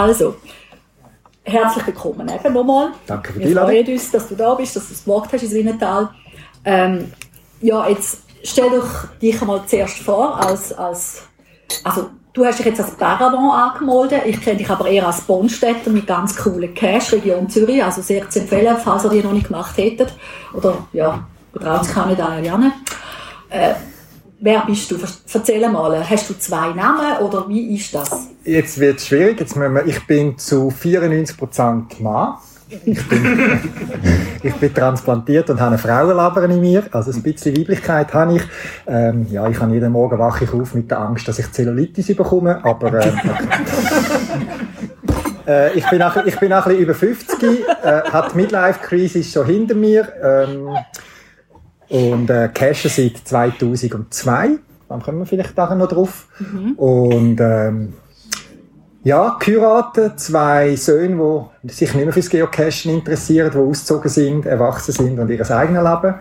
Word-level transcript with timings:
Also, 0.00 0.34
herzlich 1.42 1.86
willkommen 1.86 2.26
eben 2.26 2.54
nochmal. 2.54 2.92
Danke 3.06 3.34
für 3.34 3.38
die 3.38 3.54
Wir 3.54 3.60
freuen 3.60 3.86
uns, 3.86 4.10
dass 4.10 4.28
du 4.28 4.34
da 4.34 4.54
bist, 4.54 4.74
dass 4.74 4.88
du 4.88 4.94
es 4.94 5.04
gewagt 5.04 5.30
hast 5.30 5.42
ins 5.42 5.52
Wienertal. 5.52 6.08
Ähm, 6.64 7.12
ja, 7.60 7.86
jetzt 7.86 8.22
stell 8.42 8.70
doch 8.70 9.08
dich 9.20 9.38
einmal 9.42 9.60
zuerst 9.66 9.98
vor 9.98 10.42
als, 10.42 10.72
als 10.72 11.24
also 11.84 12.08
du 12.32 12.46
hast 12.46 12.60
dich 12.60 12.64
jetzt 12.64 12.80
als 12.80 12.92
Paravant 12.92 13.52
angemeldet, 13.52 14.22
ich 14.24 14.40
kenne 14.40 14.56
dich 14.56 14.70
aber 14.70 14.88
eher 14.88 15.06
als 15.06 15.20
Bonstädter 15.20 15.90
mit 15.90 16.06
ganz 16.06 16.34
coolen 16.34 16.72
Cash, 16.72 17.12
Region 17.12 17.50
Zürich, 17.50 17.84
also 17.84 18.00
sehr 18.00 18.30
zu 18.30 18.40
empfehlen, 18.40 18.78
falls 18.82 19.04
ihr 19.04 19.10
die 19.10 19.22
noch 19.22 19.32
nicht 19.32 19.48
gemacht 19.48 19.76
hättet. 19.76 20.14
Oder, 20.54 20.78
ja, 20.94 21.26
traut 21.52 21.84
sich 21.84 21.94
auch 21.94 22.06
nicht 22.06 22.22
alle 22.22 22.72
äh, 23.50 23.74
Wer 24.42 24.64
bist 24.66 24.90
du? 24.90 24.96
Erzähl 25.34 25.68
mal, 25.68 26.08
hast 26.08 26.30
du 26.30 26.38
zwei 26.38 26.72
Namen 26.72 27.18
oder 27.18 27.46
wie 27.46 27.74
ist 27.74 27.94
das? 27.94 28.28
Jetzt 28.42 28.80
wird 28.80 28.96
es 28.96 29.06
schwierig. 29.06 29.38
Jetzt 29.38 29.54
wir, 29.54 29.86
ich 29.86 30.06
bin 30.06 30.38
zu 30.38 30.68
94% 30.70 32.02
Mann. 32.02 32.36
Ich 32.86 33.06
bin, 33.06 33.60
ich 34.42 34.54
bin 34.54 34.72
transplantiert 34.72 35.50
und 35.50 35.60
habe 35.60 35.72
eine 35.72 35.78
Frauenlaber 35.78 36.44
in 36.44 36.58
mir. 36.58 36.84
Also 36.90 37.10
ein 37.10 37.22
bisschen 37.22 37.54
Weiblichkeit 37.54 38.14
habe 38.14 38.36
ich. 38.36 38.42
Ähm, 38.86 39.26
ja, 39.30 39.46
ich 39.46 39.60
habe 39.60 39.74
jeden 39.74 39.92
Morgen 39.92 40.18
wache 40.18 40.44
ich 40.44 40.54
auf 40.54 40.74
mit 40.74 40.90
der 40.90 41.00
Angst, 41.00 41.28
dass 41.28 41.38
ich 41.38 41.52
Zellulitis 41.52 42.06
bekomme. 42.16 42.64
Aber 42.64 42.94
äh, 42.94 43.12
äh, 45.46 45.78
ich, 45.78 45.86
bin 45.90 46.00
auch, 46.00 46.16
ich 46.24 46.38
bin 46.38 46.50
auch 46.54 46.64
ein 46.64 46.76
bisschen 46.76 46.82
über 46.82 46.94
50, 46.94 47.68
äh, 47.82 48.00
hat 48.10 48.34
Midlife-Crisis 48.34 49.32
schon 49.32 49.44
hinter 49.44 49.74
mir. 49.74 50.08
Ähm, 50.22 50.70
und 51.90 52.30
äh, 52.30 52.48
Cashen 52.48 52.90
seit 52.90 53.18
2002. 53.24 54.50
Dann 54.88 55.02
kommen 55.02 55.18
wir 55.18 55.26
vielleicht 55.26 55.56
nachher 55.56 55.76
noch 55.76 55.88
drauf. 55.88 56.26
Mhm. 56.38 56.72
Und 56.72 57.40
ähm, 57.40 57.92
ja, 59.02 59.36
geheiratet, 59.40 60.20
zwei 60.20 60.76
Söhne, 60.76 61.48
die 61.62 61.72
sich 61.72 61.94
nicht 61.94 62.04
mehr 62.04 62.12
fürs 62.12 62.28
Geocachen 62.28 62.92
interessieren, 62.92 63.50
die 63.52 63.58
ausgezogen 63.58 64.10
sind, 64.10 64.46
erwachsen 64.46 64.92
sind 64.92 65.18
und 65.18 65.30
ihr 65.30 65.50
eigenes 65.50 65.82
Leben 65.82 66.14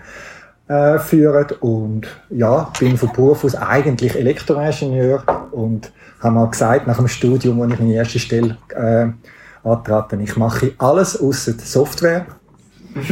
äh, 0.68 1.00
führen. 1.00 1.48
Und 1.60 2.08
ja, 2.30 2.72
bin 2.80 2.98
von 2.98 3.12
Beruf 3.12 3.44
aus 3.44 3.56
eigentlich 3.56 4.16
Elektroingenieur 4.16 5.24
und 5.52 5.92
habe 6.22 6.36
mal 6.36 6.50
gesagt, 6.50 6.88
nach 6.88 6.98
dem 6.98 7.08
Studium, 7.08 7.58
wo 7.58 7.66
ich 7.66 7.80
meine 7.80 7.94
erste 7.94 8.20
Stelle 8.20 8.58
äh, 8.76 9.08
antraten, 9.68 10.22
ich 10.22 10.38
mache 10.38 10.72
alles 10.78 11.20
außer 11.20 11.54
Software. 11.60 12.26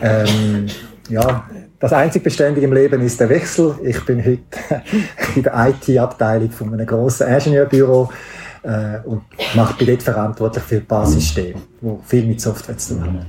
ähm, 0.00 0.66
ja, 1.08 1.44
das 1.80 1.92
einzig 1.92 2.22
Beständige 2.22 2.66
im 2.66 2.72
Leben 2.72 3.00
ist 3.02 3.20
der 3.20 3.28
Wechsel. 3.28 3.78
Ich 3.82 4.04
bin 4.04 4.24
heute 4.24 4.42
in 5.36 5.42
der 5.42 5.68
IT-Abteilung 5.68 6.50
von 6.50 6.72
einem 6.72 6.86
grossen 6.86 7.28
Ingenieurbüro 7.28 8.10
äh, 8.62 8.98
und 9.04 9.22
mache, 9.54 9.76
bin 9.78 9.88
dort 9.88 10.02
verantwortlich 10.02 10.64
für 10.64 10.80
Basissysteme, 10.80 11.60
die 11.80 11.96
viel 12.04 12.26
mit 12.26 12.40
Software 12.40 12.76
zu 12.76 12.94
tun 12.94 13.04
haben. 13.04 13.26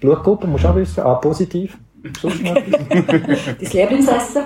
Blutgruppe, 0.00 0.46
musst 0.46 0.64
du 0.64 0.68
auch 0.68 0.76
wissen, 0.76 1.00
A 1.00 1.14
positiv. 1.14 1.76
Dein 2.22 3.56
Lieblingsessen? 3.58 4.42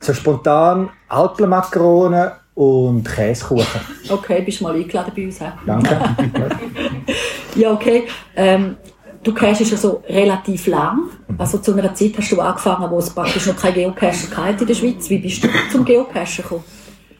So 0.00 0.12
spontan 0.12 0.90
Alpenmakronen 1.08 2.32
und 2.54 3.04
Käsekuchen. 3.04 3.80
Okay, 4.08 4.42
bist 4.42 4.60
mal 4.60 4.74
eingeladen 4.74 5.12
bei 5.16 5.24
uns. 5.24 5.38
He? 5.38 5.46
Danke. 5.66 5.98
ja, 7.54 7.72
okay. 7.72 8.04
Ähm, 8.36 8.76
du 9.22 9.34
cachest 9.34 9.70
ja 9.70 9.76
so 9.76 10.02
relativ 10.08 10.66
lang. 10.66 11.10
Also 11.38 11.58
zu 11.58 11.72
einer 11.76 11.94
Zeit 11.94 12.12
hast 12.18 12.32
du 12.32 12.40
angefangen, 12.40 12.90
wo 12.90 12.98
es 12.98 13.10
praktisch 13.10 13.46
noch 13.46 13.56
kein 13.56 13.74
Geocacher 13.74 14.28
gab 14.34 14.60
in 14.60 14.66
der 14.66 14.74
Schweiz. 14.74 15.08
Wie 15.10 15.18
bist 15.18 15.44
du 15.44 15.48
zum 15.70 15.84
Geocachen 15.84 16.42
gekommen? 16.42 16.64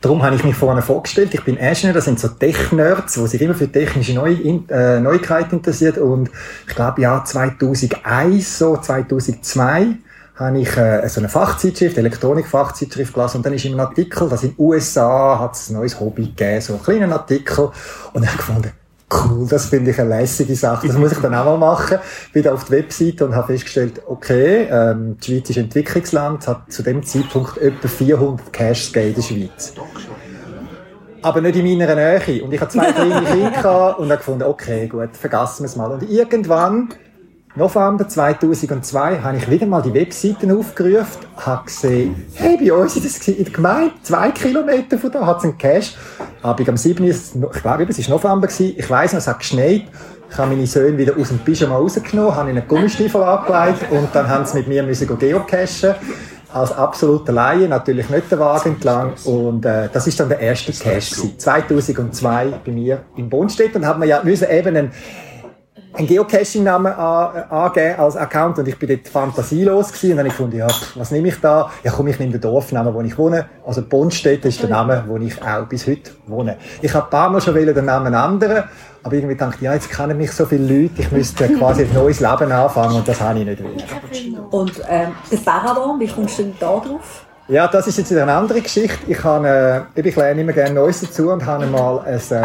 Darum 0.01 0.23
habe 0.23 0.35
ich 0.35 0.45
mich 0.45 0.55
vorne 0.55 0.81
vorgestellt. 0.81 1.35
Ich 1.35 1.45
bin 1.45 1.59
Ingenieur, 1.59 1.93
das 1.93 2.07
sind 2.07 2.19
so 2.19 2.29
Tech-Nerds, 2.29 3.15
die 3.15 3.27
sich 3.27 3.43
immer 3.43 3.55
für 3.55 3.71
technische 3.71 4.15
Neu 4.15 4.33
äh, 4.33 4.99
Neuigkeiten 4.99 5.57
interessiert. 5.57 5.99
Und 5.99 6.31
ich 6.67 6.75
glaube, 6.75 7.03
ja, 7.03 7.23
2001, 7.23 8.59
so 8.59 8.79
2002, 8.79 9.99
habe 10.37 10.59
ich 10.59 10.75
äh, 10.75 11.07
so 11.07 11.21
eine 11.21 11.29
Fachzeitschrift, 11.29 11.99
Elektronik-Fachzeitschrift 11.99 13.13
gelesen 13.13 13.37
und 13.37 13.47
dann 13.47 13.53
ist 13.53 13.67
in 13.67 13.73
einem 13.73 13.81
Artikel, 13.81 14.27
dass 14.31 14.43
in 14.43 14.57
den 14.57 14.65
USA 14.65 15.39
hat 15.39 15.55
es 15.55 15.69
ein 15.69 15.75
neues 15.75 16.01
Hobby 16.01 16.29
gegeben, 16.29 16.63
so 16.63 16.73
einen 16.73 16.83
kleinen 16.83 17.13
Artikel 17.13 17.71
und 18.15 18.23
ich 18.23 18.29
habe 18.29 18.39
gefunden, 18.39 18.73
cool, 19.13 19.47
das 19.49 19.67
finde 19.67 19.91
ich 19.91 20.01
eine 20.01 20.21
lässige 20.21 20.55
Sache, 20.55 20.87
das 20.87 20.97
muss 20.97 21.13
ich 21.13 21.19
dann 21.19 21.35
auch 21.35 21.45
mal 21.45 21.59
machen. 21.59 21.99
Bin 22.33 22.47
auf 22.49 22.65
die 22.65 22.73
Webseite 22.73 23.27
und 23.27 23.35
habe 23.35 23.53
festgestellt, 23.53 24.01
okay, 24.07 24.69
ähm, 24.71 25.17
die 25.19 25.33
Schweiz 25.33 25.51
ist 25.51 25.57
Entwicklungsland, 25.57 26.47
hat 26.47 26.73
zu 26.73 26.83
dem 26.83 27.03
Zeitpunkt 27.03 27.59
etwa 27.59 27.89
400 27.89 28.53
Caches 28.53 28.93
in 28.95 29.15
der 29.15 29.23
Schweiz. 29.23 29.75
Aber 31.23 31.41
nicht 31.41 31.57
in 31.57 31.79
meiner 31.79 31.95
Nähe. 31.95 32.43
Und 32.43 32.53
ich 32.53 32.61
habe 32.61 32.71
zwei 32.71 32.93
kleine 32.93 33.27
Kinder 33.27 33.99
und 33.99 34.09
habe 34.09 34.19
gefunden, 34.19 34.45
okay, 34.45 34.87
gut, 34.87 35.17
vergessen 35.17 35.65
wir 35.65 35.67
es 35.67 35.77
mal. 35.77 35.91
Und 35.91 36.09
irgendwann 36.09 36.89
November 37.57 38.07
2002 38.07 39.19
habe 39.23 39.37
ich 39.37 39.51
wieder 39.51 39.67
mal 39.67 39.83
die 39.83 39.93
Webseiten 39.93 40.57
aufgerufen, 40.57 41.27
habe 41.37 41.65
gesehen, 41.65 42.25
hey, 42.35 42.57
bei 42.57 42.73
uns 42.73 42.95
in 42.95 43.45
der 43.45 43.53
Gemeinde, 43.53 43.93
zwei 44.03 44.31
Kilometer 44.31 44.97
von 44.97 45.11
da, 45.11 45.27
hat 45.27 45.39
es 45.39 45.45
einen 45.45 45.59
Cache. 45.59 45.97
Aber 46.43 46.69
am 46.69 46.77
7. 46.77 47.05
Ist, 47.05 47.35
ich 47.35 47.63
glaube, 47.63 47.87
es 47.89 48.09
war 48.09 48.17
November, 48.17 48.47
gewesen. 48.47 48.75
ich 48.77 48.89
weiss 48.89 49.13
noch, 49.13 49.19
es 49.19 49.27
hat 49.27 49.41
geschneit. 49.41 49.83
Ich 50.31 50.39
habe 50.39 50.55
meine 50.55 50.65
Söhne 50.65 50.97
wieder 50.97 51.17
aus 51.19 51.29
dem 51.29 51.41
Pyjama 51.41 51.77
rausgenommen, 51.77 52.37
habe 52.37 52.51
ihnen 52.51 52.59
einen 52.59 52.69
Gummistiefel 52.69 53.21
angelegt 53.21 53.91
und 53.91 54.09
dann 54.13 54.29
haben 54.29 54.47
sie 54.47 54.59
mit 54.59 54.69
mir 54.69 54.85
müssen 54.85 55.19
geocachen 55.19 55.97
als 56.53 56.73
absoluter 56.73 57.33
Laie, 57.33 57.69
natürlich 57.69 58.09
nicht 58.11 58.31
der 58.31 58.39
Wagen 58.39 58.71
entlang. 58.71 59.13
Und 59.25 59.65
äh, 59.65 59.89
das 59.93 60.07
ist 60.07 60.19
dann 60.21 60.29
der 60.29 60.41
erste 60.41 60.73
Cache 60.73 61.37
2002 61.37 62.47
bei 62.65 62.73
mir 62.73 63.03
in 63.17 63.29
Bonstedt. 63.29 63.75
Und 63.75 63.87
haben 63.87 64.01
wir 64.01 64.09
ja 64.09 64.23
müssen 64.23 64.49
eben 64.51 64.77
einen 64.77 64.93
einen 65.93 66.07
Geocaching-Namen 66.07 66.93
angeben 66.93 67.99
als 67.99 68.17
Account 68.17 68.59
und 68.59 68.69
ich 68.69 68.79
bin 68.79 68.89
dort 68.89 69.09
fantasielos 69.09 69.89
gewesen 69.89 70.13
und 70.13 70.17
dann 70.17 70.19
habe 70.19 70.29
ich 70.29 70.35
gefunden, 70.35 70.57
ja, 70.59 70.69
was 70.95 71.11
nehme 71.11 71.29
ich 71.29 71.41
da? 71.41 71.71
Ja 71.83 71.91
komm, 71.91 72.07
ich 72.09 72.19
nehme 72.19 72.33
den 72.33 72.41
Dorfnamen, 72.41 72.95
wo 72.95 73.01
ich 73.01 73.17
wohne. 73.19 73.47
Also 73.67 73.83
Bonstedt 73.83 74.45
ist 74.45 74.63
der 74.63 74.71
Name, 74.71 75.05
wo 75.07 75.17
ich 75.17 75.43
auch 75.43 75.67
bis 75.67 75.87
heute 75.87 76.13
wohne. 76.27 76.57
Ich 76.81 76.95
habe 76.95 77.07
ein 77.07 77.11
paar 77.11 77.31
Mal 77.31 77.41
schon 77.41 77.55
den 77.55 77.85
Namen 77.85 78.15
ändern, 78.15 78.65
aber 79.03 79.15
irgendwie 79.15 79.35
dachte 79.35 79.57
ich, 79.57 79.63
ja, 79.63 79.75
jetzt 79.75 79.91
kennen 79.91 80.17
mich 80.17 80.31
so 80.33 80.47
viele 80.47 80.83
Leute, 80.83 81.03
ich 81.03 81.11
müsste 81.11 81.49
quasi 81.59 81.83
ein 81.83 81.93
neues 81.93 82.21
Leben 82.21 82.53
anfangen 82.53 82.97
und 82.97 83.09
das 83.09 83.21
habe 83.21 83.41
ich 83.41 83.47
nicht 83.47 83.63
wollen. 83.63 84.39
Und 84.51 84.73
ähm, 84.89 85.13
das 85.31 85.41
Paravan, 85.41 85.99
wie 85.99 86.07
kommst 86.07 86.39
du 86.39 86.45
denn 86.45 86.55
da 86.61 86.79
drauf? 86.79 87.27
Ja, 87.49 87.67
das 87.67 87.89
ist 87.89 87.99
jetzt 87.99 88.13
wieder 88.13 88.23
eine 88.23 88.35
andere 88.35 88.61
Geschichte. 88.61 88.97
Ich, 89.09 89.25
habe, 89.25 89.85
äh, 89.97 90.01
ich 90.01 90.15
lerne 90.15 90.41
immer 90.41 90.53
gerne 90.53 90.73
Neues 90.73 91.01
dazu 91.01 91.31
und 91.31 91.45
habe 91.45 91.67
mal 91.67 91.99
ein... 92.01 92.15
Äh, 92.15 92.43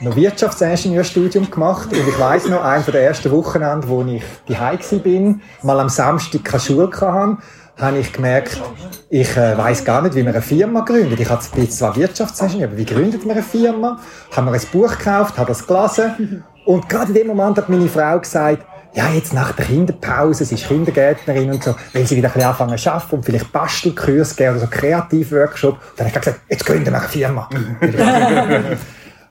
noch 0.00 0.16
Wirtschaftsingenieurstudium 0.16 1.50
gemacht 1.50 1.92
und 1.92 2.08
ich 2.08 2.18
weiss 2.18 2.48
noch, 2.48 2.64
ein 2.64 2.82
von 2.82 2.92
der 2.92 3.02
ersten 3.02 3.30
Wochenende, 3.30 3.88
wo 3.88 4.02
ich 4.02 4.22
daheim 4.48 4.78
bin, 5.02 5.42
mal 5.62 5.78
am 5.78 5.88
Samstag 5.88 6.44
keine 6.44 6.60
Schule 6.60 6.90
hatte, 6.92 7.38
habe 7.76 7.98
ich 7.98 8.12
gemerkt, 8.12 8.60
ich 9.08 9.36
äh, 9.36 9.56
weiß 9.56 9.84
gar 9.84 10.02
nicht, 10.02 10.14
wie 10.14 10.22
man 10.22 10.34
eine 10.34 10.42
Firma 10.42 10.80
gründet. 10.80 11.18
Ich 11.18 11.28
bin 11.54 11.70
zwar 11.70 11.96
Wirtschaftsingenieur, 11.96 12.68
aber 12.68 12.76
wie 12.76 12.84
gründet 12.84 13.24
man 13.24 13.36
eine 13.36 13.42
Firma? 13.42 13.98
Haben 14.32 14.46
wir 14.46 14.52
ein 14.52 14.60
Buch 14.72 14.96
gekauft, 14.96 15.38
habe 15.38 15.48
das 15.48 15.66
gelesen 15.66 16.44
und 16.64 16.88
gerade 16.88 17.08
in 17.08 17.14
dem 17.14 17.26
Moment 17.28 17.56
hat 17.56 17.68
meine 17.68 17.88
Frau 17.88 18.18
gesagt, 18.18 18.66
ja, 18.92 19.08
jetzt 19.10 19.32
nach 19.32 19.52
der 19.52 19.66
Kinderpause, 19.66 20.44
sie 20.44 20.56
ist 20.56 20.66
Kindergärtnerin 20.66 21.52
und 21.52 21.62
so, 21.62 21.76
wenn 21.92 22.06
sie 22.06 22.16
wieder 22.16 22.28
ein 22.28 22.34
bisschen 22.34 22.48
anfangen 22.48 22.76
zu 22.76 22.92
arbeiten 22.92 23.16
und 23.16 23.24
vielleicht 23.24 23.52
Bastelkurs 23.52 24.34
geben 24.34 24.50
oder 24.50 24.60
so 24.60 24.66
Kreativworkshop, 24.66 25.78
dann 25.96 26.06
habe 26.06 26.16
ich 26.16 26.22
gesagt, 26.22 26.40
jetzt 26.48 26.66
gründen 26.66 26.86
wir 26.86 26.98
eine 26.98 27.08
Firma. 27.08 27.48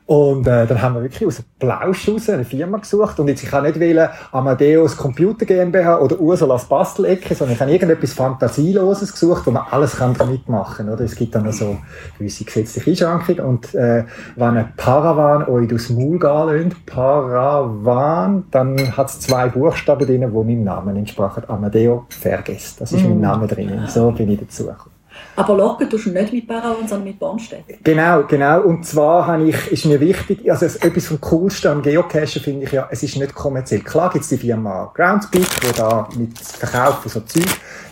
Und 0.10 0.48
äh, 0.48 0.66
dann 0.66 0.82
haben 0.82 0.96
wir 0.96 1.04
wirklich 1.04 1.28
aus 1.28 1.44
Plausch 1.60 2.10
raus 2.10 2.32
eine 2.32 2.44
Firma 2.44 2.80
gesucht. 2.80 3.20
Und 3.20 3.28
jetzt, 3.28 3.44
ich 3.44 3.50
kann 3.52 3.62
nicht 3.62 3.80
wählen 3.80 4.10
Amadeus 4.32 4.98
Computer 4.98 5.46
GmbH 5.46 6.00
oder 6.00 6.20
Ursulas 6.20 6.66
Bastelecke, 6.66 7.36
sondern 7.36 7.54
ich 7.54 7.62
habe 7.62 7.72
irgendetwas 7.72 8.14
Fantasieloses 8.14 9.12
gesucht, 9.12 9.46
wo 9.46 9.52
man 9.52 9.68
alles 9.70 9.98
kann 9.98 10.16
damit 10.16 10.50
machen 10.50 10.88
kann. 10.88 11.06
Es 11.06 11.16
gibt 11.16 11.36
dann 11.36 11.44
noch 11.44 11.54
so 11.54 11.78
gewisse 12.18 12.44
gesetzliche 12.44 13.08
Einschränkungen. 13.08 13.40
Und 13.42 13.76
äh, 13.76 14.06
wenn 14.36 14.58
ein 14.58 14.74
Paravan 14.76 15.48
euch 15.48 15.68
durchs 15.68 15.92
Maul 15.92 16.18
gehen 16.18 16.64
lässt, 16.70 16.86
Paravan, 16.88 18.46
dann 18.50 18.98
hat 18.98 19.10
es 19.10 19.20
zwei 19.20 19.48
Buchstaben 19.50 20.08
drin, 20.08 20.22
die 20.22 20.28
meinem 20.28 20.64
Namen 20.64 20.96
entsprechen. 20.96 21.44
Amadeo 21.48 22.08
Vergesst. 22.10 22.82
Das 22.82 22.94
ist 22.94 23.04
mm. 23.04 23.10
mein 23.10 23.20
Name 23.20 23.46
drin. 23.46 23.84
So 23.86 24.10
bin 24.10 24.32
ich 24.32 24.40
dazu 24.40 24.66
gekommen. 24.66 24.99
Aber 25.40 25.56
locken 25.56 25.90
tust 25.90 26.06
du 26.06 26.10
nicht 26.12 26.34
mit 26.34 26.48
Paravan, 26.48 26.88
sondern 26.88 27.06
mit 27.06 27.20
Bahnstedt. 27.20 27.64
Genau, 27.84 28.24
genau. 28.24 28.62
Und 28.62 28.86
zwar 28.86 29.26
habe 29.26 29.46
ich, 29.46 29.72
ist 29.72 29.86
mir 29.86 30.00
wichtig, 30.00 30.52
also 30.52 30.66
etwas 30.66 31.08
vom 31.08 31.22
Coolsten 31.22 31.72
am 31.72 31.82
Geocachen 31.82 32.42
finde 32.42 32.66
ich 32.66 32.72
ja, 32.74 32.88
es 32.92 33.04
ist 33.04 33.16
nicht 33.16 33.34
kommerziell. 33.34 33.80
Klar 33.80 34.10
gibt 34.10 34.24
es 34.24 34.30
die 34.30 34.38
Firma 34.38 34.92
Groundspeak, 34.94 35.48
die 35.62 35.78
da 35.78 36.10
mit 36.18 36.38
Verkauf 36.38 37.02
von 37.02 37.12
so 37.12 37.22
Zeug 37.22 37.48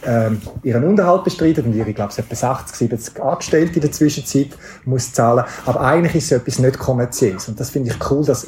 ähm, 0.05 0.41
ihren 0.63 0.83
Unterhalt 0.83 1.23
bestreitet 1.23 1.65
und 1.65 1.73
ihre, 1.73 1.89
ich 1.89 1.95
glaube, 1.95 2.13
etwa 2.15 2.35
60, 2.35 2.75
70 2.75 3.23
Angestellte 3.23 3.75
in 3.75 3.81
der 3.81 3.91
Zwischenzeit 3.91 4.50
muss 4.83 5.13
zahlen. 5.13 5.45
Aber 5.65 5.81
eigentlich 5.81 6.15
ist 6.15 6.25
es 6.25 6.31
etwas 6.31 6.59
nicht 6.59 6.77
kommerzielles. 6.77 7.47
Und 7.47 7.59
das 7.59 7.69
finde 7.69 7.91
ich 7.91 8.11
cool, 8.11 8.25
dass 8.25 8.47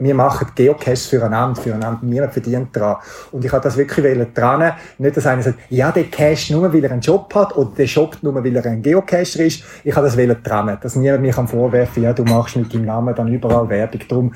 wir 0.00 0.14
machen 0.14 0.48
Geocaches 0.54 1.06
füreinander, 1.06 1.60
füreinander, 1.60 2.00
niemand 2.02 2.32
verdient 2.32 2.74
daran. 2.74 2.96
Und 3.30 3.44
ich 3.44 3.52
habe 3.52 3.62
das 3.62 3.76
wirklich 3.76 4.28
dran, 4.34 4.72
nicht, 4.98 5.16
dass 5.16 5.26
einer 5.26 5.42
sagt, 5.42 5.58
ja, 5.68 5.92
der 5.92 6.04
Cache 6.04 6.52
nur, 6.52 6.72
weil 6.72 6.84
er 6.84 6.92
einen 6.92 7.00
Job 7.00 7.32
hat, 7.34 7.56
oder 7.56 7.70
der 7.76 7.86
shoppt 7.86 8.22
nur, 8.22 8.34
weil 8.34 8.56
er 8.56 8.66
ein 8.66 8.82
Geocacher 8.82 9.40
ist. 9.40 9.62
Ich 9.84 9.94
habe 9.94 10.06
das 10.06 10.42
dran, 10.42 10.78
dass 10.80 10.96
niemand 10.96 11.22
mir 11.22 11.32
vorwerfen 11.32 12.02
ja, 12.02 12.12
du 12.12 12.24
machst 12.24 12.56
mit 12.56 12.72
deinem 12.72 12.86
Namen 12.86 13.14
dann 13.14 13.28
überall 13.28 13.68
Werbung. 13.68 14.00
Darum 14.08 14.34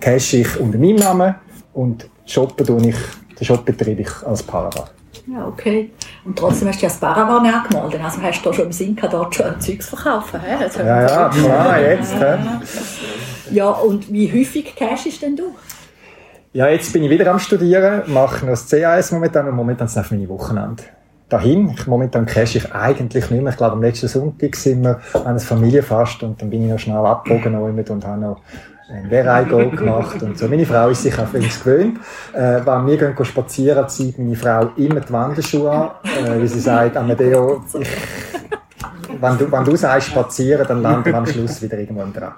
cache 0.00 0.36
ich 0.36 0.60
unter 0.60 0.78
meinem 0.78 0.96
Namen 0.96 1.34
und 1.72 2.08
shoppen 2.26 2.66
tue 2.66 2.88
ich, 2.88 2.96
den 3.38 3.44
Shop 3.44 3.64
betreibe 3.64 4.02
ich 4.02 4.26
als 4.26 4.42
Paravan. 4.42 4.88
Ja, 5.26 5.46
okay. 5.46 5.90
Und 6.24 6.38
trotzdem 6.38 6.68
hast 6.68 6.80
du 6.80 6.82
ja 6.82 6.88
das 6.88 6.98
Paravan 6.98 7.46
angemeldet. 7.46 8.00
Also 8.02 8.20
hast 8.20 8.44
du 8.44 8.50
da 8.50 8.54
schon 8.54 8.66
im 8.66 8.72
Sinn 8.72 8.94
gehabt, 8.94 9.14
dort 9.14 9.34
schon 9.34 9.60
Zeugs 9.60 9.88
verkaufen. 9.88 10.40
He? 10.40 10.80
Ja, 10.82 11.02
ja, 11.02 11.28
klar, 11.28 11.80
jetzt. 11.80 12.14
Ja. 12.14 12.60
Ja, 13.50 13.70
und 13.70 14.12
wie 14.12 14.32
häufig 14.32 14.74
cashest 14.76 15.22
denn 15.22 15.36
du? 15.36 15.54
Ja, 16.52 16.68
jetzt 16.68 16.92
bin 16.92 17.02
ich 17.02 17.10
wieder 17.10 17.30
am 17.30 17.38
Studieren, 17.38 18.02
mache 18.06 18.46
noch 18.46 18.52
das 18.52 18.68
CAS 18.68 19.10
momentan 19.10 19.48
und 19.48 19.56
momentan 19.56 19.88
sind 19.88 20.04
es 20.04 20.10
meine 20.10 20.28
Wochenende. 20.28 20.84
Dahin, 21.28 21.70
ich, 21.70 21.86
momentan 21.86 22.26
cash 22.26 22.54
ich 22.54 22.72
eigentlich 22.72 23.30
nicht 23.30 23.42
mehr. 23.42 23.50
Ich 23.50 23.56
glaube, 23.56 23.72
am 23.72 23.82
letzten 23.82 24.08
Sonntag 24.08 24.54
sind 24.54 24.84
wir 24.84 25.00
an 25.14 25.26
einer 25.26 25.40
Familienfast 25.40 26.22
und 26.22 26.40
dann 26.40 26.50
bin 26.50 26.64
ich 26.64 26.70
noch 26.70 26.78
schnell 26.78 26.98
abgebogen 26.98 27.56
und 27.56 28.06
habe 28.06 28.20
noch 28.20 28.40
ein 28.88 29.08
Vereigo 29.08 29.70
gemacht 29.70 30.22
und 30.22 30.38
so. 30.38 30.46
Meine 30.46 30.66
Frau 30.66 30.90
ist 30.90 31.02
sich 31.02 31.18
auf 31.18 31.32
uns 31.34 31.58
gewöhnt. 31.62 31.98
Äh, 32.34 32.60
wenn 32.64 32.86
wir 32.86 32.98
gehen 32.98 33.24
spazieren, 33.24 33.88
zieht 33.88 34.18
meine 34.18 34.36
Frau 34.36 34.68
immer 34.76 35.00
die 35.00 35.12
Wanderschuhe 35.12 35.70
an, 35.70 35.90
äh, 36.04 36.40
wie 36.40 36.46
sie 36.46 36.60
sagt, 36.60 36.96
Amadeo, 36.96 37.64
ich, 37.80 37.88
wenn, 39.20 39.38
du, 39.38 39.52
wenn 39.52 39.64
du 39.64 39.76
sagst 39.76 40.08
spazieren, 40.08 40.66
dann 40.66 40.82
landen 40.82 41.06
wir 41.06 41.14
am 41.14 41.26
Schluss 41.26 41.60
wieder 41.62 41.78
irgendwo 41.78 42.02
im 42.02 42.12
Dreck 42.12 42.34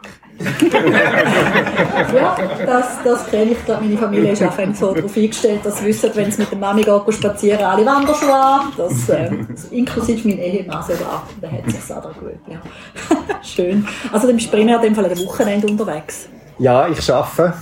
ja, 2.14 2.36
das, 2.64 2.86
das 3.04 3.26
kenne 3.30 3.52
ich. 3.52 3.64
glaube, 3.64 3.84
meine 3.84 3.96
Familie 3.96 4.32
ist 4.32 4.42
auch 4.42 4.52
so 4.74 4.94
darauf 4.94 5.16
eingestellt, 5.16 5.60
dass 5.64 5.78
sie 5.78 5.86
wissen, 5.86 6.10
wenn 6.14 6.30
sie 6.30 6.40
mit 6.40 6.50
der 6.50 6.58
Mami 6.58 6.82
geht, 6.82 7.14
spazieren, 7.14 7.64
alle 7.64 7.86
Wanderschuhe 7.86 8.34
an. 8.34 8.72
Das, 8.76 9.08
äh, 9.08 9.30
inklusive 9.70 10.28
mein 10.28 10.38
Ehemann 10.38 10.82
sogar. 10.82 11.22
Der 11.40 11.52
hat 11.52 11.70
sich 11.70 11.94
auch 11.94 12.14
gewöhnt. 12.14 12.40
Ja. 12.48 12.58
Schön. 13.42 13.86
Also, 14.12 14.26
dann 14.26 14.36
bist 14.36 14.48
du 14.48 14.56
primär 14.56 14.76
in 14.76 14.82
dem 14.82 14.94
Fall 14.94 15.06
am 15.06 15.18
Wochenende 15.18 15.66
unterwegs. 15.66 16.28
Ja, 16.58 16.88
ich 16.88 17.12
arbeite. 17.12 17.54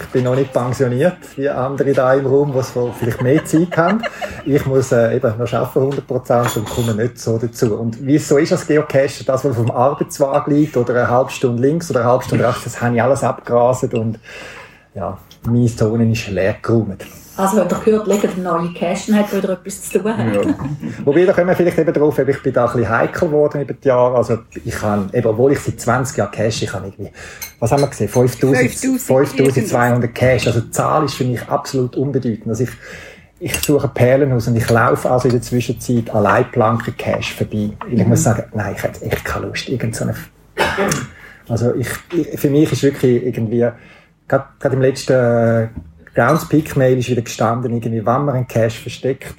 Ich 0.00 0.06
bin 0.06 0.24
noch 0.24 0.34
nicht 0.34 0.52
pensioniert, 0.52 1.18
wie 1.36 1.48
andere 1.48 1.92
da 1.92 2.14
im 2.14 2.26
Raum, 2.26 2.52
die 2.52 2.92
vielleicht 2.98 3.22
mehr 3.22 3.44
Zeit 3.44 3.76
haben. 3.76 4.02
Ich 4.44 4.64
muss 4.66 4.92
äh, 4.92 5.16
eben 5.16 5.38
noch 5.38 5.52
arbeiten, 5.52 6.00
100% 6.00 6.58
und 6.58 6.68
komme 6.68 6.94
nicht 6.94 7.18
so 7.18 7.38
dazu. 7.38 7.76
Und 7.76 8.04
wie 8.04 8.16
es 8.16 8.28
so 8.28 8.38
ist 8.38 8.52
als 8.52 8.66
Geocacher, 8.66 9.24
das, 9.24 9.44
was 9.44 9.56
vom 9.56 9.70
Arbeitswagen 9.70 10.54
liegt, 10.54 10.76
oder 10.76 10.94
eine 10.94 11.08
halbe 11.08 11.30
Stunde 11.30 11.62
links 11.62 11.90
oder 11.90 12.00
eine 12.00 12.10
halbe 12.10 12.24
Stunde 12.24 12.46
rechts, 12.46 12.64
das 12.64 12.80
habe 12.80 12.96
ich 12.96 13.02
alles 13.02 13.22
abgerastet 13.22 13.94
und 13.94 14.18
ja, 14.94 15.18
meine 15.46 15.66
Zone 15.66 16.10
ist 16.10 16.28
leer 16.28 16.56
geräumt. 16.60 17.04
Also, 17.40 17.56
wenn 17.56 17.68
ihr 17.68 17.84
gehört, 17.84 18.06
legen 18.06 18.28
der 18.36 18.52
neue 18.52 18.72
Cash, 18.74 19.10
hat 19.12 19.34
wieder 19.34 19.50
etwas 19.50 19.82
zu 19.82 19.98
tun. 19.98 20.14
Ja. 20.32 20.42
Wobei, 21.04 21.24
da 21.24 21.32
kommen 21.32 21.48
wir 21.48 21.56
vielleicht 21.56 21.78
eben 21.78 21.92
drauf, 21.92 22.18
ich 22.18 22.42
bin 22.42 22.52
da 22.52 22.66
ein 22.66 22.72
bisschen 22.72 22.88
heikel 22.88 23.28
geworden 23.28 23.62
über 23.62 23.72
die 23.72 23.88
Jahre. 23.88 24.16
Also, 24.16 24.38
ich 24.64 24.74
kann, 24.74 25.08
eben, 25.12 25.26
obwohl 25.26 25.52
ich 25.52 25.60
seit 25.60 25.80
20 25.80 26.18
Jahren 26.18 26.30
Cash, 26.30 26.62
ich 26.62 26.72
habe 26.72 26.88
irgendwie, 26.88 27.10
was 27.58 27.72
haben 27.72 27.80
wir 27.80 27.88
gesehen? 27.88 28.08
5000, 28.08 29.00
5200 29.00 30.14
Cash. 30.14 30.46
Also, 30.48 30.60
die 30.60 30.70
Zahl 30.70 31.04
ist 31.04 31.14
für 31.14 31.24
mich 31.24 31.42
absolut 31.48 31.96
unbedeutend. 31.96 32.48
Also, 32.48 32.64
ich, 32.64 32.70
ich 33.40 33.54
suche 33.56 33.88
Perlen 33.88 34.32
aus 34.32 34.46
und 34.46 34.56
ich 34.56 34.68
laufe 34.68 35.10
also 35.10 35.28
in 35.28 35.32
der 35.32 35.42
Zwischenzeit 35.42 36.10
an 36.10 36.22
Leitplanken 36.22 36.94
Cash 36.96 37.34
vorbei. 37.34 37.70
Und 37.84 37.92
ich 37.92 38.02
mhm. 38.02 38.10
muss 38.10 38.22
sagen, 38.22 38.44
nein, 38.52 38.74
ich 38.76 38.82
hätte 38.82 39.02
echt 39.02 39.24
keine 39.24 39.46
Lust, 39.46 39.68
irgend 39.68 39.96
so 39.96 40.04
eine, 40.04 40.14
also 41.48 41.74
ich, 41.74 41.88
ich, 42.12 42.38
für 42.38 42.50
mich 42.50 42.70
ist 42.70 42.82
wirklich 42.82 43.24
irgendwie, 43.24 43.66
gerade, 44.28 44.44
gerade 44.58 44.76
im 44.76 44.82
letzten 44.82 45.70
Groundspeak-Mail 46.14 46.98
ist 46.98 47.08
wieder 47.08 47.22
gestanden, 47.22 47.72
irgendwie, 47.72 48.04
wenn 48.04 48.24
man 48.24 48.30
einen 48.30 48.48
Cache 48.48 48.70
versteckt, 48.70 49.34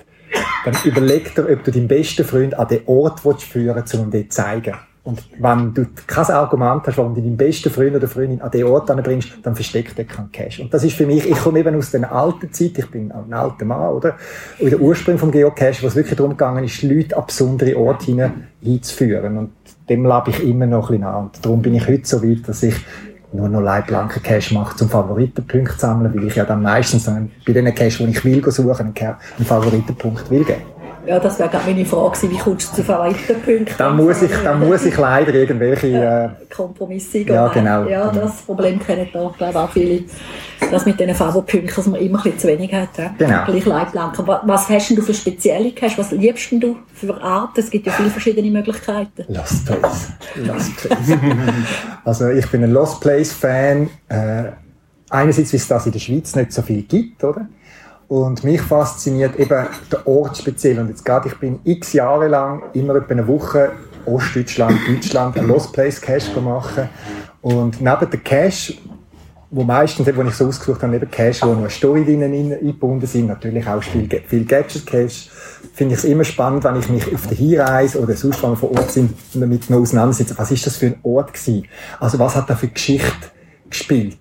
dann 0.65 0.75
überleg 0.83 1.35
dir, 1.35 1.49
ob 1.49 1.63
du 1.63 1.71
deinen 1.71 1.87
besten 1.87 2.23
Freund 2.23 2.57
an 2.57 2.67
den 2.67 2.81
Ort 2.85 3.21
führen 3.41 3.75
willst, 3.75 3.95
um 3.95 4.11
ihn 4.13 4.29
zu 4.29 4.29
zeigen. 4.29 4.75
Und 5.03 5.23
wenn 5.39 5.73
du 5.73 5.87
kein 6.05 6.25
Argument 6.25 6.85
hast, 6.85 6.97
warum 6.99 7.15
du 7.15 7.21
deinen 7.21 7.35
besten 7.35 7.71
Freund 7.71 7.95
oder 7.95 8.07
Freundin 8.07 8.39
an 8.39 8.51
den 8.51 8.65
Ort 8.65 8.85
bringst, 9.03 9.29
dann 9.41 9.55
versteckt 9.55 9.97
er 9.97 10.05
keinen 10.05 10.31
Cash. 10.31 10.59
Und 10.59 10.71
das 10.71 10.83
ist 10.83 10.95
für 10.95 11.07
mich, 11.07 11.27
ich 11.27 11.37
komme 11.37 11.59
eben 11.59 11.75
aus 11.75 11.89
der 11.89 12.11
alten 12.11 12.53
Zeit, 12.53 12.77
ich 12.77 12.91
bin 12.91 13.11
ein 13.11 13.33
alter 13.33 13.65
Mann, 13.65 13.93
oder? 13.93 14.15
Und 14.59 14.71
der 14.71 14.79
Ursprung 14.79 15.17
vom 15.17 15.31
Geocache, 15.31 15.81
wo 15.81 15.87
es 15.87 15.95
wirklich 15.95 16.15
darum 16.15 16.33
gegangen 16.33 16.63
ist, 16.63 16.83
Leute 16.83 17.17
an 17.17 17.25
besondere 17.25 17.75
Orte 17.77 18.05
hinein 18.05 18.47
einzuführen. 18.63 19.39
Und 19.39 19.51
dem 19.89 20.05
lebe 20.05 20.29
ich 20.29 20.43
immer 20.43 20.67
noch 20.67 20.91
ein 20.91 20.99
bisschen 20.99 21.03
an. 21.03 21.23
Und 21.23 21.45
darum 21.45 21.63
bin 21.63 21.73
ich 21.73 21.87
heute 21.87 22.05
so 22.05 22.21
weit, 22.21 22.47
dass 22.47 22.61
ich 22.61 22.75
nur 23.33 23.49
noch 23.49 23.61
leitblanken 23.61 24.21
Cache 24.21 24.53
mache, 24.53 24.75
zum 24.75 24.89
Favoritenpunkt 24.89 25.79
sammeln, 25.79 26.13
weil 26.13 26.27
ich 26.27 26.35
ja 26.35 26.45
dann 26.45 26.61
meistens 26.61 27.05
bei 27.05 27.53
den 27.53 27.73
Cache, 27.73 28.03
wo 28.03 28.07
ich 28.09 28.23
will 28.25 28.43
suchen, 28.51 28.93
einen 28.95 29.45
Favoritenpunkt 29.45 30.29
will 30.29 30.43
geben. 30.43 30.61
Ja, 31.05 31.19
das 31.19 31.39
wäre 31.39 31.49
gerade 31.49 31.69
meine 31.69 31.85
Frage 31.85 32.29
wie 32.29 32.37
kommst 32.37 32.71
du 32.71 32.75
zu 32.77 32.83
Favoritenpunkten? 32.83 33.75
Dann 33.77 33.97
muss 33.97 34.21
ich, 34.21 34.31
dann 34.43 34.59
muss 34.59 34.85
ich 34.85 34.97
leider 34.97 35.33
irgendwelche... 35.33 35.87
Äh, 35.87 36.45
Kompromisse 36.53 37.23
gehen. 37.23 37.33
Ja, 37.33 37.47
genau. 37.47 37.85
Ja, 37.85 38.09
genau. 38.09 38.25
das 38.25 38.41
Problem 38.41 38.79
kennen 38.79 39.07
da, 39.11 39.31
glaube 39.37 39.51
ich, 39.51 39.55
auch 39.55 39.69
viele. 39.71 40.03
Das 40.71 40.85
mit 40.85 40.99
diesen 40.99 41.15
Favorpunkten, 41.15 41.75
dass 41.75 41.87
man 41.87 41.99
immer 41.99 42.19
ein 42.19 42.23
bisschen 42.23 42.39
zu 42.39 42.47
wenig 42.47 42.73
hat. 42.73 42.97
Ja? 42.97 43.15
Genau. 43.17 43.45
Gleich 43.45 43.65
Leitplanken. 43.65 44.27
Was 44.27 44.69
hast 44.69 44.89
du 44.91 45.01
für 45.01 45.13
spezielle 45.13 45.71
Cache? 45.71 45.97
Was 45.97 46.11
liebst 46.11 46.51
du 46.51 46.77
für 46.93 47.19
Arten? 47.21 47.59
Es 47.59 47.69
gibt 47.69 47.87
ja 47.87 47.93
viele 47.93 48.09
verschiedene 48.09 48.49
Möglichkeiten. 48.51 49.25
Lost 49.27 49.65
Place. 49.65 50.09
Lost 50.35 50.77
Place. 50.77 51.17
also 52.05 52.29
ich 52.29 52.47
bin 52.49 52.63
ein 52.63 52.71
Lost 52.71 53.01
Place 53.01 53.33
Fan. 53.33 53.89
Äh, 54.07 54.51
einerseits, 55.09 55.53
weil 55.53 55.59
es 55.59 55.67
das 55.67 55.85
in 55.85 55.91
der 55.91 55.99
Schweiz 55.99 56.35
nicht 56.35 56.51
so 56.53 56.61
viel 56.61 56.83
gibt, 56.83 57.23
oder? 57.23 57.47
Und 58.11 58.43
mich 58.43 58.61
fasziniert 58.61 59.39
eben 59.39 59.67
der 59.89 60.05
Ort 60.05 60.35
speziell. 60.35 60.77
Und 60.79 60.89
jetzt 60.89 61.05
gerade, 61.05 61.29
ich 61.29 61.35
bin 61.35 61.61
x 61.63 61.93
Jahre 61.93 62.27
lang 62.27 62.61
immer 62.73 62.95
etwa 62.95 63.13
eine 63.13 63.25
Woche 63.25 63.71
Ostdeutschland, 64.05 64.77
Deutschland, 64.85 65.37
ein 65.37 65.47
Lost 65.47 65.71
Place 65.71 66.01
Cache 66.01 66.41
machen. 66.41 66.89
Und 67.41 67.79
neben 67.79 68.09
der 68.09 68.19
Cache, 68.19 68.73
wo 69.49 69.63
meistens, 69.63 70.13
wo 70.13 70.23
ich 70.23 70.33
so 70.33 70.47
ausgesucht 70.47 70.81
habe, 70.81 70.91
neben 70.91 71.09
Cache, 71.09 71.43
wo 71.43 71.53
noch 71.53 71.59
eine 71.59 71.69
Story 71.69 72.03
drinnen 72.03 72.33
eingebunden 72.33 73.07
sind, 73.07 73.27
natürlich 73.27 73.65
auch 73.65 73.81
viel, 73.81 74.09
viel 74.27 74.43
Gadget 74.43 74.85
Cache, 74.85 75.29
finde 75.73 75.93
ich 75.93 75.99
es 75.99 76.03
immer 76.03 76.25
spannend, 76.25 76.65
wenn 76.65 76.77
ich 76.77 76.89
mich 76.89 77.13
auf 77.15 77.27
der 77.27 77.37
Hinreise 77.37 77.97
oder 77.97 78.17
sonst, 78.17 78.43
wenn 78.43 78.49
wir 78.49 78.57
vor 78.57 78.71
Ort 78.71 78.91
sind, 78.91 79.13
damit 79.33 79.69
noch 79.69 79.79
auseinandersetzen, 79.79 80.37
was 80.37 80.51
ist 80.51 80.67
das 80.67 80.75
für 80.75 80.87
ein 80.87 80.99
Ort 81.03 81.33
gewesen? 81.33 81.65
Also 82.01 82.19
was 82.19 82.35
hat 82.35 82.49
da 82.49 82.57
für 82.57 82.67
Geschichte 82.67 83.31
gespielt. 83.71 84.17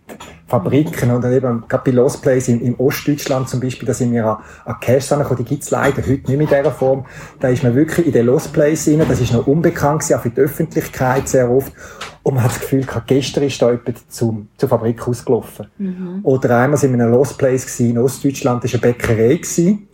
Fabriken 0.51 1.13
oder 1.13 1.31
eben 1.31 1.65
gerade 1.69 1.85
bei 1.85 1.97
Lost 1.97 2.23
Place 2.23 2.49
im, 2.49 2.61
im 2.61 2.75
Ostdeutschland 2.81 3.49
zum 3.49 3.61
Beispiel, 3.61 3.87
da 3.87 3.95
sind 3.95 4.13
wir 4.13 4.27
an, 4.27 4.39
an 4.65 4.77
Cash 4.81 5.09
die 5.39 5.45
gibt's 5.45 5.71
leider 5.71 5.99
heute 5.99 6.09
nicht 6.09 6.29
mehr 6.29 6.41
in 6.41 6.49
dieser 6.49 6.73
Form. 6.73 7.07
Da 7.39 7.49
ist 7.49 7.63
man 7.63 7.75
wirklich 7.77 8.07
in 8.07 8.13
den 8.13 8.27
Lost 8.27 8.53
Place 8.53 8.89
rein, 8.89 9.05
das 9.09 9.21
ist 9.21 9.33
noch 9.33 9.47
unbekannt 9.47 10.01
gewesen, 10.01 10.19
auch 10.19 10.23
für 10.23 10.31
die 10.31 10.41
Öffentlichkeit 10.41 11.29
sehr 11.29 11.49
oft. 11.49 11.73
Und 12.25 12.35
man 12.35 12.43
hat 12.43 12.51
das 12.51 12.61
Gefühl 12.61 12.85
gehabt, 12.85 13.07
gestern 13.07 13.45
ist 13.45 13.63
da 13.63 13.71
jemand 13.71 14.13
zum, 14.13 14.49
zur 14.57 14.69
Fabrik 14.69 15.07
ausgelaufen. 15.07 15.69
Mhm. 15.79 16.21
Oder 16.25 16.59
einmal 16.59 16.79
sind 16.79 16.91
wir 16.91 16.97
in 16.97 17.03
einem 17.03 17.13
Lost 17.13 17.39
Place 17.39 17.65
gewesen, 17.65 17.91
in 17.91 17.99
Ostdeutschland, 17.99 18.65
das 18.65 18.73
war 18.75 18.83
eine 18.83 18.93
Bäckerei 18.93 19.37
gewesen. 19.37 19.89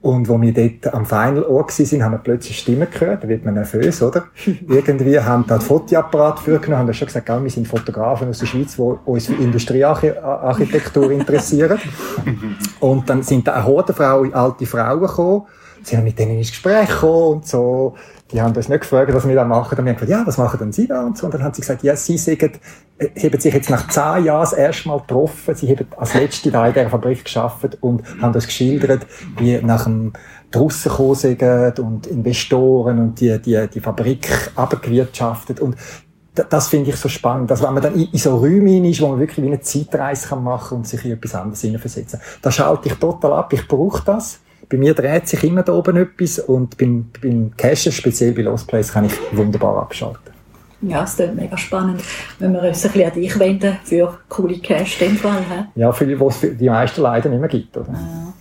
Und 0.00 0.28
wo 0.28 0.40
wir 0.40 0.52
dort 0.54 0.94
am 0.94 1.04
Final 1.04 1.42
Ohr 1.42 1.66
sind, 1.68 2.04
haben 2.04 2.12
wir 2.12 2.18
plötzlich 2.18 2.60
Stimmen 2.60 2.86
gehört. 2.88 3.24
Da 3.24 3.28
wird 3.28 3.44
man 3.44 3.54
nervös, 3.54 4.00
oder? 4.00 4.26
Irgendwie 4.68 5.18
haben 5.18 5.44
da 5.46 5.56
ein 5.56 5.60
Fotoapparat 5.60 6.38
vorgenommen, 6.38 6.82
haben 6.86 6.94
schon 6.94 7.06
gesagt, 7.06 7.28
wir 7.28 7.50
sind 7.50 7.66
Fotografen 7.66 8.28
aus 8.28 8.38
der 8.38 8.46
Schweiz, 8.46 8.76
die 8.76 8.82
uns 8.82 9.26
für 9.26 9.34
Industriearchitektur 9.34 11.10
interessieren. 11.10 11.80
und 12.78 13.10
dann 13.10 13.24
sind 13.24 13.48
da 13.48 13.54
eine 13.54 13.64
Horde 13.64 13.92
Frauen, 13.92 14.32
alte 14.34 14.66
Frauen 14.66 15.00
gekommen, 15.00 15.46
sind 15.82 16.04
mit 16.04 16.16
denen 16.16 16.38
ins 16.38 16.50
Gespräch 16.50 16.88
gekommen 16.88 17.38
und 17.38 17.46
so 17.46 17.94
die 18.32 18.42
haben 18.42 18.54
uns 18.54 18.68
nicht 18.68 18.80
gefragt, 18.80 19.12
was 19.14 19.26
wir 19.26 19.34
da 19.34 19.44
machen. 19.44 19.78
Und 19.78 19.84
wir 19.84 19.92
haben 19.92 20.00
gesagt, 20.00 20.10
ja, 20.10 20.26
was 20.26 20.36
machen 20.36 20.58
denn 20.58 20.72
Sie 20.72 20.86
da? 20.86 21.06
Und 21.06 21.16
so. 21.16 21.26
Und 21.26 21.34
dann 21.34 21.42
haben 21.42 21.54
sie 21.54 21.62
gesagt, 21.62 21.82
ja, 21.82 21.96
Sie 21.96 22.18
sagen, 22.18 22.52
äh, 22.98 23.08
haben 23.08 23.40
sich 23.40 23.54
jetzt 23.54 23.70
nach 23.70 23.88
zehn 23.88 24.24
Jahren 24.24 24.40
das 24.40 24.52
erste 24.52 24.88
Mal 24.88 25.00
getroffen. 25.00 25.54
Sie 25.54 25.70
haben 25.70 25.86
als 25.96 26.14
Letzte 26.14 26.50
da 26.50 26.66
in 26.66 26.74
dieser 26.74 26.90
Fabrik 26.90 27.24
geschafft 27.24 27.78
und 27.80 28.02
haben 28.20 28.34
uns 28.34 28.46
geschildert, 28.46 29.06
wie 29.38 29.58
nach 29.62 29.84
dem 29.84 30.12
Russen 30.54 30.90
gekommen 30.90 31.72
und 31.78 32.06
Investoren 32.06 32.98
und 32.98 33.20
die, 33.20 33.40
die, 33.40 33.66
die 33.72 33.80
Fabrik 33.80 34.28
abgewirtschaftet. 34.56 35.60
Und 35.60 35.76
das 36.34 36.68
finde 36.68 36.90
ich 36.90 36.96
so 36.96 37.08
spannend, 37.08 37.50
dass 37.50 37.62
wenn 37.62 37.74
man 37.74 37.82
dann 37.82 37.94
in, 37.94 38.08
so 38.18 38.36
Räume 38.36 38.88
ist, 38.88 39.00
wo 39.00 39.08
man 39.08 39.18
wirklich 39.18 39.44
wie 39.44 39.48
eine 39.48 39.60
Zeitreise 39.60 40.36
machen 40.36 40.68
kann 40.68 40.78
und 40.78 40.86
sich 40.86 41.04
in 41.04 41.12
etwas 41.12 41.34
anderes 41.34 41.60
hineinversetzen. 41.60 42.20
Da 42.42 42.50
schalte 42.50 42.88
ich 42.88 42.94
total 42.94 43.32
ab, 43.32 43.52
ich 43.52 43.66
brauche 43.66 44.04
das. 44.04 44.40
Bei 44.70 44.76
mir 44.76 44.94
dreht 44.94 45.28
sich 45.28 45.42
immer 45.44 45.62
da 45.62 45.72
oben 45.72 45.96
etwas 45.96 46.38
und 46.38 46.76
beim, 46.76 47.10
beim 47.22 47.52
Cashen, 47.56 47.90
speziell 47.90 48.32
bei 48.32 48.42
Lost 48.42 48.66
Place, 48.66 48.92
kann 48.92 49.06
ich 49.06 49.14
wunderbar 49.32 49.80
abschalten. 49.82 50.32
Ja, 50.82 51.04
es 51.04 51.16
klingt 51.16 51.34
mega 51.34 51.56
spannend, 51.56 52.02
wenn 52.38 52.52
wir 52.52 52.62
uns 52.62 52.84
ein 52.84 52.92
bisschen 52.92 53.10
an 53.10 53.14
dich 53.14 53.38
wenden 53.38 53.76
für 53.82 54.18
coole 54.28 54.58
Cash 54.58 55.00
in 55.00 55.08
dem 55.08 55.16
Fall. 55.16 55.40
He? 55.40 55.80
Ja, 55.80 55.90
für, 55.90 56.20
wo 56.20 56.28
es 56.28 56.40
die 56.40 56.68
meisten 56.68 57.00
leider 57.00 57.28
nicht 57.28 57.40
mehr 57.40 57.48
gibt. 57.48 57.76
Oder? 57.76 57.92
Ja. 57.92 58.32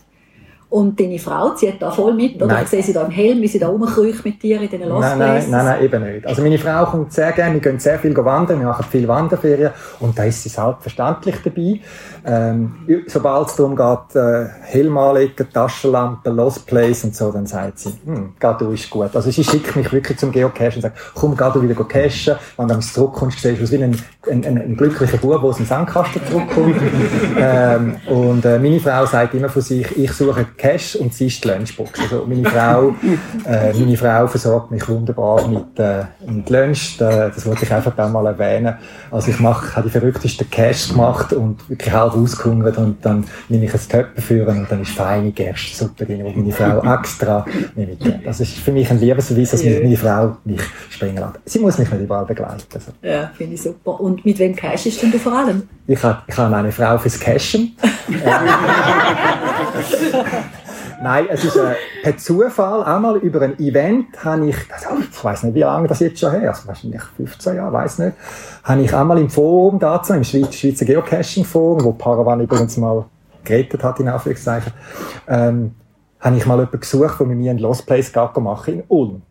Und 0.70 1.00
deine 1.00 1.18
Frau 1.18 1.52
zieht 1.52 1.82
da 1.82 1.90
voll 1.92 2.14
mit, 2.14 2.36
oder? 2.36 2.48
Nein. 2.48 2.64
Ich 2.64 2.70
sehe 2.70 2.84
sie 2.84 2.92
da 2.92 3.04
im 3.04 3.12
Helm, 3.12 3.42
wie 3.42 3.48
sie 3.48 3.58
da 3.58 3.70
rumkreucht 3.70 4.26
mit 4.26 4.44
dir 4.44 4.60
in 4.60 4.70
den 4.70 4.90
Lost 4.90 5.02
nein, 5.02 5.18
nein, 5.18 5.46
nein, 5.50 5.66
nein, 5.66 5.84
eben 5.84 6.04
nicht. 6.04 6.28
Also 6.28 6.42
meine 6.42 6.58
Frau 6.58 6.86
kommt 6.86 7.14
sehr 7.14 7.32
gerne, 7.32 7.54
wir 7.54 7.62
gehen 7.62 7.80
sehr 7.80 7.98
viel 7.98 8.14
wandern, 8.18 8.60
wir 8.60 8.68
machen 8.68 8.86
viel 8.90 9.08
Wanderferien 9.08 9.72
und 10.02 10.20
da 10.20 10.26
ist 10.26 10.44
sie 10.44 10.50
selbstverständlich 10.50 11.38
dabei. 11.42 11.80
Ähm, 12.26 13.06
sobald 13.08 13.48
es 13.48 13.56
darum 13.56 13.78
geht, 13.78 14.16
äh, 14.18 14.48
Helm 14.64 14.98
anlegen, 14.98 15.48
Taschenlampe, 15.54 16.32
Lost 16.32 16.66
Place 16.66 17.06
und 17.06 17.16
so, 17.16 17.32
dann 17.32 17.46
sagt 17.46 17.80
sie, 17.80 17.94
hm, 18.04 18.34
geh 18.38 18.54
du, 18.60 18.72
ist 18.72 18.90
gut. 18.90 19.16
Also 19.16 19.32
sie 19.32 19.46
schickt 19.46 19.74
mich 19.78 19.94
wirklich 19.94 20.18
zum 20.18 20.34
Geocachen 20.34 20.76
und 20.76 20.82
sagt, 20.82 20.98
komm, 21.16 21.38
geh 21.38 21.50
du 21.54 21.62
wieder 21.62 21.76
cachen. 21.76 22.36
Wenn 22.58 22.68
du 22.68 22.74
dann 22.74 22.82
zurückkommst, 22.82 23.40
siehst 23.40 23.60
du 23.60 23.64
aus 23.64 23.72
wie 23.72 23.82
ein, 23.82 23.98
ein, 24.30 24.46
ein, 24.46 24.58
ein 24.58 24.76
glücklicher 24.76 25.16
Bub, 25.16 25.40
der 25.40 25.44
aus 25.44 25.58
dem 25.58 25.66
Sandkasten 25.66 26.22
zurückkommt. 26.30 26.76
ähm, 27.40 27.96
und 28.08 28.44
äh, 28.44 28.60
meine 28.60 28.82
Frau 28.82 29.06
sagt 29.06 29.34
immer 29.34 29.48
von 29.48 29.62
sich, 29.62 29.98
ich 29.98 30.12
suche 30.12 30.46
Cash 30.58 30.96
und 30.96 31.14
sie 31.14 31.28
ist 31.28 31.44
die 31.44 31.48
Lunchbox. 31.48 32.00
Also 32.02 32.26
meine 32.28 32.50
Frau, 32.50 32.96
äh, 33.46 33.74
meine 33.74 33.98
Frau 33.98 34.28
versorgt 34.28 34.72
mich 34.72 34.88
wunderbar 34.88 35.48
mit, 35.48 35.80
äh, 35.80 36.04
mit 36.26 36.50
Lunch. 36.50 36.98
Das 36.98 37.46
wollte 37.46 37.66
ich 37.66 37.74
einfach 37.74 37.98
einmal 37.98 38.26
erwähnen. 38.26 38.76
Also 39.12 39.32
ich 39.32 39.40
mache, 39.40 39.76
habe 39.76 39.88
die 39.88 39.92
verrücktesten 39.92 40.50
Cash 40.50 40.90
gemacht 40.90 41.34
und 41.34 41.70
wirklich 41.70 41.94
halb 41.94 42.14
ausgehungert 42.14 42.78
und 42.78 43.06
dann 43.06 43.26
nehme 43.50 43.66
ich 43.66 43.74
ein 43.74 43.80
Töpfe 43.88 44.22
führen 44.22 44.60
und 44.60 44.72
dann 44.72 44.82
ist 44.82 44.92
feine 44.92 45.32
Gerstensuppe 45.32 46.06
drin, 46.06 46.26
die 46.26 46.40
meine 46.40 46.52
Frau 46.52 46.94
extra 46.94 47.46
nimmt. 47.76 48.02
Das 48.26 48.40
ist 48.40 48.54
für 48.54 48.72
mich 48.72 48.90
ein 48.90 49.00
Liebesbeweis, 49.00 49.52
dass 49.52 49.64
ja. 49.64 49.80
meine 49.80 49.98
Frau 49.98 50.38
mich 50.44 50.62
springen 50.90 51.18
lässt. 51.18 51.40
Sie 51.46 51.60
muss 51.60 51.78
mich 51.78 51.90
nicht 51.90 52.02
überall 52.02 52.26
begleiten. 52.26 52.64
Also. 52.74 52.92
Ja, 53.02 53.32
finde 53.38 53.56
ich 53.56 53.62
super. 53.62 54.00
Und 54.00 54.26
mit 54.26 54.40
wem 54.40 54.56
cashest 54.56 55.02
du 55.04 55.20
vor 55.20 55.34
allem? 55.34 55.64
Ich 55.88 56.02
habe, 56.04 56.22
ich 56.28 56.38
habe 56.38 56.56
eine 56.56 56.72
Frau 56.72 56.98
fürs 56.98 57.20
Cashen. 57.20 57.76
Nein, 61.02 61.28
es 61.30 61.44
ist 61.44 61.56
äh, 61.56 61.76
per 62.02 62.18
Zufall 62.18 62.84
einmal 62.84 63.18
über 63.18 63.42
ein 63.42 63.60
Event 63.60 64.24
habe 64.24 64.50
ich, 64.50 64.56
also, 64.74 64.90
ich 65.00 65.24
weiß 65.24 65.44
nicht, 65.44 65.56
wie 65.56 65.60
lange 65.60 65.88
das 65.88 66.00
jetzt 66.00 66.20
schon 66.20 66.32
her, 66.32 66.50
also 66.50 66.68
wahrscheinlich 66.68 67.02
15 67.18 67.56
Jahre, 67.56 67.74
weiß 67.74 68.00
nicht, 68.00 68.14
habe 68.64 68.82
ich 68.82 68.94
einmal 68.96 69.20
im 69.20 69.30
Forum 69.30 69.78
dazu, 69.80 70.14
im 70.14 70.24
Schweizer 70.24 70.86
Geocaching 70.86 71.46
Forum, 71.46 71.84
wo 71.84 71.92
Paravan 71.92 72.42
übrigens 72.42 72.78
mal 72.78 73.06
gerettet 73.44 73.84
hat, 73.84 74.00
in 74.00 74.08
Anführungszeichen, 74.08 74.74
ähm, 75.28 75.76
habe 76.20 76.38
ich 76.38 76.46
mal 76.46 76.56
jemanden 76.56 76.80
gesucht, 76.80 77.20
der 77.20 77.28
mit 77.28 77.38
mir 77.38 77.52
einen 77.52 77.60
Lost 77.60 77.86
Place 77.86 78.12
machen 78.40 78.74
in 78.74 78.84
Ulm. 78.88 79.22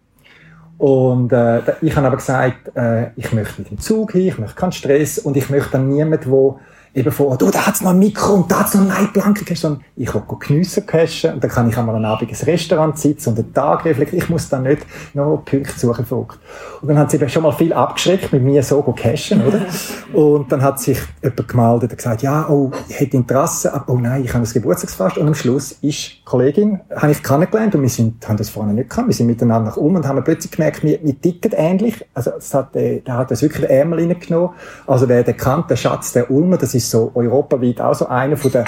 Und 0.79 1.33
äh, 1.33 1.63
ich 1.81 1.97
habe 1.97 2.07
aber 2.07 2.17
gesagt, 2.17 2.77
äh, 2.77 3.11
ich 3.17 3.33
möchte 3.33 3.63
mit 3.63 3.71
dem 3.71 3.79
Zug 3.79 4.13
hin, 4.13 4.29
ich 4.29 4.39
möchte 4.39 4.57
keinen 4.57 4.73
Stress 4.73 5.19
und 5.19 5.37
ich 5.37 5.49
möchte 5.49 5.73
dann 5.73 5.89
niemanden, 5.89 6.31
der 6.31 6.57
eben 6.97 7.13
vor, 7.13 7.37
du, 7.37 7.51
da 7.51 7.67
hat's 7.67 7.83
noch 7.83 7.91
ein 7.91 7.99
Mikro 7.99 8.35
und 8.35 8.51
da 8.51 8.61
hat's 8.61 8.75
noch 8.75 8.81
eine 8.81 8.91
Leitplanke, 8.91 9.55
sondern 9.55 9.85
ich 9.97 10.13
will 10.15 10.23
geniessen 10.41 10.87
cashen 10.87 11.35
und 11.35 11.45
dann 11.45 11.51
kann 11.51 11.69
ich 11.69 11.77
einmal 11.77 11.95
am 11.95 12.05
Abend 12.05 12.31
ins 12.31 12.47
Restaurant 12.47 12.99
sitzen 12.99 13.31
und 13.31 13.39
den 13.39 13.53
Tag 13.53 13.85
reflektieren. 13.85 14.25
Ich 14.25 14.31
muss 14.31 14.49
dann 14.49 14.63
nicht 14.63 14.87
noch 15.13 15.43
Punkte 15.45 15.79
suchen 15.79 16.07
verrückt. 16.07 16.39
Und 16.81 16.89
dann 16.89 16.99
hat 16.99 17.11
sie 17.11 17.19
eben 17.19 17.29
schon 17.29 17.43
mal 17.43 17.53
viel 17.53 17.73
abgeschreckt, 17.73 18.33
mit 18.33 18.43
mir 18.43 18.63
so 18.63 18.81
cashen, 18.83 19.47
oder? 19.47 19.61
Und 20.13 20.51
dann 20.51 20.63
hat 20.63 20.81
sich 20.81 20.99
jemand 21.23 21.49
gemeldet 21.49 21.91
und 21.91 21.97
gesagt, 21.97 22.23
ja, 22.23 22.49
oh, 22.49 22.71
ich 22.89 22.99
hätte 22.99 23.17
Interesse, 23.17 23.75
aber 23.75 23.93
oh 23.93 23.99
nein, 23.99 24.25
ich 24.25 24.33
habe 24.33 24.41
das 24.41 24.55
Geburtstagsfest. 24.55 25.19
Und 25.19 25.27
am 25.27 25.35
Schluss 25.35 25.73
ist 25.83 26.25
Kollegin, 26.25 26.81
habe 26.95 27.13
ich 27.13 27.23
kennengelernt 27.23 27.75
und 27.75 27.83
wir 27.83 27.89
sind, 27.89 28.27
haben 28.27 28.37
das 28.37 28.49
vorher 28.49 28.73
nicht 28.73 28.89
gekannt, 28.89 29.09
wir 29.09 29.15
sind 29.15 29.27
miteinander 29.27 29.71
nach 29.71 29.77
um 29.77 29.97
und 29.97 30.07
haben 30.07 30.23
plötzlich 30.25 30.53
gemerkt, 30.53 30.83
wir, 30.85 31.01
wir 31.03 31.21
ticken 31.21 31.53
ähnlich. 31.53 32.05
Also, 32.15 32.31
es 32.39 32.55
hat, 32.55 32.75
äh, 32.77 33.01
der 33.01 33.19
hat 33.19 33.31
uns 33.31 33.43
wirklich 33.43 33.69
Ärmel 33.69 33.99
reingenommen. 33.99 34.51
Also, 34.87 35.09
wer 35.09 35.23
den 35.23 35.37
kennt, 35.37 35.69
der 35.69 35.77
Schatz 35.77 36.13
der 36.13 36.31
Ulmer, 36.31 36.57
das 36.57 36.75
ist 36.75 36.86
ist 36.87 36.91
so 36.93 37.11
europaweit 37.15 37.81
auch 37.81 37.95
so 37.95 38.07
einer 38.07 38.37
von 38.37 38.51
den 38.51 38.65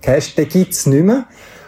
Cash, 0.00 0.34
den 0.34 0.48
gibt's 0.48 0.86
nicht 0.86 1.04
mehr. 1.04 1.24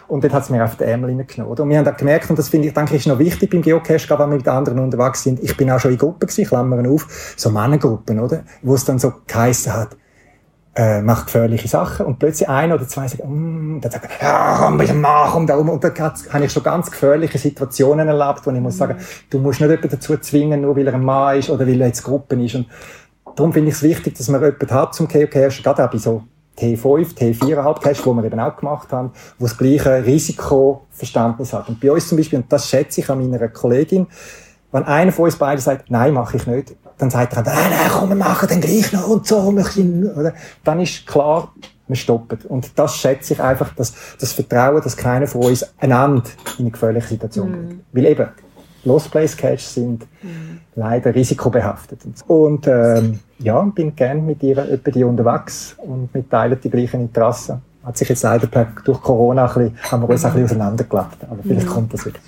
Und 0.07 0.23
dann 0.23 0.31
hat 0.31 0.43
es 0.43 0.49
mir 0.49 0.63
auf 0.63 0.77
den 0.77 0.87
Ärmel 0.87 1.25
genommen. 1.25 1.59
Und 1.59 1.69
wir 1.69 1.77
haben 1.77 1.83
dann 1.83 1.97
gemerkt, 1.97 2.29
und 2.29 2.39
das 2.39 2.47
finde 2.47 2.69
ich, 2.69 2.73
denke 2.73 2.95
ich, 2.95 3.01
ist 3.01 3.07
noch 3.07 3.19
wichtig 3.19 3.49
beim 3.49 3.61
Geocache, 3.61 4.07
gerade 4.07 4.23
wenn 4.23 4.29
wir 4.29 4.37
mit 4.37 4.47
anderen 4.47 4.79
unterwegs 4.79 5.23
sind. 5.23 5.43
Ich 5.43 5.57
bin 5.57 5.69
auch 5.69 5.79
schon 5.79 5.91
in 5.91 5.97
Gruppen 5.97 6.27
gewesen, 6.27 6.45
Klammern 6.45 6.87
auf, 6.87 7.33
so 7.35 7.49
Männergruppen, 7.49 8.19
oder? 8.19 8.43
Wo 8.61 8.75
es 8.75 8.85
dann 8.85 8.99
so 8.99 9.11
geheissen 9.27 9.73
hat, 9.73 9.97
äh, 10.77 11.01
macht 11.01 11.25
gefährliche 11.25 11.67
Sachen 11.67 12.05
und 12.05 12.19
plötzlich 12.19 12.47
ein 12.47 12.71
oder 12.71 12.87
zwei 12.87 13.07
sagen, 13.07 13.77
mm, 13.77 13.81
dann 13.81 13.91
sagen, 13.91 14.07
ja, 14.21 14.57
komm, 14.61 14.77
bitte 14.77 14.93
mach 14.93 15.35
um 15.35 15.47
da 15.47 15.55
rum. 15.55 15.69
Und 15.69 15.83
dann 15.83 15.93
habe 15.97 16.45
ich 16.45 16.53
schon 16.53 16.63
ganz 16.63 16.91
gefährliche 16.91 17.39
Situationen 17.39 18.07
erlebt, 18.07 18.45
wo 18.45 18.51
ich 18.51 18.61
muss 18.61 18.77
sagen, 18.77 18.95
du 19.29 19.39
musst 19.39 19.59
nicht 19.59 19.69
jemanden 19.69 19.89
dazu 19.89 20.15
zwingen, 20.17 20.61
nur 20.61 20.77
weil 20.77 20.87
er 20.87 20.93
ein 20.93 21.03
Mann 21.03 21.37
ist 21.37 21.49
oder 21.49 21.67
weil 21.67 21.81
er 21.81 21.87
jetzt 21.87 22.03
Gruppen 22.03 22.45
ist. 22.45 22.55
Und 22.55 22.67
darum 23.37 23.53
finde 23.53 23.69
ich 23.69 23.75
es 23.75 23.83
wichtig, 23.83 24.17
dass 24.17 24.27
man 24.27 24.41
jemanden 24.41 24.71
hat 24.71 24.95
zum 24.95 25.07
Geocachen, 25.07 25.63
gerade 25.63 25.85
auch 25.85 25.91
bei 25.91 25.97
so 25.97 26.23
T5, 26.57 27.15
T4,5 27.15 27.81
Cache, 27.81 28.05
wo 28.05 28.13
wir 28.13 28.23
eben 28.23 28.39
auch 28.39 28.57
gemacht 28.57 28.91
haben, 28.91 29.11
wo 29.37 29.45
das 29.45 29.57
gleiche 29.57 30.03
Risikoverständnis 30.03 31.53
hat. 31.53 31.69
Und 31.69 31.79
bei 31.79 31.91
uns 31.91 32.07
zum 32.07 32.17
Beispiel, 32.17 32.39
und 32.39 32.51
das 32.51 32.67
schätze 32.67 33.01
ich 33.01 33.09
an 33.09 33.19
meiner 33.19 33.47
Kollegin, 33.47 34.07
wenn 34.71 34.83
einer 34.83 35.11
von 35.11 35.25
uns 35.25 35.35
beiden 35.37 35.61
sagt, 35.61 35.89
nein, 35.91 36.13
mache 36.13 36.37
ich 36.37 36.47
nicht, 36.47 36.75
dann 36.97 37.11
sagt 37.11 37.35
er, 37.35 37.43
nein, 37.43 37.69
nein, 37.69 37.91
komm, 37.91 38.09
wir 38.09 38.15
machen 38.15 38.47
den 38.49 38.59
gleich 38.59 38.91
noch 38.91 39.07
und 39.07 39.27
so, 39.27 39.37
oder? 39.37 40.33
dann 40.63 40.81
ist 40.81 41.05
klar, 41.05 41.53
wir 41.87 41.95
stoppen. 41.95 42.39
Und 42.49 42.77
das 42.77 42.97
schätze 42.97 43.33
ich 43.33 43.41
einfach, 43.41 43.73
dass, 43.75 43.93
das 44.19 44.33
Vertrauen, 44.33 44.81
dass 44.81 44.97
keiner 44.97 45.27
von 45.27 45.43
uns 45.45 45.65
einander 45.77 46.23
in 46.57 46.65
eine 46.65 46.71
gefährliche 46.71 47.07
Situation 47.07 47.51
bringt. 47.51 47.71
Mm. 47.71 47.81
Weil 47.93 48.05
eben, 48.05 48.27
Lost 48.83 49.11
Place 49.11 49.37
Caches 49.37 49.73
sind 49.75 50.03
mm. 50.21 50.57
leider 50.75 51.15
risikobehaftet. 51.15 52.01
Und 52.27 52.67
ähm, 52.67 53.19
ja, 53.39 53.61
bin 53.61 53.95
gern 53.95 54.25
mit 54.25 54.43
ihr 54.43 54.57
etwa 54.57 54.91
die 54.91 55.03
unterwegs 55.03 55.75
und 55.77 56.09
wir 56.13 56.27
teilen 56.27 56.59
die 56.63 56.69
gleichen 56.69 57.01
Interessen. 57.01 57.61
Hat 57.83 57.97
sich 57.97 58.09
jetzt 58.09 58.23
leider 58.23 58.47
durch 58.83 59.01
Corona 59.01 59.45
ein 59.45 59.53
bisschen, 59.53 59.77
haben 59.91 60.01
wir 60.01 60.09
uns 60.09 60.25
ein 60.25 60.33
bisschen 60.33 60.45
auseinandergelebt. 60.45 61.17
Aber 61.29 61.41
vielleicht 61.41 61.67
mhm. 61.67 61.71
kommt 61.71 61.93
das 61.93 62.05
wieder. 62.05 62.19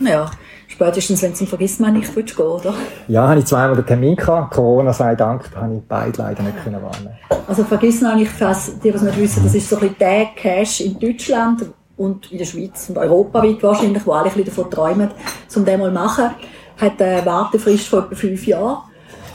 Ja, 0.00 0.30
spätestens 0.66 1.22
wenn 1.22 1.32
es 1.32 1.40
um 1.40 1.46
Vergissmann 1.46 1.94
nicht 1.94 2.14
gehen 2.14 2.46
oder? 2.46 2.74
Ja, 3.08 3.28
habe 3.28 3.40
ich 3.40 3.46
zweimal 3.46 3.76
den 3.76 3.86
Termin 3.86 4.16
gehabt. 4.16 4.54
Corona 4.54 4.92
sei 4.92 5.14
Dank, 5.14 5.50
da 5.54 5.62
habe 5.62 5.76
ich 5.76 5.82
beide 5.88 6.18
leider 6.18 6.42
nicht 6.42 6.62
können 6.62 6.82
wahrnehmen. 6.82 7.16
Also 7.46 7.64
Vergissmann, 7.64 8.18
ich 8.18 8.28
fasse, 8.28 8.72
die, 8.82 8.92
was 8.92 9.02
nicht 9.02 9.18
wissen, 9.18 9.42
das 9.42 9.54
ist 9.54 9.68
so 9.68 9.76
ein 9.76 9.80
bisschen 9.80 9.98
der 9.98 10.26
Cash 10.36 10.82
in 10.82 10.98
Deutschland 10.98 11.64
und 11.96 12.30
in 12.30 12.38
der 12.38 12.44
Schweiz 12.44 12.88
und 12.88 12.98
europaweit 12.98 13.62
wahrscheinlich, 13.62 14.06
wo 14.06 14.12
alle 14.12 14.30
ein 14.30 14.34
bisschen 14.34 14.44
davon 14.44 14.70
träumen, 14.70 15.10
um 15.56 15.64
den 15.64 15.80
mal 15.80 15.88
zu 15.88 15.94
machen. 15.94 16.30
Hat 16.76 17.02
eine 17.02 17.26
Wartefrist 17.26 17.88
von 17.88 18.04
etwa 18.04 18.14
fünf 18.14 18.46
Jahren. 18.46 18.78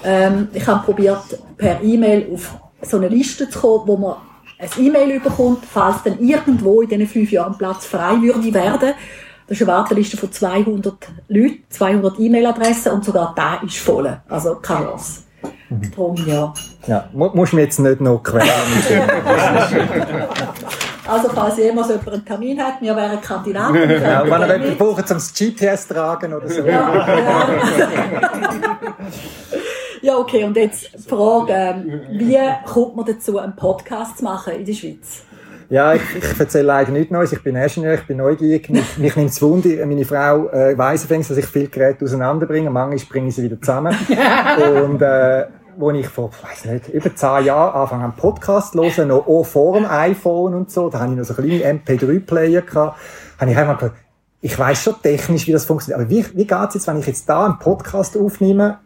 Ähm, 0.04 0.50
ich 0.54 0.66
habe 0.68 0.84
probiert, 0.84 1.40
per 1.58 1.82
E-Mail 1.82 2.28
auf 2.34 2.56
so 2.82 2.98
eine 2.98 3.08
Liste 3.08 3.50
zu 3.50 3.60
kommen, 3.60 3.88
wo 3.88 3.98
man 3.98 4.16
ein 4.60 4.70
E-Mail 4.78 5.20
bekommt, 5.20 5.66
falls 5.66 6.04
dann 6.04 6.20
irgendwo 6.20 6.82
in 6.82 6.90
diesen 6.90 7.08
fünf 7.08 7.32
Jahren 7.32 7.58
Platz 7.58 7.86
frei 7.86 8.22
würde 8.22 8.54
werden. 8.54 8.94
Das 9.48 9.60
ist 9.60 9.68
eine 9.68 9.78
Warteliste 9.78 10.18
von 10.18 10.32
200 10.32 10.94
Leuten, 11.28 11.64
200 11.70 12.20
E-Mail-Adressen 12.20 12.94
und 12.94 13.04
sogar 13.04 13.34
da 13.36 13.56
ist 13.66 13.78
voll. 13.78 14.18
Also 14.30 14.56
keine 14.56 14.86
Chance. 14.86 15.24
Mhm. 15.70 15.92
Darum, 15.92 16.16
ja. 16.26 16.54
Ja, 16.88 17.10
mu 17.14 17.30
musst 17.34 17.54
mich 17.54 17.66
jetzt 17.66 17.80
nicht 17.80 18.00
noch 18.00 18.24
quälen. 18.24 18.50
also, 21.08 21.30
falls 21.30 21.58
jemand 21.58 21.88
so 21.88 22.00
einen 22.10 22.26
Termin 22.26 22.62
hat, 22.62 22.82
wir 22.82 22.96
wären 22.96 23.20
Kandidaten. 23.20 23.76
Ja, 23.76 24.24
wenn 24.24 24.42
er 24.42 24.58
jemanden 24.58 24.78
braucht, 24.78 25.12
um 25.12 25.18
das 25.18 25.34
GPS 25.34 25.88
tragen 25.88 26.34
oder 26.34 26.48
so. 26.48 26.62
Ja, 26.62 26.96
ja. 26.96 27.48
ja, 30.04 30.18
okay, 30.18 30.44
und 30.44 30.56
jetzt 30.58 30.94
die 30.94 31.10
Frage, 31.10 31.54
ähm, 31.54 32.02
wie 32.12 32.38
kommt 32.66 32.96
man 32.96 33.06
dazu, 33.06 33.40
einen 33.40 33.56
Podcast 33.56 34.18
zu 34.18 34.24
machen 34.26 34.54
in 34.54 34.66
der 34.66 34.74
Schweiz? 34.74 35.24
Ja, 35.70 35.94
ich, 35.94 36.02
ich 36.16 36.40
erzähle 36.40 36.66
leider 36.66 36.92
nichts 36.92 37.12
Neues. 37.12 37.32
Ich 37.32 37.42
bin 37.42 37.56
Ingenieur, 37.56 37.96
ich 37.96 38.06
bin 38.06 38.18
neugierig. 38.18 38.70
Mich, 38.70 38.98
mich 38.98 39.16
nimmt 39.16 39.32
es 39.32 39.42
Wunder. 39.42 39.86
Meine 39.86 40.06
Frau 40.06 40.50
äh, 40.50 40.78
weiss 40.78 41.06
übrigens, 41.06 41.30
dass 41.30 41.38
ich 41.38 41.46
viele 41.46 41.68
Geräte 41.68 42.06
auseinanderbringe. 42.06 42.70
Manchmal 42.70 43.10
bringe 43.10 43.30
ich 43.30 43.36
sie 43.36 43.44
wieder 43.44 43.60
zusammen. 43.60 43.96
Und 44.86 45.02
äh, 45.02 45.48
wo 45.78 45.92
ich 45.92 46.08
vor, 46.08 46.32
weiß 46.32 46.66
nicht, 46.66 46.90
über 46.90 47.16
zehn 47.16 47.46
Jahren 47.46 47.74
angefangen 47.74 48.04
einen 48.04 48.14
Podcast 48.14 48.74
zu 48.74 48.84
hören, 48.84 49.08
noch 49.08 49.26
auch 49.26 49.44
vor 49.44 49.76
dem 49.76 49.86
iPhone 49.86 50.54
und 50.54 50.70
so, 50.72 50.90
da 50.90 51.00
hatte 51.00 51.14
ich 51.14 51.18
noch 51.18 51.26
so 51.26 51.34
kleine 51.34 51.64
MP3-Player 51.64 52.62
gehabt, 52.62 53.00
habe 53.40 53.52
ich 53.52 53.58
einfach 53.58 53.80
gedacht, 53.80 53.98
ich 54.42 54.60
weiß 54.60 54.84
schon 54.84 55.02
technisch, 55.02 55.48
wie 55.48 55.54
das 55.54 55.66
funktioniert, 55.66 56.02
aber 56.02 56.10
wie, 56.10 56.26
wie 56.36 56.46
geht's 56.46 56.76
jetzt, 56.76 56.88
wenn 56.88 57.00
ich 57.00 57.08
jetzt 57.08 57.28
da 57.28 57.46
einen 57.46 57.60
Podcast 57.60 58.18
aufnehme, 58.18 58.80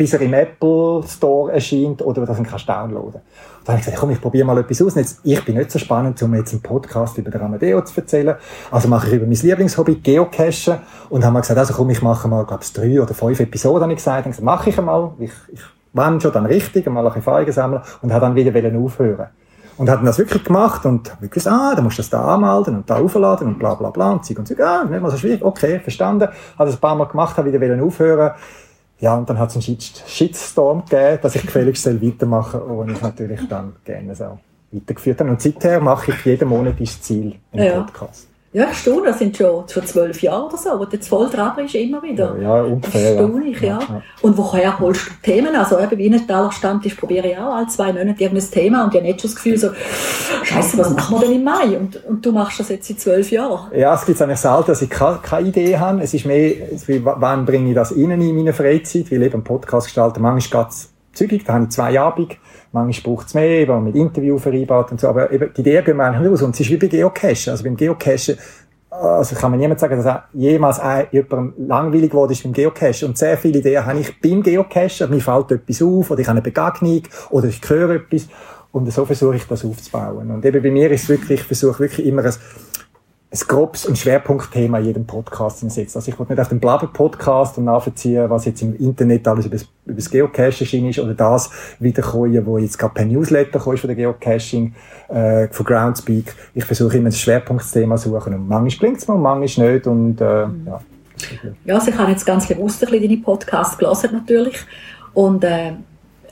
bis 0.00 0.14
er 0.14 0.22
im 0.22 0.32
Apple 0.32 1.02
Store 1.06 1.52
erscheint 1.52 2.00
oder 2.00 2.24
dass 2.24 2.38
ihn 2.38 2.46
kannst 2.46 2.66
downloaden 2.66 3.20
dann 3.64 3.74
habe 3.74 3.80
ich 3.80 3.84
gesagt, 3.84 4.00
komm, 4.00 4.10
ich 4.10 4.20
probiere 4.20 4.46
mal 4.46 4.56
etwas 4.56 4.80
aus. 4.80 4.94
Und 4.96 5.02
jetzt, 5.02 5.20
ich 5.22 5.44
bin 5.44 5.58
nicht 5.58 5.70
so 5.70 5.78
spannend, 5.78 6.20
um 6.22 6.34
jetzt 6.34 6.52
einen 6.52 6.62
Podcast 6.62 7.18
über 7.18 7.30
den 7.30 7.42
Amadeo 7.42 7.82
zu 7.82 8.00
erzählen. 8.00 8.36
Also 8.70 8.88
mache 8.88 9.08
ich 9.08 9.12
über 9.12 9.26
mein 9.26 9.34
Lieblingshobby, 9.34 9.96
Geocachen. 9.96 10.78
Und 11.10 11.22
haben 11.22 11.34
wir 11.34 11.42
gesagt, 11.42 11.58
also 11.58 11.74
komm, 11.74 11.90
ich 11.90 12.00
mache 12.00 12.26
mal, 12.26 12.46
glaube 12.46 12.62
ich, 12.62 12.72
drei 12.72 12.98
oder 12.98 13.12
fünf 13.12 13.38
Episoden, 13.38 13.82
habe 13.82 13.92
ich 13.92 13.98
gesagt. 13.98 14.24
Dann 14.24 14.44
mache 14.44 14.70
ich 14.70 14.78
einmal. 14.78 15.10
Ich, 15.18 15.32
ich 15.52 15.60
wenn 15.92 16.18
schon, 16.22 16.32
dann 16.32 16.46
richtig, 16.46 16.86
mal 16.86 17.06
ein 17.06 17.14
Erfahrungen 17.14 17.52
sammeln. 17.52 17.82
Und 18.00 18.14
hat 18.14 18.22
dann 18.22 18.34
wieder 18.34 18.78
aufhören 18.78 19.26
und 19.76 19.88
hat 19.88 20.04
das 20.06 20.18
wirklich 20.18 20.44
gemacht 20.44 20.84
und 20.84 21.10
habe 21.10 21.28
gesagt, 21.28 21.54
ah, 21.54 21.74
dann 21.74 21.84
musst 21.84 21.98
du 21.98 22.02
das 22.02 22.10
da 22.10 22.22
anmelden 22.22 22.76
und 22.76 22.90
da 22.90 22.96
aufladen 22.96 23.48
und 23.48 23.58
bla 23.58 23.74
bla 23.74 23.90
bla 23.90 24.12
und 24.12 24.24
Zeug 24.24 24.38
und 24.38 24.46
Zeug, 24.46 24.60
ah, 24.60 24.84
nicht 24.84 25.00
mal 25.00 25.10
so 25.10 25.16
schwierig, 25.16 25.42
okay, 25.42 25.80
verstanden. 25.80 26.28
Hat 26.58 26.68
das 26.68 26.74
ein 26.74 26.80
paar 26.80 26.94
Mal 26.94 27.06
gemacht, 27.06 27.36
habe 27.36 27.52
wieder 27.52 27.82
aufhören 27.82 28.32
ja, 29.00 29.16
und 29.16 29.28
dann 29.28 29.38
hat 29.38 29.54
es 29.54 29.68
einen 29.68 29.78
Shitstorm 29.80 30.84
gegeben, 30.84 31.18
dass 31.22 31.34
ich 31.34 31.42
gefälligst 31.42 31.86
weitermachen 31.86 32.60
soll, 32.60 32.78
und 32.78 32.90
ich 32.90 33.00
natürlich 33.00 33.48
dann 33.48 33.74
gerne 33.84 34.14
so 34.14 34.38
weitergeführt 34.72 35.20
habe. 35.20 35.30
Und 35.30 35.40
seither 35.40 35.80
mache 35.80 36.12
ich 36.12 36.24
jeden 36.24 36.48
Monat 36.48 36.78
das 36.78 37.00
Ziel 37.00 37.36
im 37.52 37.62
ja. 37.62 37.80
Podcast. 37.80 38.29
Ja, 38.52 38.66
ich 38.72 38.78
staune, 38.78 39.06
das 39.06 39.20
sind 39.20 39.36
schon, 39.36 39.62
schon 39.68 39.86
zwölf 39.86 40.20
Jahre 40.22 40.46
oder 40.46 40.56
so, 40.56 40.70
wo 40.76 40.84
du 40.84 40.96
jetzt 40.96 41.08
voll 41.08 41.30
dran 41.30 41.52
bist, 41.54 41.72
immer 41.76 42.02
wieder. 42.02 42.34
Ja, 42.36 42.56
ja 42.56 42.62
ungefähr. 42.64 43.12
Erstaunlich, 43.12 43.60
ja. 43.60 43.78
ja. 43.78 44.02
Und 44.22 44.36
woher 44.36 44.76
holst 44.80 45.06
du 45.06 45.10
Themen? 45.22 45.54
Also 45.54 45.78
eben, 45.78 45.96
wie 45.96 46.12
ein 46.12 46.26
Talerstammtisch 46.26 46.94
probiere 46.94 47.28
ich 47.28 47.38
auch 47.38 47.54
alle 47.54 47.68
zwei 47.68 47.92
Monate 47.92 48.20
irgendein 48.20 48.50
Thema 48.50 48.82
und 48.82 48.92
ich 48.92 48.96
habe 48.96 49.06
nicht 49.06 49.20
schon 49.20 49.30
das 49.30 49.36
Gefühl 49.36 49.56
so, 49.56 49.68
Scheiße, 50.42 50.78
was 50.78 50.90
machen 50.90 51.20
wir 51.20 51.28
denn 51.28 51.36
im 51.36 51.44
Mai? 51.44 51.78
Und, 51.78 52.04
und 52.06 52.26
du 52.26 52.32
machst 52.32 52.58
das 52.58 52.70
jetzt 52.70 52.88
seit 52.88 52.98
zwölf 52.98 53.30
Jahren. 53.30 53.70
Ja, 53.72 53.94
es 53.94 54.04
gibt 54.04 54.20
eigentlich 54.20 54.40
selten, 54.40 54.66
dass 54.66 54.82
ich 54.82 54.90
keine, 54.90 55.18
keine 55.22 55.48
Idee 55.48 55.78
habe. 55.78 56.02
Es 56.02 56.12
ist 56.12 56.26
mehr, 56.26 56.54
wann 57.04 57.46
bringe 57.46 57.68
ich 57.68 57.76
das 57.76 57.92
rein 57.92 58.20
in 58.20 58.34
meine 58.34 58.52
Freizeit, 58.52 59.12
weil 59.12 59.22
eben 59.22 59.44
Podcast 59.44 59.86
gestalten, 59.86 60.22
manchmal 60.22 60.64
geht 60.64 60.72
es 60.72 60.90
zügig, 61.12 61.44
da 61.44 61.52
habe 61.52 61.64
ich 61.64 61.70
zwei 61.70 62.00
Abende 62.00 62.34
Manchmal 62.72 63.14
braucht 63.14 63.26
es 63.26 63.34
mehr, 63.34 63.60
eben 63.60 63.82
mit 63.84 63.96
Interview 63.96 64.38
vereinbart 64.38 64.92
und 64.92 65.00
so. 65.00 65.08
Aber 65.08 65.32
eben, 65.32 65.52
die 65.56 65.60
Idee 65.60 65.82
gehen 65.82 65.96
wir 65.96 66.04
eigentlich 66.04 66.30
raus. 66.30 66.42
Und 66.42 66.54
es 66.54 66.60
ist 66.60 66.70
wie 66.70 66.76
bei 66.76 66.86
Geocachen. 66.86 67.50
Also 67.50 67.64
beim 67.64 67.76
Geocachen, 67.76 68.38
also 68.90 69.34
kann 69.34 69.50
man 69.50 69.60
niemand 69.60 69.80
sagen, 69.80 70.02
dass 70.02 70.22
jemals 70.32 70.80
jemandem 71.10 71.54
langweilig 71.66 72.10
geworden 72.10 72.32
ist 72.32 72.42
beim 72.42 72.52
Geocachen. 72.52 73.08
Und 73.08 73.18
sehr 73.18 73.36
viele 73.36 73.58
Ideen 73.58 73.84
habe 73.84 73.98
ich 73.98 74.20
beim 74.20 74.42
Geocachen. 74.42 75.10
Mir 75.10 75.20
fällt 75.20 75.50
etwas 75.50 75.82
auf, 75.82 76.10
oder 76.10 76.20
ich 76.20 76.28
habe 76.28 76.38
eine 76.38 76.42
Begegnung, 76.42 77.02
oder 77.30 77.48
ich 77.48 77.60
höre 77.68 77.96
etwas. 77.96 78.28
Und 78.72 78.92
so 78.92 79.04
versuche 79.04 79.36
ich 79.36 79.46
das 79.48 79.64
aufzubauen. 79.64 80.30
Und 80.30 80.44
eben 80.44 80.62
bei 80.62 80.70
mir 80.70 80.90
ist 80.92 81.04
es 81.04 81.08
wirklich, 81.08 81.40
ich 81.40 81.46
versuche 81.46 81.80
wirklich 81.80 82.06
immer 82.06 82.24
ein, 82.24 82.34
ein 83.32 83.38
grobes 83.46 83.86
und 83.86 83.96
Schwerpunktthema 83.96 84.78
in 84.80 84.86
jedem 84.86 85.06
Podcast 85.06 85.60
setzt. 85.70 85.94
Also 85.94 86.10
ich 86.10 86.18
will 86.18 86.26
nicht 86.28 86.40
auf 86.40 86.48
den 86.48 86.58
Blabber-Podcast 86.58 87.58
und 87.58 87.66
nachvollziehen, 87.66 88.28
was 88.28 88.44
jetzt 88.44 88.60
im 88.60 88.74
Internet 88.76 89.28
alles 89.28 89.46
über 89.46 89.54
das, 89.54 89.68
über 89.84 89.94
das 89.94 90.10
Geocaching 90.10 90.88
ist 90.88 90.98
oder 90.98 91.14
das 91.14 91.48
wiederkommen, 91.78 92.44
wo 92.44 92.58
jetzt 92.58 92.76
gerade 92.76 92.94
per 92.94 93.04
Newsletter 93.04 93.60
kommt 93.60 93.78
von 93.78 93.86
der 93.86 93.94
Geocaching, 93.94 94.74
äh, 95.08 95.46
von 95.48 95.64
Groundspeak. 95.64 96.34
Ich 96.54 96.64
versuche 96.64 96.98
immer 96.98 97.10
ein 97.10 97.12
Schwerpunktthema 97.12 97.96
zu 97.96 98.10
suchen 98.10 98.34
und 98.34 98.48
manchmal 98.48 98.78
klingt 98.78 98.98
es 98.98 99.06
mir 99.06 99.14
und 99.14 99.22
manchmal 99.22 99.74
nicht 99.74 99.86
und 99.86 100.20
äh, 100.20 100.46
mhm. 100.46 100.66
ja. 100.66 100.80
Ja, 101.66 101.74
also 101.74 101.90
ich 101.90 101.98
habe 101.98 102.10
jetzt 102.10 102.24
ganz 102.24 102.48
bewusst 102.48 102.82
ein 102.82 102.90
bisschen 102.90 103.08
deine 103.08 103.20
Podcasts 103.22 103.78
gelesen 103.78 104.10
natürlich 104.12 104.56
und 105.12 105.44
äh, 105.44 105.74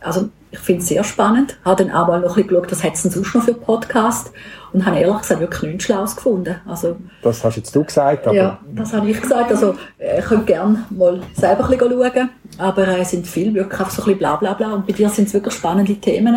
also 0.01 0.31
ich 0.51 0.59
finde 0.59 0.83
es 0.83 0.89
sehr 0.89 1.05
spannend. 1.05 1.59
Habe 1.65 1.85
dann 1.85 1.95
auch 1.95 2.09
mal 2.09 2.21
noch 2.21 2.31
ein 2.31 2.43
bisschen 2.43 2.49
geschaut, 2.49 2.73
was 2.73 2.83
hat 2.83 2.95
es 2.95 3.03
denn 3.03 3.11
sonst 3.13 3.35
noch 3.35 3.43
für 3.43 3.55
Podcast 3.55 4.33
und 4.73 4.85
habe 4.85 4.99
ehrlich 4.99 5.19
gesagt 5.19 5.41
wirklich 5.41 5.63
nichts 5.63 5.85
Schlaues 5.85 6.17
gefunden. 6.17 6.57
Also, 6.67 6.97
das 7.23 7.43
hast 7.45 7.57
jetzt 7.57 7.75
du 7.75 7.85
gesagt, 7.85 8.27
aber... 8.27 8.37
Ja, 8.37 8.59
das 8.75 8.93
habe 8.93 9.09
ich 9.11 9.21
gesagt. 9.21 9.51
Also, 9.51 9.75
ich 9.99 10.25
könnte 10.25 10.45
gerne 10.45 10.85
mal 10.91 11.21
selber 11.35 11.65
ein 11.69 11.79
bisschen 11.79 11.91
schauen, 11.91 12.31
aber 12.59 12.89
es 12.99 13.11
sind 13.11 13.27
viele 13.27 13.55
wirklich 13.55 13.81
einfach 13.81 13.93
so 13.93 14.03
ein 14.03 14.05
bisschen 14.05 14.19
bla 14.19 14.37
bla 14.37 14.55
bla 14.55 14.75
und 14.75 14.87
bei 14.87 14.93
dir 14.93 15.09
sind 15.09 15.29
es 15.29 15.35
wirklich 15.35 15.55
spannende 15.55 15.95
Themen. 15.97 16.37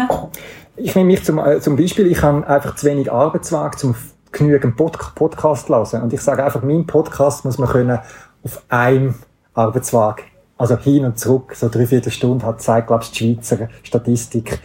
Ich 0.76 0.96
nehme 0.96 1.08
mich 1.08 1.24
zum, 1.24 1.40
äh, 1.40 1.60
zum 1.60 1.76
Beispiel, 1.76 2.08
ich 2.08 2.22
habe 2.22 2.48
einfach 2.48 2.76
zu 2.76 2.86
wenig 2.88 3.12
Arbeitsweg, 3.12 3.78
zum 3.78 3.96
genügend 4.32 4.78
Pod 4.78 4.98
Podcast 5.16 5.70
hören 5.70 6.04
und 6.04 6.14
ich 6.14 6.22
sage 6.22 6.44
einfach, 6.44 6.64
mein 6.64 6.86
Podcast 6.86 7.44
muss 7.44 7.58
man 7.58 7.70
können 7.70 8.00
auf 8.44 8.64
einem 8.70 9.16
Arbeitsweg 9.54 10.32
also 10.62 10.78
hin 10.78 11.06
und 11.06 11.18
zurück, 11.18 11.56
so 11.56 11.70
dreiviertel 11.70 12.12
Stunde 12.12 12.46
hat 12.46 12.62
zeigt, 12.62 12.86
glaube 12.86 13.04
ich, 13.04 13.10
die 13.10 13.34
Schweizer 13.34 13.68
Statistik, 13.82 14.60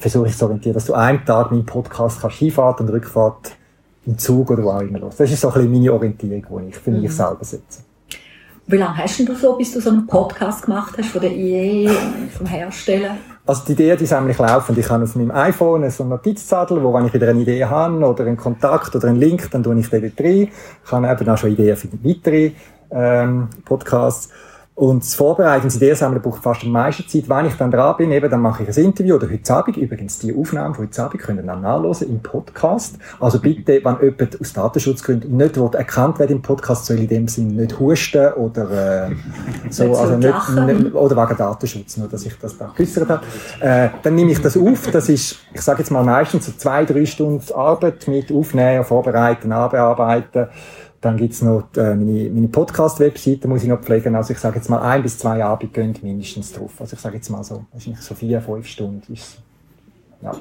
versuche 0.00 0.28
ich 0.28 0.36
zu 0.36 0.46
orientieren, 0.46 0.74
dass 0.74 0.86
du 0.86 0.94
einen 0.94 1.24
Tag 1.24 1.50
meinen 1.50 1.66
Podcast 1.66 2.20
kannst 2.20 2.38
Hinfahrt 2.38 2.80
und 2.80 2.88
Rückfahrt 2.88 3.52
im 4.06 4.16
Zug 4.16 4.50
oder 4.50 4.64
wo 4.64 4.70
auch 4.70 4.80
immer 4.80 4.98
los. 4.98 5.16
Das 5.16 5.30
ist 5.30 5.40
so 5.40 5.48
ein 5.48 5.54
bisschen 5.54 5.72
meine 5.72 5.92
Orientierung, 5.92 6.62
die 6.62 6.68
ich 6.70 6.76
für 6.76 6.90
mich 6.90 7.02
mhm. 7.02 7.14
selber 7.14 7.44
setze. 7.44 7.82
Wie 8.66 8.76
lange 8.76 8.96
hast 8.96 9.18
du 9.18 9.34
so, 9.34 9.56
bis 9.56 9.72
du 9.72 9.80
so 9.80 9.90
einen 9.90 10.06
Podcast 10.06 10.64
gemacht 10.64 10.94
hast 10.96 11.08
von 11.08 11.20
der 11.20 11.32
IE, 11.32 11.88
vom 12.36 12.46
Hersteller? 12.46 13.16
Also 13.44 13.64
die 13.66 13.72
Idee, 13.72 13.96
die 13.96 14.04
ist 14.04 14.12
eigentlich 14.12 14.38
laufend. 14.38 14.78
Ich 14.78 14.88
habe 14.88 15.04
auf 15.04 15.16
meinem 15.16 15.32
iPhone 15.32 15.90
so 15.90 16.04
einen 16.04 16.10
Notizzettel, 16.10 16.82
wo 16.82 16.94
wenn 16.94 17.06
ich 17.06 17.12
wieder 17.12 17.28
eine 17.28 17.40
Idee 17.40 17.64
habe 17.64 17.98
oder 17.98 18.24
einen 18.24 18.36
Kontakt 18.36 18.94
oder 18.94 19.08
einen 19.08 19.18
Link, 19.18 19.50
dann 19.50 19.62
tue 19.62 19.78
ich 19.78 19.90
den 19.90 20.02
dort 20.02 20.20
rein. 20.20 20.48
Ich 20.84 20.92
habe 20.92 21.08
eben 21.08 21.28
auch 21.28 21.36
schon 21.36 21.50
Ideen 21.50 21.76
für 21.76 21.88
weitere 22.02 22.52
ähm, 22.90 23.48
Podcasts. 23.64 24.30
Und 24.80 25.02
das 25.02 25.14
Vorbereiten, 25.14 25.66
das 25.66 25.76
Ideensammeln 25.76 26.22
braucht 26.22 26.42
fast 26.42 26.64
am 26.64 26.70
meisten 26.70 27.06
Zeit. 27.06 27.28
Wenn 27.28 27.44
ich 27.44 27.52
dann 27.52 27.70
dran 27.70 27.96
bin, 27.98 28.10
eben, 28.12 28.30
dann 28.30 28.40
mache 28.40 28.62
ich 28.62 28.70
ein 28.70 28.84
Interview 28.86 29.16
oder 29.16 29.28
heute 29.28 29.54
Abend. 29.54 29.76
Übrigens, 29.76 30.20
die 30.20 30.34
Aufnahmen 30.34 30.74
von 30.74 30.86
heute 30.86 31.02
Abend 31.02 31.20
können 31.20 31.46
dann 31.46 31.60
nachlesen 31.60 32.08
im 32.08 32.20
Podcast. 32.20 32.96
Also 33.20 33.40
bitte, 33.40 33.84
wenn 33.84 34.00
jemand 34.00 34.40
aus 34.40 34.54
Datenschutzgründen 34.54 35.36
nicht 35.36 35.58
will, 35.58 35.68
erkannt 35.74 36.18
wird 36.18 36.30
im 36.30 36.40
Podcast, 36.40 36.86
soll 36.86 36.98
in 36.98 37.08
dem 37.08 37.28
Sinne 37.28 37.60
nicht 37.60 37.78
husten 37.78 38.32
oder, 38.32 39.10
äh, 39.10 39.10
so, 39.68 39.84
nicht 39.84 39.98
also 39.98 40.16
nicht, 40.16 40.78
nicht, 40.80 40.94
oder 40.94 41.14
wegen 41.14 41.36
Datenschutz, 41.36 41.98
nur 41.98 42.08
dass 42.08 42.24
ich 42.24 42.38
das 42.38 42.56
da 42.56 42.72
geäussert 42.74 43.10
habe. 43.10 43.26
Äh, 43.60 43.90
dann 44.02 44.14
nehme 44.14 44.32
ich 44.32 44.40
das 44.40 44.56
auf. 44.56 44.90
Das 44.90 45.10
ist, 45.10 45.40
ich 45.52 45.60
sage 45.60 45.80
jetzt 45.80 45.90
mal 45.90 46.04
meistens 46.04 46.46
so 46.46 46.52
zwei, 46.52 46.86
drei 46.86 47.04
Stunden 47.04 47.44
Arbeit 47.52 48.08
mit 48.08 48.32
Aufnehmen, 48.32 48.82
Vorbereiten, 48.84 49.50
Nachbearbeiten. 49.50 50.48
Dann 51.00 51.16
gibt's 51.16 51.40
noch 51.40 51.68
äh, 51.76 51.94
meine, 51.94 52.28
meine 52.30 52.48
Podcast-Webseite, 52.48 53.48
muss 53.48 53.62
ich 53.62 53.68
noch 53.68 53.80
pflegen. 53.80 54.14
Also 54.14 54.32
ich 54.32 54.38
sage 54.38 54.56
jetzt 54.56 54.68
mal, 54.68 54.82
ein 54.82 55.02
bis 55.02 55.18
zwei 55.18 55.42
Abende 55.42 55.72
gehen 55.72 55.96
mindestens 56.02 56.52
drauf. 56.52 56.72
Also 56.78 56.94
ich 56.94 57.00
sage 57.00 57.16
jetzt 57.16 57.30
mal 57.30 57.42
so, 57.42 57.64
wahrscheinlich 57.72 58.02
so 58.02 58.14
vier, 58.14 58.40
fünf 58.40 58.66
Stunden 58.66 59.12
ist 59.12 59.38
ja. 60.22 60.32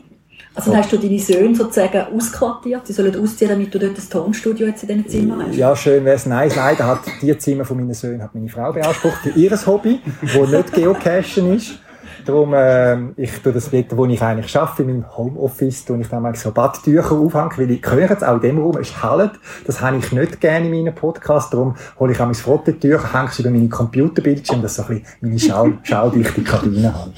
Also 0.56 0.72
dann 0.72 0.82
hast 0.82 0.92
du 0.92 0.98
deine 0.98 1.20
Söhne 1.20 1.56
sozusagen 1.56 2.14
ausquartiert, 2.14 2.86
sie 2.88 2.94
sollen 2.94 3.16
ausziehen, 3.16 3.52
damit 3.52 3.74
du 3.74 3.80
dort 3.80 3.98
das 3.98 4.10
Tonstudio 4.10 4.68
jetzt 4.68 4.84
in 4.84 4.90
diesen 4.90 5.08
Zimmern 5.08 5.48
hast? 5.48 5.56
Ja, 5.56 5.76
schön 5.76 6.04
wäre 6.04 6.16
es. 6.16 6.26
Nein, 6.26 6.52
leider 6.56 6.88
hat 6.88 7.02
die 7.22 7.38
Zimmer 7.38 7.66
von 7.66 7.78
meinen 7.78 7.94
Söhnen 7.94 8.22
hat 8.22 8.34
meine 8.34 8.50
Frau 8.50 8.74
beansprucht 8.74 9.18
für 9.18 9.30
ihr 9.30 9.52
Hobby, 9.66 10.00
wo 10.34 10.46
nicht 10.46 10.74
Geocachen 10.74 11.56
ist. 11.56 11.80
Darum, 12.26 12.54
äh, 12.54 12.98
ich 13.16 13.32
tue 13.42 13.54
das 13.54 13.70
dort, 13.70 13.96
wo 13.96 14.06
ich 14.06 14.22
eigentlich 14.22 14.56
arbeite, 14.58 14.84
in 14.84 14.88
meinem 14.90 15.18
Homeoffice, 15.18 15.86
tue 15.86 16.00
ich 16.02 16.10
dann 16.10 16.24
mal 16.24 16.36
so 16.36 16.52
Badtücher 16.52 17.12
aufhängen, 17.12 17.52
weil 17.58 17.72
ich 17.72 17.86
höre 17.86 18.10
jetzt 18.10 18.24
auch 18.24 18.36
in 18.36 18.42
dem 18.42 18.60
Raum, 18.60 18.78
es 18.78 18.90
ist 18.90 19.04
hell. 19.04 19.32
Das 19.66 19.82
habe 19.82 19.98
ich 19.98 20.12
nicht 20.12 20.42
gerne 20.42 20.68
in 20.68 20.72
meinen 20.72 20.96
Podcasts. 20.96 21.50
Darum 21.50 21.76
hole 22.00 22.12
ich 22.12 22.20
auch 22.20 22.26
mein 22.26 22.36
Frottentücher, 22.36 23.14
hänge 23.14 23.30
sie 23.32 23.42
über 23.42 23.52
meine 23.52 23.70
Computerbildschirme, 23.70 24.62
dass 24.62 24.78
ich 24.78 24.86
so 24.86 24.92
ein 24.92 25.02
bisschen 25.02 25.18
meine 25.22 25.40
schau 25.40 25.70
schaudichte 25.84 26.42
Kabine 26.42 26.94
habe. 26.94 27.12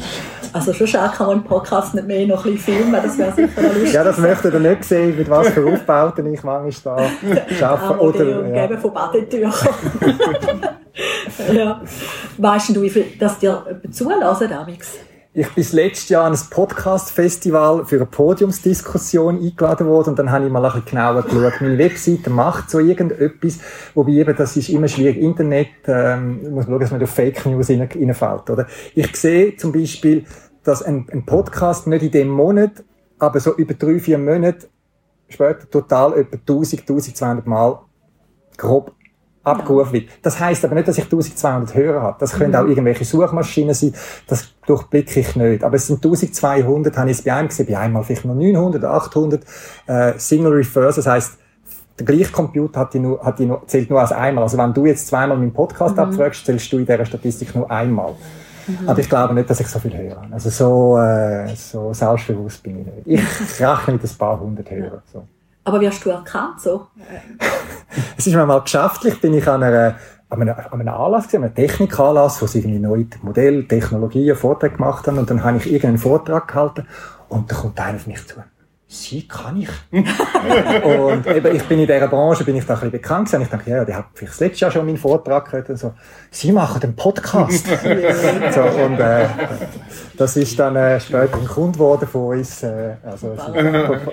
Also 0.53 0.73
schon 0.73 0.87
schade 0.87 1.13
kann 1.15 1.27
man 1.27 1.37
im 1.37 1.43
Podcast 1.45 1.95
nicht 1.95 2.07
mehr 2.07 2.27
noch 2.27 2.45
ein 2.45 2.53
bisschen 2.53 2.75
filmen, 2.75 2.91
das 2.91 3.17
wäre 3.17 3.31
sicher 3.31 3.61
lustig. 3.61 3.93
Ja, 3.93 4.03
das 4.03 4.17
möchte 4.17 4.49
ihr 4.49 4.59
nicht 4.59 4.83
sehen, 4.83 5.17
mit 5.17 5.29
was 5.29 5.47
für 5.49 5.65
Aufbauten 5.65 6.33
ich 6.33 6.43
manchmal 6.43 7.05
da 7.59 7.69
arbeite. 7.69 7.99
Oder, 7.99 8.69
ja. 8.69 8.77
von 8.77 8.93
Badetüchern. 8.93 9.73
ja. 11.53 11.81
Weißt 12.37 12.75
du, 12.75 12.81
wie 12.81 12.89
viel, 12.89 13.05
dass 13.19 13.39
dir 13.39 13.81
zulassen, 13.91 14.51
Amix? 14.51 14.97
Ich 15.33 15.47
bin 15.53 15.65
letztes 15.71 16.09
Jahr 16.09 16.25
an 16.25 16.33
ein 16.33 16.39
Podcast-Festival 16.49 17.85
für 17.85 17.95
eine 17.95 18.05
Podiumsdiskussion 18.05 19.39
eingeladen 19.41 19.87
worden 19.87 20.09
und 20.09 20.19
dann 20.19 20.29
habe 20.29 20.45
ich 20.45 20.51
mal 20.51 20.65
ein 20.65 20.71
bisschen 20.73 20.89
genauer 20.89 21.23
geschaut. 21.23 21.61
Meine 21.61 21.77
Webseite 21.77 22.29
macht 22.29 22.69
so 22.69 22.79
irgendetwas, 22.79 23.59
wobei 23.93 24.11
eben, 24.11 24.35
das 24.35 24.57
ist 24.57 24.67
immer 24.67 24.89
schwierig. 24.89 25.15
Internet, 25.15 25.69
ähm, 25.85 26.41
muss 26.53 26.65
man 26.67 26.73
schauen, 26.73 26.79
dass 26.81 26.91
man 26.91 26.99
durch 26.99 27.11
Fake 27.11 27.45
News 27.45 27.69
reinfällt, 27.69 28.49
oder? 28.49 28.67
Ich 28.93 29.15
sehe 29.15 29.55
zum 29.55 29.71
Beispiel, 29.71 30.25
dass 30.63 30.83
ein, 30.83 31.07
ein 31.13 31.25
Podcast 31.25 31.87
nicht 31.87 32.03
in 32.03 32.11
dem 32.11 32.27
Monat, 32.27 32.83
aber 33.17 33.39
so 33.39 33.55
über 33.55 33.73
drei, 33.73 33.99
vier 33.99 34.17
Monate 34.17 34.67
später 35.29 35.69
total 35.69 36.19
etwa 36.19 36.35
1000, 36.35 36.81
1200 36.81 37.47
Mal 37.47 37.79
grob 38.57 38.91
abgerufen 39.43 39.93
wird. 39.93 40.09
Das 40.21 40.39
heißt 40.39 40.63
aber 40.65 40.75
nicht, 40.75 40.87
dass 40.87 40.97
ich 40.97 41.05
1200 41.05 41.73
Hörer 41.75 42.01
habe. 42.01 42.17
Das 42.19 42.33
können 42.33 42.51
mhm. 42.51 42.55
auch 42.57 42.65
irgendwelche 42.65 43.05
Suchmaschinen 43.05 43.73
sein. 43.73 43.93
Das 44.27 44.53
durchblicke 44.67 45.19
ich 45.19 45.35
nicht. 45.35 45.63
Aber 45.63 45.75
es 45.75 45.87
sind 45.87 46.03
1200, 46.03 46.95
habe 46.97 47.09
ich 47.11 47.17
es 47.17 47.23
bei 47.23 47.33
einem 47.33 47.47
gesehen, 47.47 47.67
bei 47.67 47.77
einmal 47.77 48.03
vielleicht 48.03 48.25
noch 48.25 48.35
900, 48.35 48.83
800 48.83 49.43
äh, 49.87 50.13
Single 50.17 50.53
Refers. 50.53 50.95
Das 50.95 51.07
heißt, 51.07 51.37
der 51.97 52.05
gleiche 52.05 52.31
Computer 52.31 52.79
hat 52.81 52.93
die 52.93 52.99
nur, 52.99 53.23
hat 53.23 53.39
die 53.39 53.45
nur, 53.45 53.65
zählt 53.67 53.89
nur 53.89 53.99
als 53.99 54.11
einmal. 54.11 54.43
Also 54.43 54.57
wenn 54.57 54.73
du 54.73 54.85
jetzt 54.85 55.07
zweimal 55.07 55.37
meinen 55.37 55.53
Podcast 55.53 55.95
mhm. 55.95 56.03
abfragst, 56.03 56.45
zählst 56.45 56.71
du 56.71 56.77
in 56.77 56.85
dieser 56.85 57.05
Statistik 57.05 57.55
nur 57.55 57.69
einmal. 57.69 58.13
Mhm. 58.67 58.89
Aber 58.89 58.99
ich 58.99 59.09
glaube 59.09 59.33
nicht, 59.33 59.49
dass 59.49 59.59
ich 59.59 59.67
so 59.67 59.79
viel 59.79 59.97
höre. 59.97 60.21
Also 60.29 60.49
so, 60.49 60.97
äh, 60.99 61.47
so 61.55 61.93
selbstbewusst 61.93 62.61
bin 62.61 62.81
ich 62.81 63.07
nicht. 63.07 63.23
Ich 63.59 63.61
rechne 63.65 63.93
mit 63.93 64.03
ein 64.03 64.17
paar 64.17 64.39
hundert 64.39 64.69
Hörer. 64.69 65.01
So. 65.11 65.23
Aber 65.63 65.79
wie 65.81 65.87
hast 65.87 66.03
du 66.03 66.09
erkannt 66.09 66.59
so? 66.59 66.87
es 68.17 68.27
ist 68.27 68.33
mir 68.33 68.45
mal 68.45 68.61
geschäftlich, 68.61 69.19
bin 69.21 69.33
ich 69.33 69.47
an 69.47 69.63
einer 69.63 69.95
an 70.29 70.41
einem, 70.41 70.55
an 70.55 70.79
einem 70.79 70.93
Anlass 70.93 71.25
gesehen, 71.25 71.43
einem 71.43 71.53
Technikanlass, 71.53 72.41
wo 72.41 72.47
sie 72.47 72.59
irgendwie 72.59 72.79
neue 72.79 73.05
Modell, 73.21 73.67
Technologien, 73.67 74.33
Vortrag 74.35 74.77
gemacht 74.77 75.05
haben 75.05 75.17
und 75.17 75.29
dann 75.29 75.43
habe 75.43 75.57
ich 75.57 75.65
irgendeinen 75.65 75.97
Vortrag 75.97 76.47
gehalten 76.47 76.87
und 77.27 77.51
da 77.51 77.55
kommt 77.57 77.77
einer 77.81 77.97
auf 77.97 78.07
mich 78.07 78.25
zu 78.25 78.35
sie 78.91 79.25
kann 79.25 79.57
ich. 79.57 79.69
und 79.91 81.27
eben, 81.27 81.55
ich 81.55 81.63
bin 81.63 81.79
in 81.79 81.87
dieser 81.87 82.07
Branche, 82.07 82.43
bin 82.43 82.57
ich 82.57 82.65
da 82.65 82.73
ein 82.73 82.79
bisschen 82.79 82.91
bekannt 82.91 83.27
gewesen. 83.27 83.43
Ich 83.43 83.49
dachte, 83.49 83.69
ja, 83.69 83.85
die 83.85 83.95
hat 83.95 84.05
vielleicht 84.13 84.33
das 84.33 84.39
letzte 84.41 84.61
Jahr 84.61 84.71
schon 84.71 84.85
meinen 84.85 84.97
Vortrag 84.97 85.45
gehört 85.45 85.69
und 85.69 85.77
so. 85.77 85.93
Sie 86.29 86.51
machen 86.51 86.81
den 86.81 86.95
Podcast. 86.95 87.67
so, 87.67 88.61
und, 88.61 88.99
äh, 88.99 89.27
das 90.21 90.37
ist 90.37 90.59
dann 90.59 90.75
äh, 90.75 90.99
später 90.99 91.35
ein 91.35 91.47
Kunde 91.47 91.73
geworden 91.73 92.07
von 92.07 92.37
uns. 92.37 92.61
Äh, 92.61 92.95
also, 93.03 93.35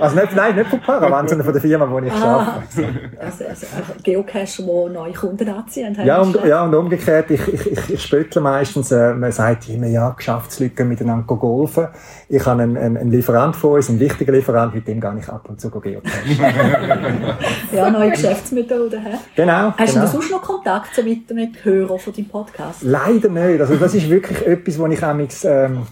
also 0.01 0.17
nicht, 0.17 0.35
nein, 0.35 0.57
nicht 0.57 0.71
von 0.71 0.81
Paravan, 0.81 1.29
sondern 1.29 1.45
von 1.45 1.53
der 1.53 1.61
Firma, 1.61 1.91
wo 1.91 1.99
ich 1.99 2.13
ah, 2.13 2.39
arbeite. 2.39 3.11
Also, 3.21 3.45
also, 3.45 3.67
also 3.77 3.93
Geocacher, 4.03 4.63
die 4.63 4.93
neue 4.95 5.13
Kunden 5.13 5.49
anziehen. 5.51 5.97
Ja 6.03 6.23
und, 6.23 6.43
ja, 6.47 6.65
und 6.65 6.75
umgekehrt, 6.75 7.31
ich, 7.31 7.47
ich, 7.47 7.73
ich, 7.73 7.91
ich 7.91 8.03
spöttle 8.03 8.41
meistens, 8.41 8.91
äh, 8.91 9.13
man 9.13 9.33
sagt 9.33 9.69
immer, 9.69 9.87
ja, 9.87 10.09
Geschäftsleute 10.11 10.85
miteinander 10.85 11.27
golfen. 11.27 11.89
Ich 12.31 12.45
habe 12.47 12.63
einen, 12.63 12.77
einen, 12.79 12.97
einen 12.97 13.11
Lieferant 13.11 13.55
von 13.55 13.73
uns, 13.73 13.91
einen 13.91 14.01
wichtigen 14.01 14.33
Lieferant, 14.33 14.75
mit 14.75 14.89
dem 14.89 15.03
gehe 15.03 15.19
ich 15.19 15.29
ab 15.29 15.47
und 15.49 15.61
zu 15.61 15.71
geocachen. 15.71 16.03
ja, 17.73 17.91
neue 17.91 18.11
Geschäftsmethoden. 18.13 19.05
He? 19.05 19.19
Genau. 19.37 19.75
Hast 19.77 19.93
genau. 19.93 20.07
du 20.07 20.13
sonst 20.13 20.31
noch 20.31 20.43
Kontakt 20.43 21.05
mit, 21.05 21.31
mit 21.31 21.63
Hörern 21.65 21.99
von 21.99 22.13
deinem 22.15 22.29
Podcast? 22.29 22.83
Leider 22.83 23.29
nicht. 23.29 23.61
Also 23.61 23.77
das 23.77 23.95
ist 23.95 24.09
wirklich 24.09 24.47
etwas, 24.47 24.79
wo 24.79 24.87
ich 24.87 25.03
amigs, 25.03 25.45
ähm, 25.45 25.83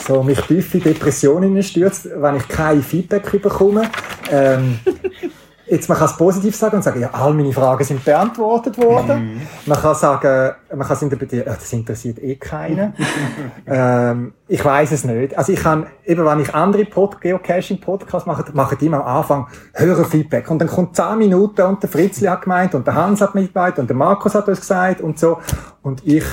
so 0.00 0.22
mich 0.22 0.40
tief 0.42 0.74
in 0.74 0.82
Depressionen 0.82 1.62
stürzt, 1.62 2.08
wenn 2.16 2.36
ich 2.36 2.48
kein 2.48 2.82
Feedback 2.82 3.30
bekomme. 3.42 3.82
Ähm, 4.30 4.78
Jetzt, 5.70 5.88
man 5.88 5.96
kann 5.96 6.08
es 6.08 6.16
positiv 6.16 6.56
sagen 6.56 6.76
und 6.76 6.82
sagen, 6.82 7.00
ja, 7.00 7.10
all 7.12 7.32
meine 7.32 7.52
Fragen 7.52 7.84
sind 7.84 8.04
beantwortet 8.04 8.76
worden. 8.76 9.34
Mhm. 9.34 9.40
Man 9.66 9.78
kann 9.78 9.94
sagen, 9.94 10.56
man 10.68 10.80
kann 10.80 10.96
es 10.96 11.02
interpretieren, 11.02 11.46
ja, 11.46 11.54
das 11.54 11.72
interessiert 11.72 12.18
eh 12.18 12.34
keinen. 12.34 12.92
ähm, 13.68 14.32
ich 14.48 14.64
weiß 14.64 14.90
es 14.90 15.04
nicht. 15.04 15.38
Also 15.38 15.52
ich 15.52 15.60
kann, 15.60 15.86
eben 16.04 16.24
wenn 16.26 16.40
ich 16.40 16.52
andere 16.52 16.84
Pod 16.86 17.20
Geocaching-Podcasts 17.20 18.26
mache, 18.26 18.44
mache 18.52 18.74
die 18.74 18.86
immer 18.86 19.06
am 19.06 19.18
Anfang 19.18 19.46
hören 19.74 20.04
Feedback. 20.06 20.50
Und 20.50 20.58
dann 20.58 20.68
kommt 20.68 20.96
10 20.96 21.16
Minuten 21.18 21.62
und 21.62 21.80
der 21.80 21.88
Fritzli 21.88 22.26
hat 22.26 22.42
gemeint 22.42 22.74
und 22.74 22.84
der 22.84 22.96
Hans 22.96 23.20
hat 23.20 23.36
mitgemeint 23.36 23.78
und 23.78 23.88
der 23.88 23.96
Markus 23.96 24.34
hat 24.34 24.48
uns 24.48 24.60
gesagt 24.60 25.00
und 25.00 25.20
so. 25.20 25.38
Und 25.82 26.04
ich 26.04 26.24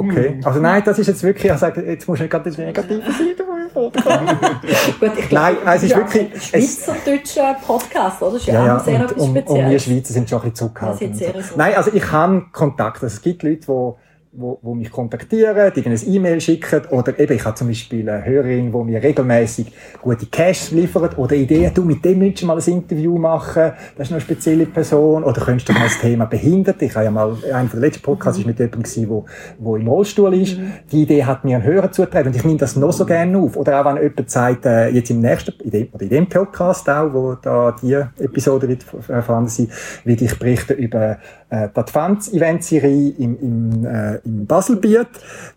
Okay. 0.00 0.36
Mhm. 0.36 0.46
Also 0.46 0.60
nein, 0.60 0.82
das 0.84 0.98
ist 0.98 1.08
jetzt 1.08 1.22
wirklich, 1.22 1.52
ich 1.52 1.58
sage, 1.58 1.82
jetzt 1.82 2.08
musst 2.08 2.20
du 2.20 2.24
nicht 2.24 2.30
gerade 2.30 2.50
die 2.50 2.60
negative 2.60 3.02
Seite 3.02 3.44
von. 3.44 3.60
Gut, 5.00 5.18
ich 5.18 5.28
glaube, 5.28 5.56
nein, 5.64 5.76
es 5.76 5.82
ist 5.84 5.90
ja, 5.90 5.98
wirklich... 5.98 6.42
Schweizerdeutscher 6.42 7.56
Podcast, 7.64 8.22
oder? 8.22 8.32
Das 8.32 8.40
ist 8.40 8.46
ja, 8.48 8.66
ja, 8.66 8.76
auch 8.76 8.84
sehr 8.84 9.00
und, 9.00 9.12
und, 9.12 9.46
und 9.46 9.70
wir 9.70 9.78
Schweizer 9.78 10.12
sind 10.12 10.28
schon 10.28 10.38
ein 10.38 10.50
bisschen 10.50 10.72
zurückhaltend. 10.74 11.16
So. 11.16 11.24
Nein, 11.56 11.74
also 11.76 11.90
ich 11.92 12.10
habe 12.10 12.46
Kontakt. 12.52 13.02
Also 13.02 13.14
es 13.14 13.22
gibt 13.22 13.42
Leute, 13.42 13.60
die 13.66 13.92
wo, 14.32 14.58
wo 14.62 14.74
mich 14.74 14.90
kontaktieren, 14.92 15.72
die 15.74 15.84
ein 15.84 15.98
E-Mail 16.06 16.40
schicken 16.40 16.82
oder 16.90 17.18
eben, 17.18 17.32
ich 17.34 17.44
habe 17.44 17.56
zum 17.56 17.66
Beispiel 17.66 18.08
eine 18.08 18.24
Hörerin, 18.24 18.70
die 18.70 18.78
mir 18.78 19.02
regelmäßig 19.02 19.72
gute 20.00 20.26
Cash 20.26 20.70
liefert 20.70 21.18
oder 21.18 21.34
Ideen, 21.34 21.74
du, 21.74 21.82
mit 21.82 22.04
dem 22.04 22.20
du 22.32 22.46
mal 22.46 22.56
ein 22.56 22.72
Interview 22.72 23.18
machen, 23.18 23.72
das 23.96 24.06
ist 24.06 24.10
noch 24.10 24.18
eine 24.18 24.20
spezielle 24.20 24.66
Person 24.66 25.24
oder 25.24 25.40
könntest 25.40 25.68
du 25.68 25.72
mal 25.72 25.84
das 25.84 25.98
Thema 25.98 26.26
behindert, 26.26 26.80
ich 26.80 26.94
habe 26.94 27.06
ja 27.06 27.10
mal, 27.10 27.36
einer 27.52 27.68
der 27.68 27.80
letzten 27.80 28.02
Podcasts 28.02 28.38
mhm. 28.38 28.42
ist 28.42 28.46
mit 28.46 28.58
jemandem 28.60 28.82
gewesen, 28.84 29.08
wo, 29.08 29.24
wo 29.58 29.76
im 29.76 29.88
Rollstuhl 29.88 30.34
ist, 30.34 30.58
mhm. 30.58 30.72
die 30.92 31.02
Idee 31.02 31.24
hat 31.24 31.44
mir 31.44 31.56
ein 31.56 31.64
Hörer 31.64 31.90
zugetragen 31.90 32.28
und 32.28 32.36
ich 32.36 32.44
nehme 32.44 32.58
das 32.58 32.76
noch 32.76 32.92
so 32.92 33.04
gerne 33.04 33.36
auf 33.36 33.56
oder 33.56 33.80
auch 33.80 33.92
wenn 33.92 34.00
jemand 34.00 34.30
sagt, 34.30 34.64
äh, 34.64 34.90
jetzt 34.90 35.10
im 35.10 35.20
nächsten, 35.20 35.54
in 35.64 35.70
dem, 35.70 35.88
oder 35.92 36.02
in 36.04 36.08
dem 36.08 36.28
Podcast 36.28 36.88
auch, 36.88 37.12
wo 37.12 37.34
da 37.34 37.74
die 37.82 37.94
Episode 37.94 38.68
wird 38.68 38.84
erfahren 39.08 39.48
sein, 39.48 39.68
wie 40.04 40.12
ich 40.12 40.38
berichte 40.38 40.74
über 40.74 41.18
äh, 41.50 41.68
die 41.68 41.80
Advents-Event-Serie 41.80 43.10
im, 43.18 43.38
im, 43.40 43.84
äh, 43.84 44.16
im 44.24 44.46
Baselbiet. 44.46 45.08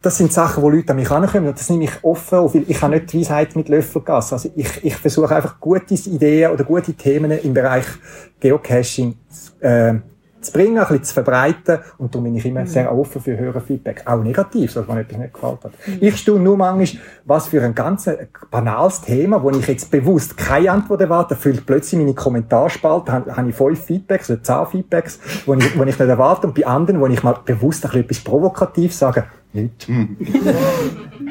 Das 0.02 0.18
sind 0.18 0.34
Sachen, 0.34 0.64
wo 0.64 0.70
Leute 0.70 0.90
an 0.90 0.98
mich 0.98 1.10
ankommen. 1.10 1.48
Und 1.48 1.60
das 1.60 1.70
nehme 1.70 1.86
ich 1.86 2.04
offen 2.04 2.40
auf, 2.40 2.56
weil 2.56 2.66
ich 2.68 2.82
habe 2.82 2.96
nicht 2.96 3.14
die 3.14 3.22
Weisheit 3.22 3.56
mit 3.56 3.70
Löffel. 3.70 4.02
Also 4.06 4.50
ich, 4.56 4.84
ich 4.84 4.96
versuche 4.96 5.36
einfach 5.36 5.60
gute 5.60 5.94
Ideen 5.94 6.52
oder 6.52 6.64
gute 6.64 6.94
Themen 6.94 7.32
im 7.32 7.54
Bereich 7.54 7.86
Geocaching 8.40 9.16
äh, 9.60 9.96
zu 10.44 10.52
bringen, 10.52 10.78
ein 10.78 10.88
bisschen 10.88 11.04
zu 11.04 11.14
verbreiten. 11.14 11.80
Und 11.98 12.14
darum 12.14 12.26
bin 12.26 12.36
ich 12.36 12.46
immer 12.46 12.62
mhm. 12.62 12.68
sehr 12.68 12.96
offen 12.96 13.22
für 13.22 13.38
höhere 13.38 13.62
Feedback. 13.62 14.04
Auch 14.06 14.22
negativ, 14.22 14.76
wenn 14.76 14.98
etwas 14.98 15.18
nicht 15.18 15.34
gefällt 15.34 15.64
hat. 15.64 15.72
Mhm. 15.86 15.98
Ich 16.02 16.18
stehe 16.18 16.40
nur 16.40 16.58
manchmal, 16.58 17.02
was 17.26 17.48
für 17.48 17.62
ein 17.62 17.76
ganz 17.76 18.10
banales 18.52 19.02
Thema, 19.02 19.42
wo 19.42 19.50
ich 19.52 19.68
jetzt 19.68 19.90
bewusst 19.92 20.38
keine 20.38 20.72
Antwort 20.72 21.02
erwarte, 21.02 21.36
füllt 21.36 21.66
plötzlich 21.66 22.00
meine 22.00 22.14
Kommentarspalte, 22.14 23.12
habe, 23.12 23.36
habe 23.36 23.50
ich 23.50 23.56
fünf 23.56 23.80
Feedbacks 23.84 24.30
oder 24.30 24.44
zehn 24.44 24.66
Feedbacks, 24.68 25.20
wo 25.46 25.54
ich, 25.54 25.78
wo 25.78 25.82
ich 25.82 25.86
nicht 25.86 26.00
erwarte. 26.00 26.48
Und 26.48 26.56
bei 26.56 26.66
anderen, 26.66 27.00
wo 27.00 27.08
ich 27.08 27.24
mal 27.24 27.38
bewusst 27.46 27.86
ein 27.86 27.92
bisschen 27.92 28.04
etwas 28.04 28.20
provokativ 28.20 28.94
sage, 28.94 29.26
nicht. 29.54 29.88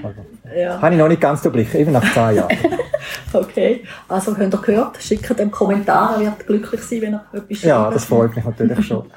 Also, 0.03 0.21
ja. 0.57 0.81
Habe 0.81 0.95
ich 0.95 0.99
noch 0.99 1.09
nicht 1.09 1.21
ganz 1.21 1.43
durchblickt, 1.43 1.75
eben 1.75 1.93
nach 1.93 2.13
zwei 2.13 2.35
Jahren. 2.35 2.57
okay, 3.33 3.85
also 4.09 4.37
habt 4.37 4.41
ihr 4.41 4.49
gehört, 4.49 5.03
schickt 5.03 5.41
einen 5.41 5.51
Kommentar, 5.51 6.15
er 6.15 6.21
wird 6.21 6.47
glücklich 6.47 6.83
sein, 6.83 7.03
wenn 7.03 7.15
er 7.15 7.25
etwas 7.33 7.59
schreibt. 7.59 7.65
Ja, 7.65 7.91
das 7.91 8.05
freut 8.05 8.35
mich 8.37 8.45
natürlich 8.45 8.87
schon. 8.87 9.11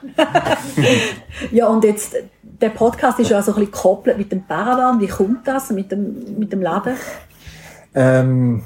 ja, 1.51 1.67
und 1.67 1.83
jetzt, 1.83 2.15
der 2.41 2.69
Podcast 2.69 3.19
ist 3.19 3.29
ja 3.29 3.41
so 3.41 3.51
ein 3.51 3.55
bisschen 3.55 3.71
gekoppelt 3.71 4.17
mit 4.17 4.31
dem 4.31 4.43
Paravan, 4.43 4.99
wie 4.99 5.07
kommt 5.07 5.47
das 5.47 5.69
mit 5.71 5.91
dem, 5.91 6.37
mit 6.37 6.51
dem 6.51 6.61
Laden? 6.61 6.95
Ähm, 7.93 8.63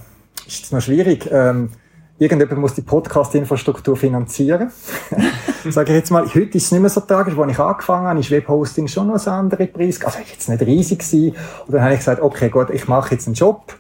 ist 0.48 0.64
das 0.64 0.72
noch 0.72 0.82
schwierig. 0.82 1.30
Ähm, 1.32 1.72
irgendjemand 2.20 2.60
muss 2.60 2.74
die 2.76 2.82
Podcast-Infrastruktur 2.82 3.96
finanzieren. 3.96 4.72
Sage 5.70 5.92
ich 5.92 5.98
jetzt 5.98 6.12
mal, 6.12 6.26
heute 6.26 6.58
ist 6.58 6.66
es 6.66 6.72
nicht 6.72 6.82
mehr 6.82 6.90
so 6.90 7.02
tragisch, 7.02 7.38
als 7.38 7.52
ich 7.52 7.60
angefangen 7.60 8.08
habe, 8.08 8.20
ist 8.20 8.30
Webhosting 8.30 8.88
schon 8.88 9.08
noch 9.08 9.26
ein 9.26 9.34
anderer 9.34 9.66
Preis. 9.66 10.04
Also 10.04 10.20
jetzt 10.20 10.50
nicht 10.50 10.62
riesig 10.62 11.00
gewesen. 11.00 11.36
Und 11.66 11.74
dann 11.74 11.82
habe 11.82 11.94
ich 11.94 12.00
gesagt, 12.00 12.22
okay, 12.22 12.50
gut, 12.50 12.70
ich 12.70 12.88
mache 12.88 13.16
jetzt 13.16 13.28
einen 13.28 13.36
Job, 13.36 13.74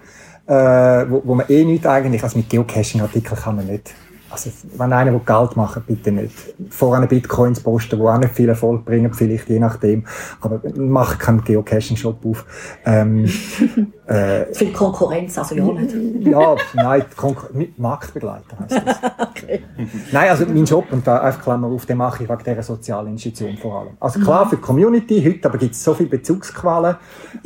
äh, 0.47 0.53
wo, 0.53 1.21
wo 1.25 1.35
man 1.35 1.45
eh 1.49 1.65
nicht 1.65 1.85
eigentlich, 1.85 2.23
also 2.23 2.37
mit 2.37 2.49
Geocaching-Artikeln 2.49 3.39
kann 3.39 3.57
man 3.57 3.67
nicht 3.67 3.93
also, 4.29 4.51
wenn 4.77 4.93
einer 4.93 5.17
Geld 5.19 5.55
machen 5.55 5.83
bitte 5.87 6.11
nicht. 6.11 6.35
Voran 6.69 7.07
Bitcoins 7.07 7.61
posten, 7.61 7.99
die 7.99 8.05
auch 8.05 8.17
nicht 8.17 8.33
viel 8.33 8.49
Erfolg 8.49 8.85
bringen, 8.85 9.13
vielleicht 9.13 9.49
je 9.49 9.59
nachdem. 9.59 10.05
Aber 10.41 10.61
mach 10.75 11.17
keinen 11.17 11.43
Geocaching-Shop 11.43 12.25
auf. 12.25 12.45
Ähm, 12.85 13.25
äh, 14.05 14.53
viel 14.53 14.71
Konkurrenz, 14.71 15.37
also 15.37 15.55
ja 15.55 15.63
nicht. 15.65 15.95
ja, 16.27 16.55
nein, 16.73 17.05
Konkur 17.15 17.49
Marktbegleiter 17.77 18.59
heisst 18.59 18.81
das. 18.85 18.97
okay. 19.29 19.63
Nein, 20.11 20.29
also 20.29 20.45
mein 20.45 20.65
Job, 20.65 20.85
und 20.91 21.05
da 21.07 21.21
einfach 21.21 21.41
Klammer 21.41 21.67
auf, 21.67 21.85
den 21.85 21.97
mache 21.97 22.23
ich 22.23 22.29
wegen 22.29 22.43
dieser 22.43 22.63
sozialen 22.63 23.13
Institution 23.13 23.57
vor 23.57 23.79
allem. 23.79 23.97
Also 23.99 24.19
klar, 24.19 24.47
für 24.49 24.57
die 24.57 24.61
Community, 24.61 25.23
heute 25.23 25.49
aber 25.49 25.57
gibt 25.57 25.73
es 25.73 25.83
so 25.83 25.93
viele 25.93 26.09
Bezugsqualen, 26.09 26.97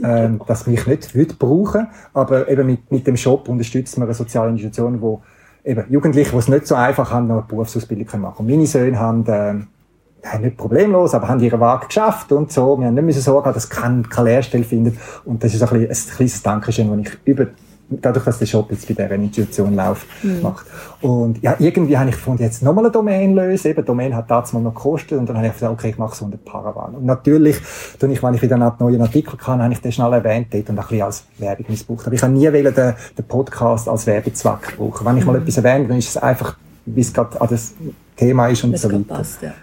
ähm, 0.03 0.41
dass 0.45 0.67
mich 0.67 0.85
nicht 0.85 1.15
heute 1.15 1.35
brauchen, 1.35 1.87
aber 2.13 2.49
eben 2.49 2.65
mit, 2.65 2.91
mit 2.91 3.07
dem 3.07 3.17
Shop 3.17 3.47
unterstützen 3.47 4.01
wir 4.01 4.05
eine 4.05 4.13
soziale 4.13 4.51
Institution, 4.51 4.99
die 4.99 5.32
eben 5.63 5.85
Jugendliche, 5.89 6.31
die 6.31 6.37
es 6.37 6.47
nicht 6.47 6.67
so 6.67 6.75
einfach 6.75 7.11
haben, 7.11 7.27
noch 7.27 7.37
eine 7.37 7.45
Berufsausbildung 7.47 8.05
können 8.05 8.23
machen. 8.23 8.39
Und 8.39 8.49
meine 8.49 8.65
Söhne 8.65 8.99
haben, 8.99 9.25
äh, 9.25 10.39
nicht 10.39 10.57
problemlos, 10.57 11.13
aber 11.13 11.27
haben 11.27 11.39
ihre 11.41 11.59
Waage 11.59 11.87
geschafft 11.87 12.31
und 12.31 12.51
so. 12.51 12.79
Wir 12.79 12.87
haben 12.87 12.93
nicht 12.93 13.03
müssen 13.03 13.21
sorgen, 13.21 13.53
dass 13.53 13.69
keine, 13.69 14.03
keine 14.03 14.29
Lehrstelle 14.29 14.63
findet. 14.63 14.97
Und 15.25 15.43
das 15.43 15.53
ist 15.53 15.61
ein, 15.61 15.69
ein 15.69 15.87
kleines 15.87 16.43
Dankeschön, 16.43 17.03
das 17.03 17.11
ich 17.11 17.19
über 17.25 17.47
dadurch, 17.89 18.25
dass 18.25 18.39
der 18.39 18.45
Shop 18.45 18.71
jetzt 18.71 18.87
bei 18.87 18.93
dieser 18.93 19.11
Institution 19.11 19.75
läuft, 19.75 20.07
mhm. 20.23 20.41
macht. 20.41 20.65
Und 21.01 21.41
ja, 21.43 21.55
irgendwie 21.59 21.97
habe 21.97 22.09
ich 22.09 22.15
gefunden, 22.15 22.43
jetzt 22.43 22.63
nochmal 22.63 22.85
eine 22.85 22.91
Domain 22.91 23.35
lösen. 23.35 23.71
Eben, 23.71 23.85
Domain 23.85 24.15
hat 24.15 24.29
damals 24.29 24.53
noch 24.53 24.73
gekostet. 24.73 25.19
Und 25.19 25.27
dann 25.27 25.37
habe 25.37 25.47
ich 25.47 25.53
gesagt, 25.53 25.73
okay, 25.73 25.89
ich 25.89 25.97
mache 25.97 26.13
es 26.13 26.21
unter 26.21 26.37
Paravan. 26.37 26.95
Und 26.95 27.05
natürlich, 27.05 27.57
ich, 27.57 28.23
wenn 28.23 28.33
ich 28.33 28.41
wieder 28.41 28.55
einen 28.55 28.71
neuen 28.79 29.01
Artikel 29.01 29.37
kann, 29.37 29.61
habe 29.61 29.73
ich 29.73 29.81
den 29.81 29.91
schnell 29.91 30.13
erwähnt 30.13 30.47
dort 30.51 30.69
und 30.69 30.79
ein 30.79 30.85
bisschen 30.85 31.01
als 31.01 31.25
Werbung 31.37 31.65
missbraucht. 31.69 32.05
Aber 32.07 32.15
ich 32.15 32.23
habe 32.23 32.33
nie 32.33 32.49
den, 32.49 32.73
den 32.73 33.25
Podcast 33.27 33.87
als 33.87 34.07
Werbezweck 34.07 34.77
brauchen. 34.77 35.05
Wenn 35.05 35.17
ich 35.17 35.25
mal 35.25 35.33
mhm. 35.33 35.41
etwas 35.41 35.57
erwähne, 35.57 35.87
dann 35.87 35.97
ist 35.97 36.09
es 36.09 36.17
einfach, 36.17 36.57
wie 36.85 37.01
es 37.01 37.13
gerade 37.13 37.39
an 37.39 37.47
das 37.49 37.73
Thema 38.15 38.47
ist 38.47 38.63
und 38.63 38.71
das 38.71 38.81
so 38.81 38.91
weiter. 38.91 39.03
Passt, 39.15 39.41
ja. 39.41 39.53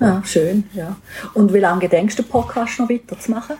Ja, 0.00 0.22
schön, 0.24 0.64
ja. 0.74 0.96
Und 1.34 1.54
wie 1.54 1.60
lange 1.60 1.80
gedenkst 1.80 2.18
du, 2.18 2.22
den 2.22 2.28
Podcast 2.28 2.78
noch 2.80 2.90
weiterzumachen? 2.90 3.56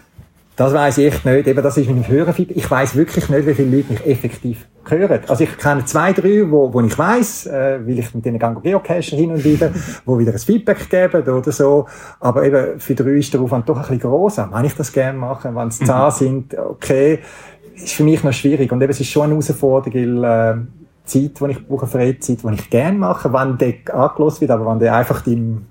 Das 0.56 0.72
weiß 0.72 0.98
ich 0.98 1.06
echt 1.06 1.24
nicht. 1.24 1.48
Eben, 1.48 1.62
das 1.62 1.76
ist 1.76 1.88
mit 1.88 1.96
dem 1.96 2.08
Hörerfeedback. 2.08 2.56
Ich 2.56 2.70
weiß 2.70 2.94
wirklich 2.94 3.28
nicht, 3.28 3.46
wie 3.46 3.54
viele 3.54 3.76
Leute 3.76 3.92
mich 3.92 4.06
effektiv 4.06 4.66
hören. 4.84 5.20
Also 5.26 5.44
ich 5.44 5.58
kenne 5.58 5.84
zwei, 5.84 6.12
drei, 6.12 6.48
wo, 6.48 6.72
wo 6.72 6.80
ich 6.80 6.96
weiß, 6.96 7.46
äh, 7.46 7.80
weil 7.84 7.98
ich 7.98 8.14
mit 8.14 8.24
denen 8.24 8.38
gang 8.38 8.62
Geocacher 8.62 9.16
hin 9.16 9.32
und 9.32 9.42
wieder, 9.42 9.70
wo 10.04 10.18
wieder 10.18 10.32
ein 10.32 10.38
Feedback 10.38 10.88
geben 10.88 11.22
oder 11.28 11.50
so. 11.50 11.86
Aber 12.20 12.44
eben 12.44 12.78
für 12.78 12.94
drei 12.94 13.14
ist 13.14 13.34
der 13.34 13.40
Aufwand 13.40 13.68
doch 13.68 13.76
ein 13.76 13.82
bisschen 13.82 14.00
gross. 14.00 14.38
Wenn 14.38 14.64
ich 14.64 14.74
das 14.74 14.92
gerne 14.92 15.18
mache, 15.18 15.52
wenn 15.54 15.68
es 15.68 15.78
zehn 15.78 16.10
sind, 16.10 16.56
okay, 16.56 17.18
ist 17.74 17.94
für 17.94 18.04
mich 18.04 18.22
noch 18.22 18.32
schwierig. 18.32 18.70
Und 18.70 18.80
eben, 18.80 18.90
es 18.90 19.00
ist 19.00 19.10
schon 19.10 19.24
eine 19.24 19.32
Herausforderung, 19.32 20.22
weil, 20.22 20.24
äh, 20.24 20.56
Zeit, 21.04 21.38
die 21.38 21.50
ich 21.50 21.66
brauche, 21.66 21.86
Freizeit, 21.86 22.38
die 22.42 22.54
ich 22.54 22.70
gerne 22.70 22.96
mache, 22.96 23.32
wenn 23.32 23.58
der 23.58 23.74
angelost 23.94 24.40
wird, 24.40 24.50
aber 24.50 24.70
wenn 24.70 24.78
der 24.78 24.96
einfach 24.96 25.26
im 25.26 25.66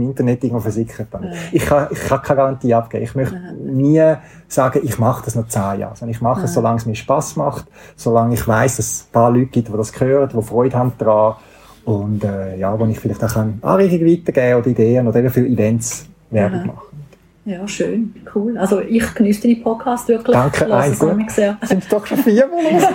im 0.00 0.08
Internet 0.08 0.42
irgendwo 0.44 0.60
versickert. 0.60 1.08
Ja. 1.12 1.20
Ich, 1.52 1.66
kann, 1.66 1.88
ich 1.90 2.00
kann 2.00 2.22
keine 2.22 2.36
Garantie 2.36 2.74
abgeben. 2.74 3.04
Ich 3.04 3.14
möchte 3.14 3.38
nie 3.60 4.02
sagen, 4.46 4.80
ich 4.82 4.98
mache 4.98 5.24
das 5.24 5.34
noch 5.34 5.48
zehn 5.48 5.80
Jahre. 5.80 5.96
Sondern 5.96 6.14
ich 6.14 6.20
mache 6.20 6.44
es, 6.44 6.54
solange 6.54 6.78
es 6.78 6.86
mir 6.86 6.94
Spaß 6.94 7.36
macht, 7.36 7.66
solange 7.96 8.34
ich 8.34 8.46
weiß, 8.46 8.76
dass 8.76 8.86
es 8.86 9.02
ein 9.02 9.12
paar 9.12 9.30
Leute 9.30 9.46
gibt, 9.46 9.68
die 9.68 9.72
das 9.72 9.98
hören, 10.00 10.28
die 10.32 10.42
Freude 10.42 10.76
haben 10.76 10.92
daran 10.98 11.36
und 11.84 12.22
äh, 12.22 12.58
ja, 12.58 12.78
wo 12.78 12.84
ich 12.84 13.00
vielleicht 13.00 13.24
auch 13.24 13.34
Anregungen 13.36 14.12
weitergeben 14.12 14.58
oder 14.58 14.66
Ideen 14.66 15.08
oder 15.08 15.20
eben 15.20 15.30
für 15.30 15.46
Events 15.46 16.06
Werbung 16.30 16.66
machen. 16.66 17.07
Ja, 17.48 17.66
schön, 17.66 18.14
cool. 18.34 18.58
Also 18.58 18.80
ich 18.82 19.14
genieße 19.14 19.40
deine 19.40 19.56
Podcast 19.56 20.06
wirklich. 20.08 20.36
Danke, 20.36 20.70
eins. 20.70 20.98
Sind 20.98 21.82
es 21.82 21.88
doch 21.88 22.04
schon 22.04 22.18
vier 22.18 22.46
Monate? 22.46 22.88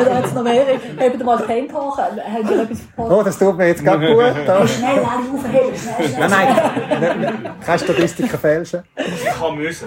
Oder 0.00 0.20
jetzt 0.20 0.34
noch 0.34 0.42
mehr. 0.42 0.64
Habt 0.98 1.18
ihr 1.20 1.24
mal 1.24 1.38
die 1.46 1.52
Hände 1.52 1.72
hoch? 1.72 1.96
Habt 1.98 2.16
ihr 2.50 2.62
etwas 2.62 2.78
Oh, 2.96 3.22
das 3.24 3.38
tut 3.38 3.56
mir 3.56 3.68
jetzt 3.68 3.84
gerade 3.84 4.12
gut. 4.12 4.24
Da. 4.44 4.66
Schnell, 4.66 4.88
alle 4.90 5.32
aufheben. 5.32 6.18
Nein, 6.18 6.30
nein, 6.30 7.54
keine 7.64 7.78
Statistiken 7.78 8.38
fälschen. 8.40 8.82
Ich 8.96 9.24
kann 9.26 9.56
müssen. 9.56 9.86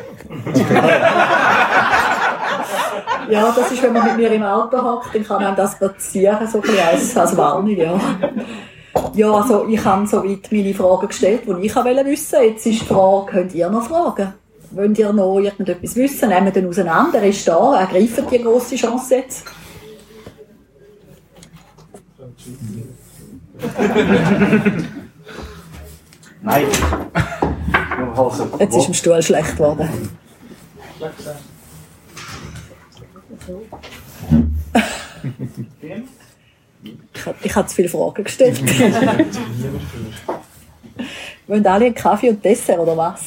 ja, 3.29 3.53
das 3.53 3.69
ist, 3.69 3.83
wenn 3.83 3.91
man 3.91 4.05
mit 4.05 4.15
mir 4.17 4.31
im 4.31 4.43
Auto 4.43 4.81
hockt, 4.81 5.13
dann 5.13 5.25
kann 5.25 5.43
einem 5.43 5.55
das 5.57 5.77
passieren, 5.77 6.47
so 6.47 6.59
ein 6.59 6.61
bisschen 6.61 6.87
als, 6.87 7.17
als 7.17 7.35
Warnung, 7.35 7.67
ja. 7.75 7.99
Ja, 9.13 9.31
also 9.31 9.67
ich 9.67 9.83
habe 9.83 10.07
soweit 10.07 10.51
meine 10.51 10.73
Fragen 10.73 11.07
gestellt, 11.07 11.43
die 11.45 11.65
ich 11.65 11.75
wollte 11.75 12.05
wissen. 12.05 12.39
Jetzt 12.43 12.65
ist 12.65 12.81
die 12.81 12.85
Frage, 12.85 13.31
könnt 13.31 13.55
ihr 13.55 13.69
noch 13.69 13.87
fragen? 13.87 14.33
Wollt 14.71 14.97
ihr 14.99 15.13
noch 15.13 15.37
irgendetwas 15.39 15.95
wissen? 15.95 16.29
Nehmen 16.29 16.51
den 16.53 16.67
auseinander, 16.67 17.19
er 17.19 17.29
ist 17.29 17.47
da, 17.47 17.79
ergreifen 17.79 18.25
die 18.31 18.41
grosse 18.41 18.75
Chance 18.75 19.15
jetzt. 19.15 19.45
Nein. 26.41 26.65
Jetzt 28.59 28.75
ist 28.75 28.87
im 28.87 28.93
Stuhl 28.93 29.21
schlecht 29.21 29.57
geworden. 29.57 29.89
Ich 37.21 37.27
habe 37.27 37.37
ich 37.43 37.55
hab 37.55 37.69
zu 37.69 37.75
viele 37.75 37.87
Fragen 37.87 38.23
gestellt. 38.23 38.59
Wollen 41.47 41.67
alle 41.67 41.85
einen 41.85 41.93
Kaffee 41.93 42.29
und 42.29 42.43
Dessert 42.43 42.79
oder 42.79 42.97
was? 42.97 43.25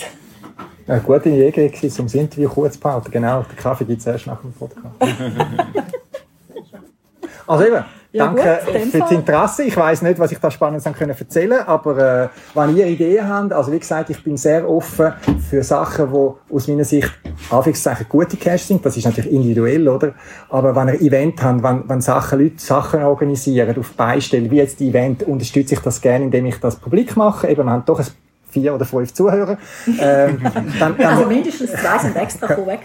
Eine 0.87 1.01
gute 1.01 1.29
Idee 1.29 1.57
war, 1.57 2.01
um 2.01 2.07
das 2.07 2.15
Interview 2.15 2.49
kurz 2.49 2.79
zu 2.79 2.93
halten. 2.93 3.11
Genau, 3.11 3.43
den 3.43 3.57
Kaffee 3.57 3.85
gibt 3.85 4.01
es 4.01 4.07
erst 4.07 4.27
nach 4.27 4.41
dem 4.41 4.53
Podcast. 4.53 4.97
also 7.47 7.65
eben, 7.65 7.85
ja, 8.15 8.27
Danke 8.27 8.61
gut, 8.65 8.81
für 8.93 8.99
das 9.01 9.11
Interesse. 9.11 9.65
Ich 9.65 9.77
weiß 9.77 10.03
nicht, 10.03 10.21
was 10.21 10.31
ich 10.31 10.39
da 10.39 10.49
Spannendes 10.49 10.85
können 10.97 11.17
erzählen 11.19 11.67
aber 11.67 11.99
äh, 11.99 12.29
wenn 12.55 12.77
ihr 12.77 12.87
Ideen 12.87 13.29
habt, 13.29 13.53
also 13.53 13.73
wie 13.73 13.79
gesagt, 13.81 14.09
ich 14.11 14.23
bin 14.23 14.37
sehr 14.37 14.71
offen 14.71 15.13
für 15.51 15.65
Sachen, 15.65 16.13
die 16.13 16.55
aus 16.55 16.69
meiner 16.69 16.85
Sicht 16.85 17.11
Anführungszeichen 17.51 18.07
gute 18.09 18.37
Cash 18.37 18.63
sind. 18.63 18.87
Das 18.87 18.97
ist 18.97 19.05
natürlich 19.05 19.33
individuell, 19.33 19.89
oder? 19.89 20.15
Aber 20.49 20.77
wenn 20.77 20.95
ihr 20.95 21.01
Event 21.01 21.43
habt, 21.43 21.65
wenn, 21.65 21.89
wenn 21.89 22.01
Sachen, 22.01 22.39
Leute 22.39 22.59
Sachen 22.59 23.03
organisieren, 23.03 23.77
auf 23.77 23.93
Beistellen, 23.95 24.49
wie 24.49 24.59
jetzt 24.59 24.79
die 24.79 24.91
Event, 24.91 25.25
unterstütze 25.25 25.75
ich 25.75 25.81
das 25.81 26.01
gerne, 26.01 26.27
indem 26.27 26.47
ich 26.47 26.61
das 26.61 26.77
publik 26.77 27.17
mache. 27.17 27.49
Eben, 27.49 27.65
wir 27.65 27.73
haben 27.73 27.85
doch 27.85 27.99
ein 27.99 28.07
vier 28.55 28.75
oder 28.75 28.85
fünf 28.85 29.13
Zuhörer. 29.13 29.59
Ähm, 29.87 30.39
dann, 30.79 30.97
dann, 30.97 31.07
also 31.07 31.27
mindestens 31.27 31.73
zwei 31.73 31.99
sind 31.99 32.17
extra 32.17 32.55
vorweg. 32.55 32.81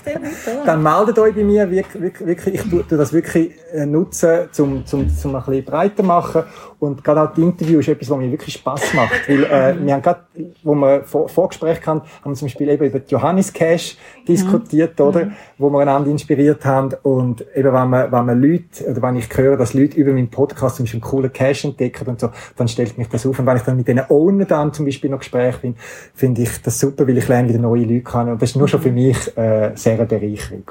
Dann 0.65 0.81
meldet 0.81 1.19
euch 1.19 1.35
bei 1.35 1.43
mir, 1.43 1.69
wirklich, 1.69 2.19
wirklich, 2.19 2.55
ich 2.55 2.61
tue 2.69 2.97
das 2.97 3.13
wirklich 3.13 3.51
äh, 3.71 3.85
nutzen, 3.85 4.49
um, 4.57 4.83
um, 4.91 5.07
um 5.23 5.35
ein 5.35 5.43
bisschen 5.43 5.65
breiter 5.65 6.03
machen. 6.03 6.43
Und 6.79 7.03
gerade 7.03 7.21
auch 7.21 7.33
die 7.33 7.41
Interview 7.41 7.79
ist 7.79 7.89
etwas, 7.89 8.09
was 8.09 8.17
mir 8.17 8.31
wirklich 8.31 8.55
Spass 8.55 8.93
macht. 8.93 9.11
Weil, 9.27 9.43
äh, 9.43 9.75
wir 9.85 9.93
haben 9.93 10.01
gerade, 10.01 10.21
wo 10.63 10.73
wir 10.75 11.03
vor, 11.03 11.27
Vorgespräch 11.27 11.85
hatten, 11.85 12.01
haben 12.23 12.31
wir 12.31 12.33
zum 12.35 12.47
Beispiel 12.47 12.69
eben 12.69 12.85
über 12.85 13.01
Johannes 13.07 13.51
Cash 13.51 13.97
diskutiert, 14.27 14.97
mhm. 14.97 15.05
oder? 15.05 15.31
Wo 15.57 15.69
wir 15.69 15.79
einander 15.79 16.09
inspiriert 16.09 16.63
haben. 16.65 16.95
Und 17.03 17.45
eben, 17.53 17.73
wenn 17.73 17.89
man, 17.89 18.11
wenn 18.11 18.25
man 18.25 18.41
Leute, 18.41 18.89
oder 18.89 19.01
wenn 19.01 19.17
ich 19.17 19.27
höre, 19.35 19.57
dass 19.57 19.73
Leute 19.73 19.97
über 19.97 20.13
meinen 20.13 20.29
Podcast 20.29 20.77
zum 20.77 20.85
Beispiel 20.85 21.01
einen 21.01 21.11
coolen 21.11 21.33
Cash 21.33 21.65
entdecken 21.65 22.07
und 22.07 22.19
so, 22.19 22.29
dann 22.55 22.67
stellt 22.67 22.97
mich 22.97 23.09
das 23.09 23.25
auf. 23.25 23.37
Und 23.37 23.45
wenn 23.45 23.57
ich 23.57 23.63
dann 23.63 23.75
mit 23.75 23.87
denen 23.87 24.05
Owner 24.09 24.45
dann 24.45 24.73
zum 24.73 24.85
Beispiel 24.85 25.09
noch 25.09 25.19
Gespräch 25.19 25.58
bin, 25.61 25.75
finde 26.13 26.43
ich 26.43 26.61
das 26.61 26.79
super, 26.79 27.07
weil 27.07 27.17
ich 27.17 27.27
lerne 27.27 27.49
wieder 27.49 27.59
neue 27.59 27.83
Leute 27.83 28.01
kennen. 28.01 28.31
Und 28.31 28.41
das 28.41 28.51
ist 28.51 28.55
nur 28.55 28.67
schon 28.67 28.81
für 28.81 28.91
mich, 28.91 29.37
äh, 29.37 29.71
sehr 29.75 29.95
eine 29.95 30.05
Bereicherung. 30.05 30.63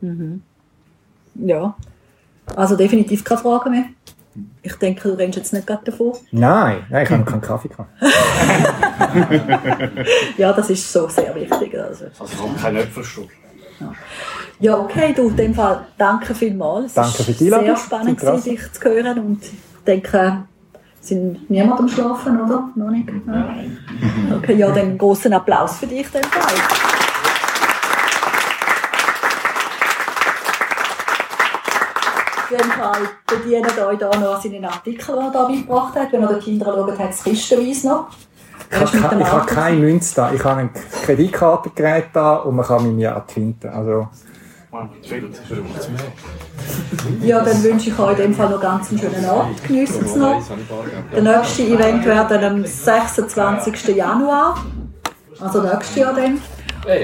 Mhm. 0.00 0.42
Ja. 1.34 1.74
Also 2.54 2.76
definitiv 2.76 3.24
keine 3.24 3.40
Frage 3.40 3.70
mehr. 3.70 3.84
Ich 4.62 4.74
denke, 4.74 5.08
du 5.08 5.14
rennst 5.14 5.36
jetzt 5.36 5.52
nicht 5.52 5.66
gerade 5.66 5.84
davor. 5.84 6.16
Nein, 6.32 6.84
nein 6.90 7.04
ich 7.04 7.10
habe 7.10 7.24
keinen 7.24 7.40
Kaffee 7.40 7.68
gehabt. 7.68 7.88
ja, 10.36 10.52
das 10.52 10.70
ist 10.70 10.92
so 10.92 11.08
sehr 11.08 11.32
wichtig. 11.34 11.78
Also, 11.78 12.06
also 12.18 12.42
haben 12.42 12.56
keinen 12.56 12.78
Äpfelstock. 12.78 13.28
Ja. 13.80 13.92
ja, 14.60 14.78
okay, 14.78 15.12
du, 15.14 15.28
in 15.28 15.36
dem 15.36 15.54
Fall 15.54 15.86
danke 15.96 16.34
vielmals. 16.34 16.94
Danke 16.94 17.22
für 17.22 17.32
die 17.32 17.44
Einladung. 17.44 17.66
Sehr 17.66 17.76
spannend, 17.76 18.46
dich 18.46 18.72
zu 18.72 18.82
hören 18.82 19.18
und 19.20 19.44
ich 19.44 19.52
denke, 19.86 20.44
sind 21.06 21.50
niemand 21.50 21.80
am 21.80 21.88
Schlafen, 21.88 22.40
oder? 22.40 22.70
Noch 22.74 22.90
nicht? 22.90 23.08
Nein. 23.26 23.78
Okay, 24.36 24.54
ja, 24.54 24.68
dann 24.68 24.78
einen 24.78 24.98
großen 24.98 25.32
Applaus 25.32 25.78
für 25.78 25.86
dich, 25.86 26.08
dem 26.10 26.22
Fall. 26.22 26.54
jeden 32.50 32.70
Fall 32.70 33.00
bedienen 33.26 33.64
euch 33.64 33.98
da 33.98 34.10
noch 34.18 34.40
seinen 34.40 34.64
Artikel, 34.64 35.14
den 35.14 35.24
er 35.24 35.30
da 35.30 35.48
mitgebracht 35.48 35.94
hat. 35.96 36.12
Wenn 36.12 36.22
ihr 36.22 36.28
dort 36.28 36.42
hinten 36.42 36.64
schaut, 36.64 36.98
hat 36.98 37.10
es 37.10 37.24
kistenweise 37.24 37.88
noch. 37.88 38.08
Ich 38.70 39.02
habe, 39.02 39.20
ich 39.20 39.26
habe 39.26 39.46
keine 39.46 39.76
Münze 39.78 40.14
da. 40.16 40.32
Ich 40.32 40.42
habe 40.44 40.60
ein 40.60 40.70
Kreditkartengerät 41.04 42.06
da 42.12 42.36
und 42.36 42.56
man 42.56 42.64
kann 42.64 42.84
mit 42.86 42.96
mir 42.96 43.14
abfinden. 43.14 43.70
Also. 43.70 44.08
Ja, 47.22 47.40
dann 47.44 47.62
wünsche 47.62 47.90
ich 47.90 47.98
euch 47.98 48.18
in 48.18 48.24
dem 48.24 48.34
Fall 48.34 48.50
noch 48.50 48.60
ganz 48.60 48.90
einen 48.90 48.98
schönen 48.98 49.24
Abend. 49.24 49.62
Geniessen 49.64 50.04
es 50.04 50.16
noch. 50.16 50.42
Der 51.12 51.22
nächste 51.22 51.62
Event 51.62 52.04
wird 52.04 52.32
am 52.32 52.64
26. 52.64 53.96
Januar. 53.96 54.64
Also 55.40 55.62
nächstes 55.62 55.96
Jahr 55.96 56.14
dann. 56.14 56.40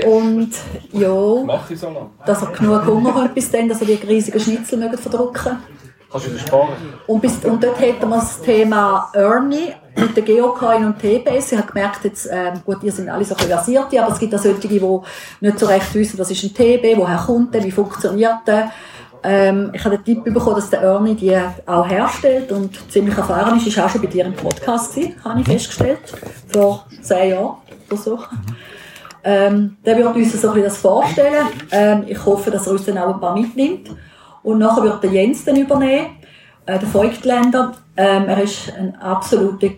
Und 0.06 0.50
ja, 0.92 1.61
dass 2.26 2.42
ihr 2.42 2.48
genug 2.48 2.87
Hunger 2.87 3.14
habt 3.14 3.35
bis 3.35 3.50
dann, 3.50 3.68
dass 3.68 3.80
ihr 3.80 3.96
die 3.96 4.06
riesigen 4.06 4.40
Schnitzel 4.40 4.78
mögt 4.78 5.00
verdrucken 5.00 5.59
Kannst 6.11 6.26
du 6.26 6.38
sparen. 6.38 6.70
Und, 7.06 7.20
bis, 7.20 7.44
und 7.44 7.62
dort 7.62 7.80
hätten 7.80 8.09
wir 8.09 8.16
das 8.16 8.40
Thema 8.42 9.11
Ernie 9.14 9.72
mit 9.96 10.16
der 10.16 10.22
Geocoin 10.22 10.85
und 10.85 10.98
TBS. 10.98 11.53
Ich 11.53 11.59
habe 11.59 11.68
gemerkt, 11.68 12.05
jetzt, 12.05 12.29
ähm, 12.31 12.61
gut, 12.64 12.83
ihr 12.83 12.92
sind 12.92 13.09
alle 13.09 13.24
so 13.24 13.35
versiert, 13.35 13.87
aber 13.98 14.12
es 14.12 14.18
gibt 14.18 14.35
auch 14.35 14.38
solche, 14.38 14.68
die 14.68 14.81
nicht 15.40 15.59
so 15.59 15.66
recht 15.66 15.94
wissen, 15.94 16.18
was 16.18 16.31
ist 16.31 16.42
ein 16.44 16.55
TB, 16.55 16.96
woher 16.96 17.18
kommt 17.18 17.55
der, 17.55 17.64
wie 17.64 17.70
funktioniert 17.70 18.38
der. 18.46 18.70
Ähm, 19.22 19.70
ich 19.74 19.85
habe 19.85 19.98
den 19.98 20.05
Tipp 20.05 20.24
bekommen, 20.24 20.57
dass 20.57 20.70
der 20.70 20.81
Ernie 20.81 21.14
die 21.14 21.37
auch 21.66 21.88
herstellt 21.88 22.50
und 22.53 22.90
ziemlich 22.90 23.16
erfahren 23.16 23.59
ist. 23.59 23.66
Ist 23.66 23.79
auch 23.79 23.90
schon 23.90 24.00
bei 24.00 24.07
dir 24.07 24.24
im 24.24 24.35
Podcast 24.35 24.94
gewesen, 24.94 25.16
habe 25.22 25.40
ich 25.40 25.46
festgestellt. 25.46 26.00
Vor 26.48 26.87
zehn 27.03 27.31
Jahren 27.31 27.57
oder 27.90 28.00
so. 28.00 28.18
Ähm, 29.22 29.76
der 29.85 29.98
wird 29.98 30.14
uns 30.14 30.33
so 30.33 30.48
ein 30.48 30.55
bisschen 30.55 30.68
das 30.68 30.79
vorstellen. 30.79 31.46
Ähm, 31.70 32.05
ich 32.07 32.24
hoffe, 32.24 32.50
dass 32.50 32.66
er 32.66 32.72
uns 32.72 32.87
dann 32.87 32.96
auch 32.96 33.14
ein 33.14 33.20
paar 33.20 33.37
mitnimmt. 33.37 33.90
Und 34.42 34.59
nachher 34.59 34.83
wird 34.83 35.03
der 35.03 35.11
Jens 35.11 35.44
dann 35.44 35.57
übernehmen, 35.57 36.07
äh, 36.70 36.78
der 36.78 36.88
Volkländer. 36.88 37.72
Ähm, 37.96 38.28
er 38.28 38.42
ist 38.42 38.72
ein 38.78 38.94
absoluter 38.96 39.68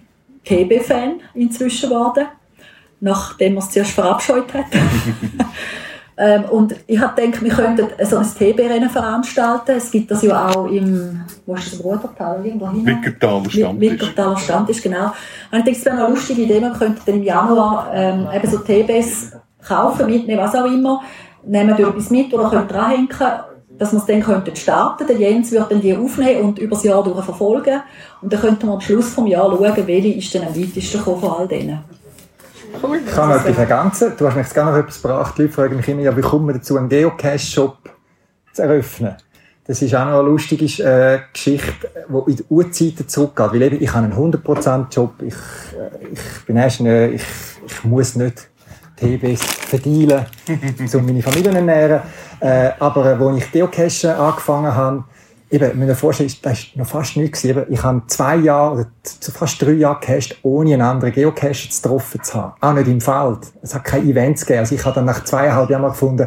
TB-Fan 0.45 1.21
inzwischen 1.35 1.89
geworden, 1.89 2.27
nachdem 3.01 3.55
er 3.55 3.59
es 3.61 3.71
zuerst 3.71 3.93
verabscheut 3.93 4.53
hat. 4.53 4.67
ähm, 6.19 6.45
und 6.45 6.75
ich 6.87 7.01
habe 7.01 7.21
gedacht, 7.21 7.43
wir 7.43 7.51
könnten 7.51 7.87
so 8.05 8.19
ein 8.19 8.27
TB-Rennen 8.27 8.91
veranstalten. 8.91 9.73
Es 9.77 9.91
gibt 9.91 10.11
das 10.11 10.23
ja 10.23 10.49
auch 10.49 10.67
im, 10.67 11.25
wo 11.47 11.55
ist 11.55 11.73
das, 11.73 11.81
hin? 12.73 12.87
Wickertaler 12.87 13.51
Stammtisch. 13.51 13.91
Wickertaler 13.91 14.37
Stammtisch, 14.37 14.83
genau. 14.83 15.07
Und 15.51 15.59
ich 15.59 15.65
denke, 15.65 15.79
es 15.79 15.85
wäre 15.85 15.97
eine 15.97 16.09
lustige 16.09 16.43
Idee, 16.43 16.61
wir 16.61 16.73
könnten 16.73 17.01
dann 17.07 17.15
im 17.15 17.23
Januar 17.23 17.91
ähm, 17.95 18.29
eben 18.35 18.51
so 18.51 18.59
TBs 18.59 19.33
kaufen, 19.67 20.07
mitnehmen, 20.07 20.43
was 20.43 20.55
auch 20.55 20.67
immer, 20.67 21.01
nehmen 21.45 21.75
dort 21.79 21.91
etwas 21.91 22.11
mit 22.11 22.35
oder 22.35 22.51
können 22.51 22.69
dranhängen 22.69 23.09
dass 23.79 23.93
wir 23.93 23.99
es 23.99 24.07
dann 24.07 24.23
könnten 24.23 24.55
starten. 24.55 25.07
Der 25.07 25.17
Jens 25.17 25.51
wird 25.51 25.71
dann 25.71 25.81
die 25.81 25.97
aufnehmen 25.97 26.43
und 26.43 26.59
über 26.59 26.77
das 26.77 26.85
Jahr 26.85 27.03
durch 27.03 27.25
verfolgen. 27.25 27.81
Und 28.21 28.33
dann 28.33 28.41
könnten 28.41 28.67
wir 28.67 28.75
am 28.75 28.81
Schluss 28.81 29.15
des 29.15 29.29
Jahres 29.29 29.59
schauen, 29.59 29.87
welche 29.87 30.09
ist 30.09 30.35
denn 30.35 30.47
am 30.47 30.57
weitesten 30.57 31.01
von 31.01 31.25
all 31.25 31.49
denen. 31.49 31.81
Cool. 32.83 33.01
Ich 33.05 33.13
kann 33.13 33.29
noch 33.29 33.45
etwas 33.45 33.59
ergänzen. 33.59 34.13
Du 34.17 34.27
hast 34.27 34.37
mich 34.37 34.47
jetzt 34.47 34.55
gar 34.55 34.71
noch 34.71 34.79
etwas 34.79 35.03
gebracht. 35.03 35.35
Die 35.37 35.43
Leute 35.43 35.55
fragen 35.55 35.77
mich 35.77 35.89
immer, 35.89 36.03
ja, 36.03 36.17
wie 36.17 36.21
kommt 36.21 36.47
man 36.47 36.55
dazu, 36.55 36.77
einen 36.77 36.89
Geocache-Shop 36.89 37.77
zu 38.53 38.63
eröffnen? 38.63 39.17
Das 39.65 39.81
ist 39.81 39.95
auch 39.95 40.05
noch 40.05 40.21
eine 40.21 40.29
lustige 40.29 40.65
äh, 40.83 41.21
Geschichte, 41.33 41.89
die 42.09 42.31
in 42.31 42.37
die 42.37 42.45
Urzeiten 42.49 43.07
zurückgeht. 43.07 43.53
Weil 43.53 43.63
eben, 43.63 43.83
ich 43.83 43.93
habe 43.93 44.07
einen 44.07 44.15
100%-Job. 44.15 45.15
Ich, 45.23 45.35
äh, 45.35 46.13
ich 46.13 46.47
bin 46.47 46.57
erst, 46.57 46.81
äh, 46.81 47.11
ich, 47.11 47.23
ich 47.67 47.85
muss 47.85 48.17
nicht 48.17 48.49
TBs 48.97 49.43
verdienen, 49.43 50.27
um 50.49 51.07
meine 51.07 51.23
Familie 51.23 51.51
zu 51.51 51.57
ernähren. 51.57 52.01
Äh, 52.43 52.73
aber 52.81 53.07
äh, 53.07 53.25
als 53.25 53.39
ich 53.39 53.53
Geocachen 53.53 54.11
angefangen 54.11 54.75
habe, 54.75 55.05
eben, 55.49 55.79
mir 55.79 55.95
vorstellen, 55.95 56.33
das 56.43 56.59
ist 56.59 56.77
noch 56.77 56.87
fast 56.87 57.17
nichts. 57.17 57.45
Eben, 57.45 57.65
Ich 57.69 57.83
habe 57.83 58.03
zwei 58.09 58.37
Jahre 58.37 58.73
oder 58.73 58.89
fast 59.33 59.63
drei 59.63 59.73
Jahre 59.73 60.01
gecached, 60.01 60.37
ohne 60.43 60.73
einen 60.73 60.83
anderen 60.83 61.13
Geocacher 61.13 61.69
getroffen 61.69 62.21
zu 62.23 62.35
haben. 62.35 62.55
Auch 62.61 62.73
nicht 62.73 62.89
im 62.89 63.01
Feld. 63.01 63.53
Es 63.63 63.75
hat 63.75 63.85
keine 63.85 64.11
Events 64.11 64.41
gegeben. 64.45 64.59
Also 64.59 64.75
ich 64.75 64.85
habe 64.85 64.97
dann 64.97 65.05
nach 65.05 65.23
zweieinhalb 65.23 65.71
Jahren 65.71 65.83
mal 65.83 65.91
gefunden, 65.91 66.27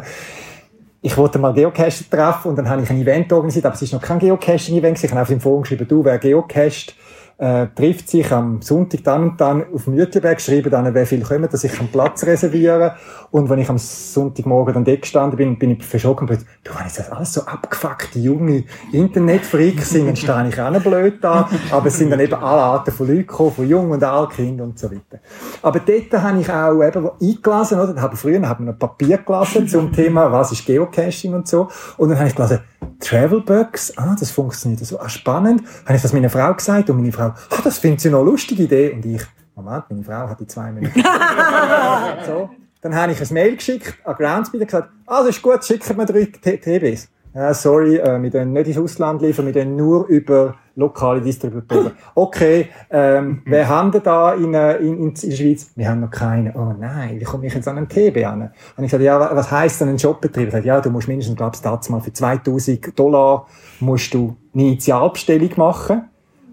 ich 1.02 1.16
wollte 1.16 1.38
mal 1.38 1.52
Geocacher 1.52 2.04
treffen 2.10 2.48
und 2.48 2.56
dann 2.56 2.68
habe 2.68 2.82
ich 2.82 2.90
ein 2.90 3.00
Event 3.00 3.32
organisiert, 3.32 3.66
aber 3.66 3.74
es 3.74 3.82
ist 3.82 3.92
noch 3.92 4.00
kein 4.00 4.18
Geocaching-Event. 4.18 5.04
Ich 5.04 5.10
habe 5.10 5.20
einfach 5.20 5.32
im 5.32 5.40
Forum 5.40 5.62
geschrieben, 5.62 5.86
du, 5.86 6.02
wer 6.02 6.18
geocached, 6.18 6.96
äh, 7.38 7.66
trifft 7.74 8.08
sich 8.08 8.32
am 8.32 8.62
Sonntag 8.62 9.04
dann 9.04 9.30
und 9.30 9.40
dann 9.40 9.64
auf 9.74 9.84
dem 9.84 9.94
Mütterberg, 9.94 10.40
schreibe 10.40 10.70
dann, 10.70 10.94
wer 10.94 11.06
viel 11.06 11.22
kommen, 11.22 11.48
dass 11.50 11.64
ich 11.64 11.78
einen 11.78 11.88
Platz 11.88 12.24
reservieren 12.24 12.92
Und 13.30 13.50
wenn 13.50 13.58
ich 13.58 13.68
am 13.68 13.76
Sonntagmorgen 13.76 14.72
dann 14.72 14.84
dort 14.84 15.02
gestanden 15.02 15.36
bin, 15.36 15.58
bin 15.58 15.72
ich 15.72 15.84
verschrocken 15.84 16.28
und 16.28 16.34
bin, 16.34 16.46
du, 16.64 16.72
wenn 16.74 16.86
jetzt 16.86 17.12
alles 17.12 17.34
so 17.34 17.42
abgefuckte 17.42 18.18
junge 18.18 18.64
Internetfreaks 18.92 19.90
sind, 19.90 20.06
dann 20.06 20.16
stehe 20.16 20.48
ich 20.48 20.60
auch 20.60 20.70
noch 20.70 20.82
blöd 20.82 21.22
da. 21.22 21.48
Aber 21.70 21.86
es 21.86 21.98
sind 21.98 22.10
dann 22.10 22.20
eben 22.20 22.34
alle 22.34 22.62
Arten 22.62 22.90
von 22.90 23.06
Leuten 23.06 23.26
gekommen, 23.26 23.52
von 23.52 23.68
Jung 23.68 23.90
und 23.90 24.02
Alt, 24.02 24.30
Kind 24.30 24.60
und 24.60 24.78
so 24.78 24.90
weiter. 24.90 25.20
Aber 25.60 25.80
dort 25.80 26.22
habe 26.22 26.40
ich 26.40 26.50
auch 26.50 26.82
eben 26.82 27.10
eingelesen, 27.20 27.80
oder? 27.80 28.00
Habe 28.00 28.16
früher 28.16 28.48
habe 28.48 28.62
ich 28.62 28.66
noch 28.66 28.78
Papier 28.78 29.18
gelesen 29.18 29.68
zum 29.68 29.92
Thema, 29.92 30.32
was 30.32 30.52
ist 30.52 30.64
Geocaching 30.64 31.34
und 31.34 31.46
so. 31.46 31.68
Und 31.98 32.08
dann 32.08 32.18
habe 32.18 32.28
ich 32.28 32.34
gelesen, 32.34 32.60
Travelbugs, 33.00 33.98
ah, 33.98 34.16
das 34.18 34.30
funktioniert 34.30 34.84
so, 34.84 34.98
ah, 34.98 35.08
spannend. 35.08 35.62
Habe 35.84 35.96
ich 35.96 36.02
das 36.02 36.12
meiner 36.12 36.30
Frau 36.30 36.54
gesagt 36.54 36.88
und 36.88 36.96
meine 36.96 37.12
Frau, 37.12 37.25
ah, 37.50 37.60
das 37.64 37.78
findet 37.78 38.00
sie 38.00 38.10
noch 38.10 38.20
eine 38.20 38.30
lustige 38.30 38.62
Idee. 38.64 38.90
Und 38.92 39.04
ich, 39.06 39.22
Moment, 39.54 39.84
meine 39.90 40.02
Frau 40.04 40.28
hat 40.28 40.40
die 40.40 40.46
zwei 40.46 40.70
Minuten. 40.72 41.02
so. 42.26 42.50
Dann 42.82 42.94
habe 42.94 43.12
ich 43.12 43.20
ein 43.20 43.34
Mail 43.34 43.56
geschickt 43.56 43.94
an 44.04 44.14
Groundspeed 44.14 44.60
und 44.60 44.66
gesagt, 44.66 44.88
ah, 45.06 45.20
das 45.20 45.30
ist 45.36 45.42
gut, 45.42 45.64
schicken 45.64 45.96
mir 45.96 46.06
drei 46.06 46.24
TBs. 46.26 47.08
Ja, 47.34 47.52
sorry, 47.52 47.96
äh, 47.96 48.22
wir 48.22 48.30
können 48.30 48.52
nicht 48.54 48.68
ins 48.68 48.78
Ausland 48.78 49.20
liefern, 49.20 49.44
wir 49.44 49.52
können 49.52 49.76
nur 49.76 50.06
über 50.06 50.54
lokale 50.74 51.20
Distributoren. 51.20 51.92
Okay, 52.14 52.68
ähm, 52.88 53.42
wer 53.44 53.68
haben 53.68 53.90
denn 53.92 54.02
da 54.04 54.32
in, 54.32 54.54
äh, 54.54 54.76
in, 54.78 54.98
in, 54.98 55.08
in 55.08 55.14
der 55.30 55.36
Schweiz? 55.36 55.70
Wir 55.74 55.88
haben 55.90 56.00
noch 56.00 56.10
keine. 56.10 56.54
Oh 56.56 56.72
nein, 56.78 57.20
wie 57.20 57.24
komme 57.24 57.46
ich 57.46 57.52
jetzt 57.54 57.68
an 57.68 57.76
einen 57.76 57.88
TB 57.88 58.24
an? 58.24 58.52
Und 58.76 58.84
ich 58.84 58.90
gesagt, 58.90 59.02
ja, 59.02 59.20
wa- 59.20 59.30
was 59.34 59.50
heisst 59.50 59.82
denn 59.82 59.88
ein 59.90 59.96
Jobbetrieb? 59.98 60.44
Ich 60.44 60.50
gesagt, 60.50 60.64
ja, 60.64 60.80
du 60.80 60.88
musst 60.90 61.08
mindestens, 61.08 61.36
glaubst 61.36 61.62
du, 61.66 61.92
mal 61.92 62.00
für 62.00 62.12
2000 62.12 62.98
Dollar 62.98 63.46
musst 63.80 64.14
du 64.14 64.34
eine 64.54 64.62
Initialbestellung 64.68 65.50
machen 65.56 66.08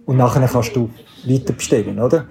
und 0.05 0.17
nachher 0.17 0.47
kannst 0.47 0.75
du 0.75 0.89
weiter 1.25 1.53
bestellen, 1.53 1.99
oder? 1.99 2.25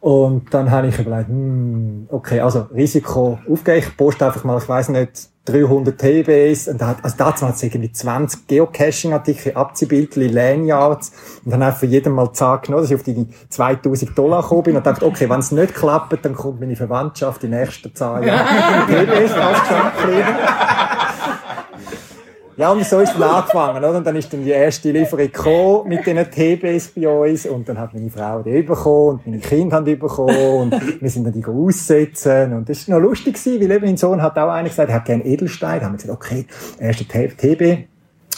Und 0.00 0.52
dann 0.52 0.70
habe 0.70 0.88
ich 0.88 0.98
überlegt, 0.98 1.28
hm, 1.28 2.08
okay, 2.10 2.40
also 2.40 2.66
Risiko 2.74 3.38
aufgeben, 3.50 3.78
ich 3.78 3.96
poste 3.96 4.26
einfach 4.26 4.44
mal, 4.44 4.58
ich 4.58 4.68
weiß 4.68 4.90
nicht, 4.90 5.30
300 5.46 5.98
TBs, 5.98 6.68
und 6.68 6.80
da 6.80 6.88
hat, 6.88 6.96
also 7.02 7.16
dazu 7.18 7.46
hat 7.46 7.54
es 7.54 7.62
irgendwie 7.62 7.90
20 7.90 8.46
Geocaching-Artikel, 8.46 9.54
Abziehbildchen, 9.54 10.30
Lanyards, 10.30 11.12
und 11.44 11.52
dann 11.52 11.62
habe 11.64 11.72
ich 11.72 11.78
für 11.78 11.86
jeden 11.86 12.12
mal 12.12 12.28
gesagt, 12.28 12.68
dass 12.68 12.90
ich 12.90 12.94
auf 12.94 13.02
die 13.02 13.26
2000 13.48 14.16
Dollar 14.16 14.42
gekommen 14.42 14.62
bin 14.64 14.76
und 14.76 14.86
dachte, 14.86 15.06
okay, 15.06 15.28
wenn 15.28 15.40
es 15.40 15.52
nicht 15.52 15.74
klappt, 15.74 16.22
dann 16.22 16.34
kommt 16.34 16.60
meine 16.60 16.76
Verwandtschaft 16.76 17.42
in 17.44 17.50
nächster 17.50 17.94
Zahl 17.94 18.26
ja, 18.26 18.44
TBs 18.86 19.32
als 19.32 19.60
Geschenkkleben. 19.62 20.34
Ja, 22.56 22.70
und 22.70 22.84
so 22.84 23.00
ist 23.00 23.14
es 23.14 23.20
angefangen, 23.20 23.78
oder? 23.78 23.96
Und 23.96 24.06
dann 24.06 24.14
ist 24.14 24.32
dann 24.32 24.44
die 24.44 24.50
erste 24.50 24.92
Lieferung 24.92 25.26
gekommen 25.26 25.88
mit 25.88 26.06
diesen 26.06 26.30
TBs 26.30 26.88
bei 26.94 27.08
uns. 27.08 27.46
Und 27.46 27.68
dann 27.68 27.78
hat 27.78 27.92
meine 27.94 28.10
Frau 28.10 28.42
die 28.42 28.62
bekommen 28.62 29.18
und 29.18 29.26
meine 29.26 29.38
Kinder 29.38 29.76
haben 29.76 29.84
die 29.84 29.96
bekommen 29.96 30.72
und 30.72 31.02
wir 31.02 31.10
sind 31.10 31.24
dann 31.24 31.32
die 31.32 31.44
aussetzen. 31.44 32.52
Und 32.52 32.68
das 32.68 32.88
war 32.88 32.98
noch 32.98 33.08
lustig 33.08 33.34
gewesen, 33.34 33.60
weil 33.60 33.76
eben 33.76 33.86
mein 33.86 33.96
Sohn 33.96 34.22
hat 34.22 34.38
auch 34.38 34.50
einer 34.50 34.68
gesagt, 34.68 34.88
er 34.88 34.96
hat 34.96 35.04
gerne 35.04 35.24
Edelstein. 35.24 35.80
Da 35.80 35.86
haben 35.86 35.94
wir 35.94 35.98
gesagt, 35.98 36.14
okay, 36.14 36.46
erste 36.78 37.04
TB 37.04 37.60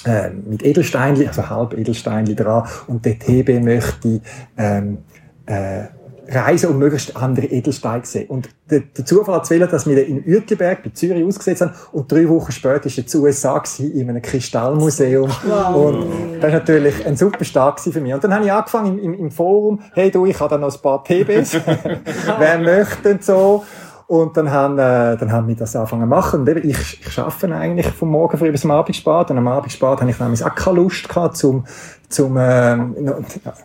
äh, 0.07 0.31
mit 0.48 0.64
Edelsteinli, 0.64 1.26
also 1.26 1.50
halb 1.50 1.74
Edelsteinli 1.74 2.35
dran. 2.35 2.66
Und 2.87 3.05
der 3.05 3.18
TB 3.18 3.62
möchte 3.62 4.22
ähm, 4.57 4.98
äh, 5.44 5.85
reisen 6.29 6.71
und 6.71 6.79
möglichst 6.79 7.17
andere 7.17 7.47
Edelsteine 7.47 8.05
sehen. 8.05 8.29
Und 8.29 8.49
der, 8.71 8.81
der 8.81 9.05
Zufall 9.05 9.37
hat 9.37 9.49
gewählt, 9.49 9.73
dass 9.73 9.87
wir 9.87 9.97
den 9.97 10.19
in 10.19 10.35
Uetliberg 10.35 10.83
bei 10.83 10.91
Zürich 10.91 11.25
ausgesetzt 11.25 11.62
haben 11.62 11.73
und 11.93 12.11
drei 12.11 12.29
Wochen 12.29 12.53
später 12.53 12.87
ist 12.87 12.99
er 12.99 13.07
zu 13.07 13.23
USA 13.23 13.62
in 13.79 14.09
einem 14.09 14.23
Kristallmuseum. 14.23 15.31
Und 15.75 16.07
das 16.41 16.43
war 16.43 16.51
natürlich 16.51 17.07
ein 17.07 17.17
super 17.17 17.45
Start 17.45 17.81
für 17.81 18.01
mich. 18.01 18.12
Und 18.12 18.25
dann 18.25 18.35
habe 18.35 18.45
ich 18.45 18.53
angefangen 18.53 18.99
im, 18.99 19.15
im, 19.15 19.21
im 19.21 19.31
Forum, 19.31 19.81
hey 19.95 20.11
du, 20.11 20.27
ich 20.27 20.39
habe 20.41 20.51
da 20.51 20.59
noch 20.59 20.75
ein 20.75 20.81
paar 20.81 21.05
TBs, 21.05 21.55
wer 22.39 22.59
möchte 22.59 23.12
und 23.12 23.25
so. 23.25 23.65
Und 24.09 24.37
dann 24.37 24.53
haben, 24.53 24.79
äh, 24.79 25.16
dann 25.16 25.33
haben 25.33 25.49
wir 25.49 25.57
das 25.57 25.75
angefangen 25.75 26.03
zu 26.03 26.09
machen. 26.09 26.40
Und 26.40 26.49
eben, 26.49 26.69
ich, 26.69 27.01
ich 27.05 27.19
arbeite 27.19 27.55
eigentlich 27.55 27.88
vom 27.88 28.11
Morgen 28.11 28.38
früh 28.38 28.53
bis 28.53 28.61
zum 28.61 28.71
Abend 28.71 28.95
spät. 28.95 29.31
Und 29.31 29.38
am 29.38 29.49
Abend 29.49 29.73
spät 29.73 30.01
habe 30.01 30.09
ich 30.09 30.19
nämlich 30.21 30.45
auch 30.45 30.55
keine 30.55 30.77
Lust 30.77 31.09
gehabt, 31.09 31.37
zum, 31.37 31.64
zum, 32.09 32.37
ja, 32.37 32.79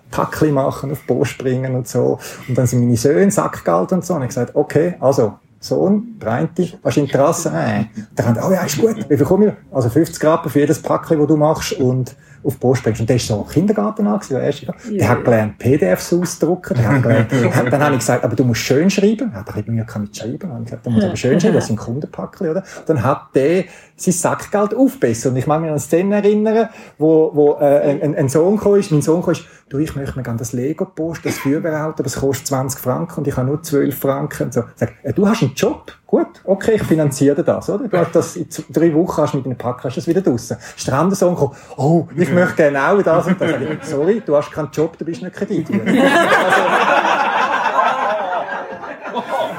Tackli 0.10 0.51
machen, 0.51 0.91
auf 0.91 1.06
Boot 1.06 1.27
springen 1.27 1.75
und 1.75 1.88
so. 1.88 2.17
Und 2.47 2.58
dann 2.58 2.65
sind 2.65 2.80
meine 2.80 2.97
Söhne 2.97 3.30
Sackgeld 3.30 3.91
und 3.91 4.04
so. 4.04 4.15
Und 4.15 4.23
ich 4.23 4.30
gesagt, 4.30 4.56
okay, 4.56 4.95
also, 4.99 5.34
Sohn, 5.60 6.17
der 6.19 6.32
eine, 6.32 6.49
hast 6.84 6.97
du 6.97 7.01
Interesse? 7.01 7.51
Nein. 7.51 7.91
Dann 8.15 8.25
haben 8.25 8.34
die, 8.34 8.41
oh 8.41 8.51
ja, 8.51 8.63
ist 8.63 8.80
gut. 8.80 9.08
Wie 9.08 9.15
viel 9.15 9.25
komme 9.25 9.47
ich? 9.47 9.54
Also 9.71 9.89
50 9.89 10.23
Rappen 10.23 10.49
für 10.49 10.60
jedes 10.60 10.82
Packli, 10.82 11.17
das 11.17 11.27
du 11.27 11.38
machst 11.38 11.73
und 11.73 12.15
auf 12.43 12.54
die 12.54 12.60
Post 12.60 12.84
bringst. 12.84 13.01
Und 13.01 13.10
der 13.10 13.15
ist 13.15 13.27
so 13.27 13.41
Kindergarten 13.43 14.08
an, 14.08 14.19
der 14.30 14.41
erste. 14.41 14.65
Jahr. 14.65 14.75
Der 14.89 15.10
hat 15.10 15.23
gelernt, 15.23 15.58
PDFs 15.58 16.13
auszudrucken. 16.13 16.77
Der 16.77 16.89
hat 16.89 17.04
gelernt, 17.04 17.32
dann 17.71 17.84
habe 17.84 17.93
ich 17.93 17.99
gesagt, 17.99 18.23
aber 18.23 18.36
du 18.36 18.43
musst 18.43 18.62
schön 18.62 18.89
schreiben. 18.89 19.32
Er 19.32 19.39
hat 19.39 19.49
ein 19.49 19.56
bisschen 19.56 19.75
Mühe 19.75 19.86
mit 19.99 20.17
Schreiben. 20.17 20.39
Dann 20.39 20.51
habe 20.51 20.63
ich 20.63 20.65
gesagt, 20.65 20.86
du 20.86 20.89
musst 20.89 21.06
aber 21.06 21.15
schön 21.15 21.39
schreiben, 21.39 21.56
das 21.56 21.67
sind 21.67 21.77
Kundenpackli, 21.77 22.49
oder? 22.49 22.63
Dann 22.86 23.04
hat 23.04 23.36
der 23.36 23.65
sein 23.95 24.13
Sackgeld 24.13 24.73
aufbessert. 24.73 25.32
Und 25.32 25.38
ich 25.38 25.47
mag 25.47 25.62
mich 25.62 25.69
an 25.69 25.73
eine 25.73 25.80
Szene 25.80 26.15
erinnern, 26.15 26.69
wo, 26.97 27.32
wo 27.34 27.58
äh, 27.60 27.99
ein, 28.01 28.15
ein, 28.15 28.30
Sohn 28.30 28.58
kam, 28.58 28.75
ist, 28.75 28.91
mein 28.91 29.01
Sohn 29.01 29.21
kam, 29.21 29.34
ist, 29.34 29.43
du, 29.69 29.77
ich 29.77 29.95
möchte 29.95 30.17
mir 30.17 30.23
gerne 30.23 30.39
das 30.39 30.54
Lego 30.54 30.86
posten, 30.86 31.30
das 31.30 31.38
Feuerwehrauto, 31.38 31.99
aber 31.99 32.06
es 32.06 32.15
kostet 32.15 32.47
20 32.47 32.80
Franken 32.80 33.19
und 33.19 33.27
ich 33.27 33.38
habe 33.38 33.47
nur 33.47 33.62
12 33.62 33.97
Franken. 33.97 34.43
Und 34.45 34.54
so. 34.54 34.63
Sag, 34.75 34.93
äh, 35.04 35.13
du 35.13 35.27
hast 35.27 35.43
einen 35.43 35.54
Job? 35.54 35.91
Gut, 36.12 36.41
okay, 36.43 36.73
ich 36.75 36.84
finanziere 36.84 37.38
dir 37.38 37.43
das, 37.43 37.69
oder? 37.69 37.88
Du 37.88 37.97
hast 37.97 38.13
das 38.13 38.36
in 38.36 38.47
drei 38.69 38.93
Wochen 38.93 39.21
hast 39.21 39.34
mit 39.34 39.45
einem 39.45 39.58
Pack, 39.58 39.86
hast 39.86 39.95
du 39.95 40.01
das 40.01 40.08
wieder 40.08 40.19
draussen. 40.19 40.58
Ist 40.75 40.86
der 40.86 40.95
andere 40.95 41.15
Sohn 41.15 41.36
gekommen, 41.36 41.56
oh, 41.77 42.06
ich 42.17 42.30
möchte 42.31 42.55
gerne 42.55 42.91
auch 42.91 43.01
das 43.01 43.27
und 43.27 43.39
das. 43.41 43.51
Ich, 43.51 43.83
Sorry, 43.89 44.21
du 44.25 44.35
hast 44.35 44.51
keinen 44.51 44.69
Job, 44.71 44.97
du 44.97 45.05
bist 45.05 45.21
nicht 45.21 45.35
Kreditgeber. 45.35 45.83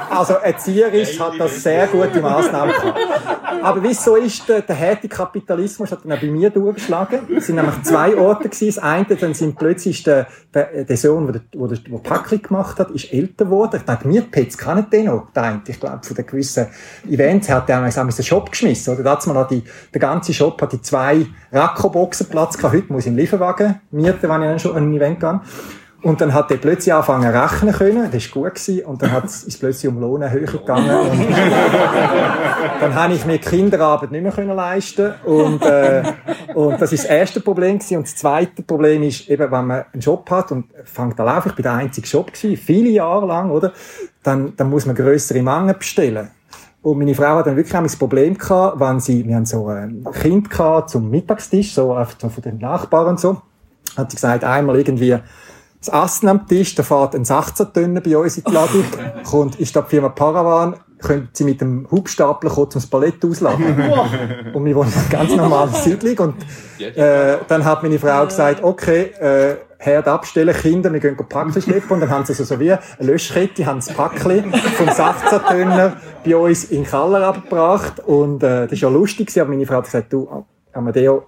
Also 0.09 0.33
erzieherisch 0.35 1.19
hat 1.19 1.33
das 1.39 1.63
sehr 1.63 1.87
gute 1.87 2.21
Maßnahmen 2.21 2.75
gehabt. 2.75 2.99
Aber 3.63 3.81
wie 3.81 3.91
es 3.91 4.03
so 4.03 4.15
ist, 4.17 4.47
der, 4.49 4.61
der 4.61 4.77
harte 4.77 5.07
Kapitalismus 5.07 5.91
hat 5.91 6.03
dann 6.03 6.11
auch 6.11 6.19
bei 6.19 6.27
mir 6.27 6.49
durchgeschlagen. 6.49 7.21
Es 7.35 7.47
sind 7.47 7.55
nämlich 7.55 7.81
zwei 7.83 8.17
Orte 8.17 8.49
gewesen. 8.49 8.75
Das 8.75 8.77
eine, 8.79 9.05
dann 9.05 9.33
sind 9.33 9.57
plötzlich 9.57 10.03
der, 10.03 10.27
der, 10.53 10.83
der 10.83 10.97
Sohn, 10.97 11.31
der, 11.31 11.41
der, 11.53 11.67
der, 11.67 12.19
der 12.29 12.37
gemacht 12.39 12.77
hat, 12.77 12.91
ist 12.91 13.13
älter 13.13 13.45
geworden. 13.45 13.77
Ich 13.77 13.83
denke, 13.83 14.07
mir 14.07 14.21
Pets 14.23 14.57
kennen 14.57 14.85
den 14.91 15.05
noch. 15.05 15.31
Der 15.33 15.43
eine, 15.43 15.61
ich 15.65 15.79
glaube, 15.79 16.01
von 16.03 16.15
den 16.15 16.25
gewissen 16.25 16.67
Events 17.09 17.49
hat 17.49 17.69
der 17.69 17.77
einmal 17.77 17.91
den 17.91 18.23
Shop 18.23 18.51
geschmissen, 18.51 18.93
oder? 18.93 19.03
Dazu 19.03 19.33
hat 19.33 19.51
die, 19.51 19.63
der 19.93 20.01
ganze 20.01 20.33
Shop 20.33 20.61
hat 20.61 20.73
die 20.73 20.81
zwei 20.81 21.25
Racco-Boxen 21.51 22.27
Platz 22.27 22.57
gehabt. 22.57 22.75
Heute 22.75 22.91
muss 22.91 23.03
ich 23.03 23.07
einen 23.07 23.17
Lieferwagen 23.17 23.79
mieten, 23.91 24.17
wenn 24.23 24.41
ich 24.41 24.47
dann 24.47 24.59
schon 24.59 24.75
an 24.75 24.89
ein 24.89 24.93
Event 24.93 25.19
gehe. 25.21 25.39
Und 26.03 26.19
dann 26.19 26.33
hat 26.33 26.51
er 26.51 26.57
plötzlich 26.57 26.93
angefangen 26.93 27.31
zu 27.31 27.41
rechnen 27.41 27.73
können. 27.73 28.11
Das 28.11 28.35
war 28.35 28.43
gut 28.43 28.55
gewesen. 28.55 28.85
Und 28.85 29.01
dann 29.01 29.11
hat 29.11 29.25
es 29.25 29.57
plötzlich 29.57 29.89
um 29.89 29.99
Lohnerhöhung 29.99 30.45
gegangen. 30.45 30.99
Und 30.99 31.29
dann 32.81 32.93
habe 32.93 33.13
ich 33.13 33.25
mir 33.25 33.37
Kinderarbeit 33.37 34.11
nicht 34.11 34.21
mehr 34.21 34.31
können 34.31 34.55
leisten 34.55 35.13
und 35.25 35.63
äh, 35.63 36.03
und 36.53 36.81
das 36.81 36.93
ist 36.93 37.03
das 37.03 37.09
erste 37.09 37.39
Problem 37.39 37.79
gewesen. 37.79 37.97
und 37.97 38.03
das 38.03 38.15
zweite 38.15 38.63
Problem 38.63 39.03
ist 39.03 39.29
eben, 39.29 39.51
wenn 39.51 39.65
man 39.65 39.85
einen 39.91 40.01
Job 40.01 40.29
hat 40.29 40.51
und 40.51 40.65
fängt 40.83 41.19
an 41.19 41.25
laufen, 41.25 41.49
ich 41.49 41.55
bin 41.55 41.63
der 41.63 41.73
einzige 41.73 42.07
Job 42.07 42.31
gewesen, 42.33 42.57
viele 42.57 42.89
Jahre 42.89 43.25
lang, 43.25 43.49
oder? 43.49 43.73
Dann, 44.21 44.53
dann 44.55 44.69
muss 44.69 44.85
man 44.85 44.95
größere 44.95 45.41
Mengen 45.41 45.75
bestellen. 45.77 46.29
Und 46.81 46.97
meine 46.97 47.15
Frau 47.15 47.37
hat 47.37 47.47
dann 47.47 47.55
wirklich 47.55 47.75
auch 47.75 47.83
das 47.83 47.95
Problem 47.95 48.37
gehabt, 48.37 48.79
wenn 48.79 48.99
sie, 48.99 49.25
wir 49.25 49.35
haben 49.35 49.45
so 49.45 49.67
ein 49.67 50.05
Kind 50.13 50.49
gehabt 50.49 50.89
zum 50.89 51.09
Mittagstisch, 51.09 51.73
so 51.73 51.93
einfach 51.93 52.19
von 52.19 52.43
den 52.43 52.57
Nachbarn 52.57 53.07
und 53.07 53.19
so, 53.19 53.41
hat 53.95 54.11
sie 54.11 54.17
gesagt, 54.17 54.43
einmal 54.43 54.77
irgendwie, 54.77 55.17
das 55.85 56.11
Essen 56.11 56.29
am 56.29 56.47
Tisch, 56.47 56.75
da 56.75 56.83
fährt 56.83 57.15
ein 57.15 57.25
16 57.25 57.73
Tonnen 57.73 58.01
bei 58.03 58.17
uns 58.17 58.37
in 58.37 58.43
die 58.43 58.51
Ladung, 58.51 58.83
kommt, 59.23 59.59
ist 59.59 59.75
da 59.75 59.81
die 59.81 59.89
Firma 59.89 60.09
Paravan, 60.09 60.75
können 61.01 61.29
sie 61.33 61.43
mit 61.43 61.59
dem 61.61 61.87
Hubstapler 61.91 62.49
kommen, 62.49 62.71
zum 62.71 62.81
Palett 62.89 63.23
ausladen. 63.25 63.65
und 64.53 64.65
wir 64.65 64.75
wohnen 64.75 64.91
in 64.91 64.99
einer 64.99 65.09
ganz 65.09 65.35
normalen 65.35 65.73
Siedlung 65.73 66.29
und 66.29 66.35
äh, 66.79 67.37
dann 67.47 67.65
hat 67.65 67.83
meine 67.83 67.99
Frau 67.99 68.25
gesagt, 68.25 68.63
okay, 68.63 69.11
äh, 69.19 69.55
Herd 69.83 70.07
abstellen, 70.07 70.55
Kinder, 70.55 70.93
wir 70.93 71.01
gehen 71.01 71.17
Päckchen 71.17 71.61
schleppen. 71.61 71.91
Und 71.91 71.99
dann 71.99 72.09
haben 72.09 72.25
sie 72.25 72.33
so, 72.33 72.45
so 72.45 72.57
wie 72.57 72.71
eine 72.71 72.81
Löschkette, 72.99 73.65
haben 73.65 73.81
das 73.85 73.89
Päckchen 73.89 74.53
vom 74.53 74.87
16 74.87 75.39
Tonner 75.41 75.97
bei 76.23 76.37
uns 76.37 76.65
in 76.65 76.83
den 76.83 76.89
Keller 76.89 77.27
abgebracht. 77.27 77.99
Und 77.99 78.43
äh, 78.43 78.67
das 78.67 78.81
war 78.81 78.89
ja 78.89 78.89
lustig, 78.89 79.27
gewesen, 79.27 79.41
aber 79.41 79.49
meine 79.49 79.65
Frau 79.65 79.75
hat 79.75 79.85
gesagt, 79.85 80.13
du, 80.13 80.45
Amadeo, 80.71 81.25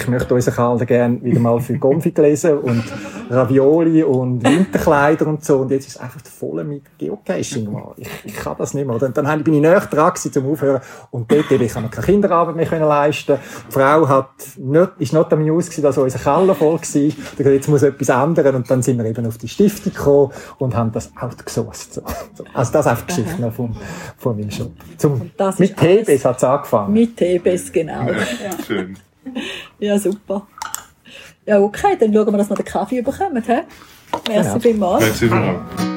ich 0.00 0.08
möchte 0.08 0.34
unseren 0.34 0.54
Kalender 0.54 0.86
gerne 0.86 1.22
wieder 1.22 1.40
mal 1.40 1.60
für 1.60 1.78
Konfit 1.78 2.18
lesen 2.18 2.58
und 2.58 2.84
Ravioli 3.30 4.02
und 4.02 4.44
Winterkleider 4.44 5.26
und 5.26 5.44
so. 5.44 5.58
Und 5.58 5.70
jetzt 5.70 5.88
ist 5.88 5.96
es 5.96 6.00
einfach 6.00 6.20
voll 6.24 6.62
mit 6.64 6.82
Geocaching. 6.98 7.70
Mann. 7.70 7.92
Ich, 7.96 8.08
ich 8.24 8.34
kann 8.34 8.56
das 8.58 8.74
nicht 8.74 8.86
mehr. 8.86 9.00
Und 9.00 9.16
dann 9.16 9.44
bin 9.44 9.54
ich 9.54 9.60
näher 9.60 9.80
dran 9.80 10.10
gewesen, 10.10 10.32
zum 10.32 10.50
Aufhören. 10.50 10.80
Und 11.10 11.30
dort 11.30 11.50
eben, 11.50 11.64
ich 11.64 11.72
kann 11.72 11.82
mir 11.82 11.88
keine 11.88 12.06
Kinderarbeit 12.06 12.56
mehr 12.56 12.66
können 12.66 12.86
leisten. 12.86 13.38
Die 13.68 13.72
Frau 13.72 14.08
hat 14.08 14.30
nicht, 14.56 14.90
ist 14.98 15.12
not 15.12 15.32
amused 15.32 15.70
gewesen, 15.70 15.82
dass 15.82 15.98
unser 15.98 16.18
Keller 16.18 16.54
voll 16.54 16.78
war. 16.78 17.12
Da 17.38 17.50
jetzt 17.50 17.68
muss 17.68 17.82
etwas 17.82 18.08
ändern. 18.08 18.54
Und 18.54 18.70
dann 18.70 18.82
sind 18.82 18.98
wir 18.98 19.04
eben 19.04 19.26
auf 19.26 19.38
die 19.38 19.48
Stiftung 19.48 19.92
gekommen 19.92 20.32
und 20.58 20.76
haben 20.76 20.92
das 20.92 21.10
outgesourced. 21.20 21.94
So. 21.94 22.02
Also 22.54 22.72
das 22.72 22.86
ist 22.86 22.90
einfach 22.90 23.06
Geschichte 23.06 23.40
noch 23.40 23.52
vom, 23.52 23.74
von 24.16 24.36
meinem 24.36 24.50
Shop. 24.50 24.70
Zum, 24.96 25.30
mit 25.58 25.76
TBS 25.76 26.24
hat 26.24 26.36
es 26.36 26.44
angefangen. 26.44 26.92
Mit 26.92 27.16
TBS, 27.16 27.72
genau. 27.72 28.06
Ja. 28.08 28.64
Schön. 28.64 28.96
Ja, 29.78 29.98
super. 29.98 30.46
Ja, 31.46 31.60
okay, 31.60 31.96
dann 31.98 32.12
schauen 32.12 32.26
wir, 32.26 32.38
dass 32.38 32.50
wir 32.50 32.56
den 32.56 32.64
Kaffee 32.64 33.00
bekommen. 33.00 33.42
He? 33.42 33.60
Merci 34.28 34.50
ja. 34.50 34.58
vielmals. 34.60 35.04
Merci 35.04 35.28
vielmals. 35.28 35.88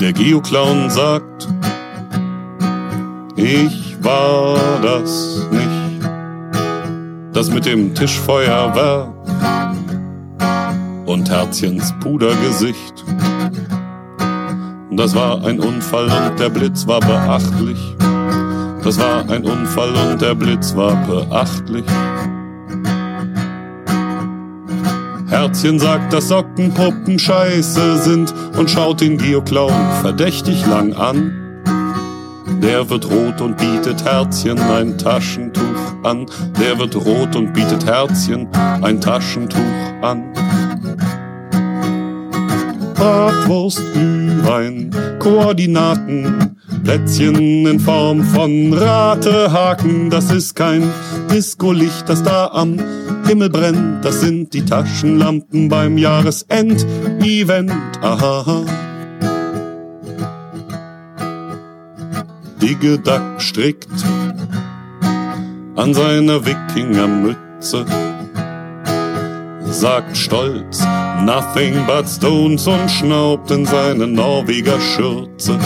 Der 0.00 0.14
Geoclown 0.14 0.88
sagt, 0.88 1.46
ich 3.36 4.02
war 4.02 4.80
das 4.80 5.46
nicht 5.52 5.79
das 7.32 7.50
mit 7.50 7.64
dem 7.66 7.94
Tischfeuerwerk 7.94 9.08
und 11.06 11.30
Herzchens 11.30 11.94
Pudergesicht. 12.00 13.04
Das 14.92 15.14
war 15.14 15.44
ein 15.44 15.60
Unfall 15.60 16.04
und 16.04 16.40
der 16.40 16.50
Blitz 16.50 16.86
war 16.86 17.00
beachtlich. 17.00 17.78
Das 18.82 18.98
war 18.98 19.28
ein 19.28 19.44
Unfall 19.44 19.94
und 20.10 20.20
der 20.20 20.34
Blitz 20.34 20.74
war 20.74 20.96
beachtlich. 21.06 21.84
Herzchen 25.28 25.78
sagt, 25.78 26.12
dass 26.12 26.28
Sockenpuppen 26.28 27.18
scheiße 27.18 27.98
sind 27.98 28.34
und 28.58 28.70
schaut 28.70 29.00
den 29.00 29.16
Geoclown 29.16 29.92
verdächtig 30.02 30.66
lang 30.66 30.92
an. 30.92 31.49
Der 32.62 32.88
wird 32.90 33.10
rot 33.10 33.40
und 33.40 33.56
bietet 33.56 34.04
Herzchen 34.04 34.58
ein 34.58 34.98
Taschentuch 34.98 35.94
an. 36.02 36.26
Der 36.60 36.78
wird 36.78 36.94
rot 36.94 37.34
und 37.34 37.52
bietet 37.52 37.86
Herzchen 37.86 38.48
ein 38.82 39.00
Taschentuch 39.00 39.58
an. 40.02 40.24
Bratwurst, 42.94 43.80
Glühwein, 43.94 44.94
Koordinaten, 45.18 46.56
Plätzchen 46.84 47.66
in 47.66 47.80
Form 47.80 48.22
von 48.22 48.74
Ratehaken. 48.74 50.10
Das 50.10 50.30
ist 50.30 50.54
kein 50.54 50.82
Disco-Licht, 51.32 52.08
das 52.08 52.22
da 52.22 52.48
am 52.48 52.76
Himmel 53.26 53.48
brennt. 53.48 54.04
Das 54.04 54.20
sind 54.20 54.52
die 54.52 54.64
Taschenlampen 54.64 55.68
beim 55.68 55.96
Jahresend-Event. 55.96 57.72
Aha. 58.02 58.64
Diggedack 62.60 63.40
strickt 63.40 63.88
an 65.76 65.94
seiner 65.94 66.44
Wikingermütze, 66.44 67.86
sagt 69.70 70.14
stolz 70.14 70.84
Nothing 71.24 71.86
but 71.86 72.06
Stones 72.06 72.66
und 72.66 72.90
schnaubt 72.90 73.50
in 73.50 73.64
seine 73.64 74.06
Norweger 74.06 74.78
Schürze. 74.78 75.58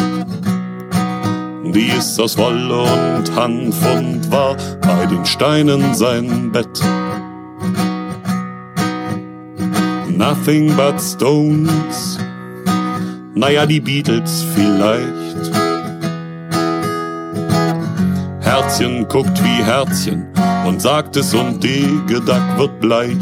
Die 1.65 1.91
ist 1.99 2.21
aus 2.21 2.39
Wolle 2.39 2.83
und 2.83 3.35
Hanf 3.35 3.77
und 3.97 4.31
war 4.31 4.57
bei 4.81 5.07
den 5.07 5.27
Steinen 5.27 5.95
sein 5.95 6.53
Bett. 6.53 6.81
Nothing 10.17 10.77
but 10.77 11.01
Stones, 11.01 12.19
naja, 13.35 13.67
die 13.67 13.81
Beatles 13.81 14.45
vielleicht. 14.55 15.74
Herzchen 18.55 19.09
guckt 19.09 19.43
wie 19.43 19.65
Herzchen 19.65 20.29
und 20.65 20.81
sagt 20.81 21.17
es 21.17 21.35
und 21.35 21.61
Degedack 21.65 22.57
wird 22.57 22.81
bleich. 22.81 23.17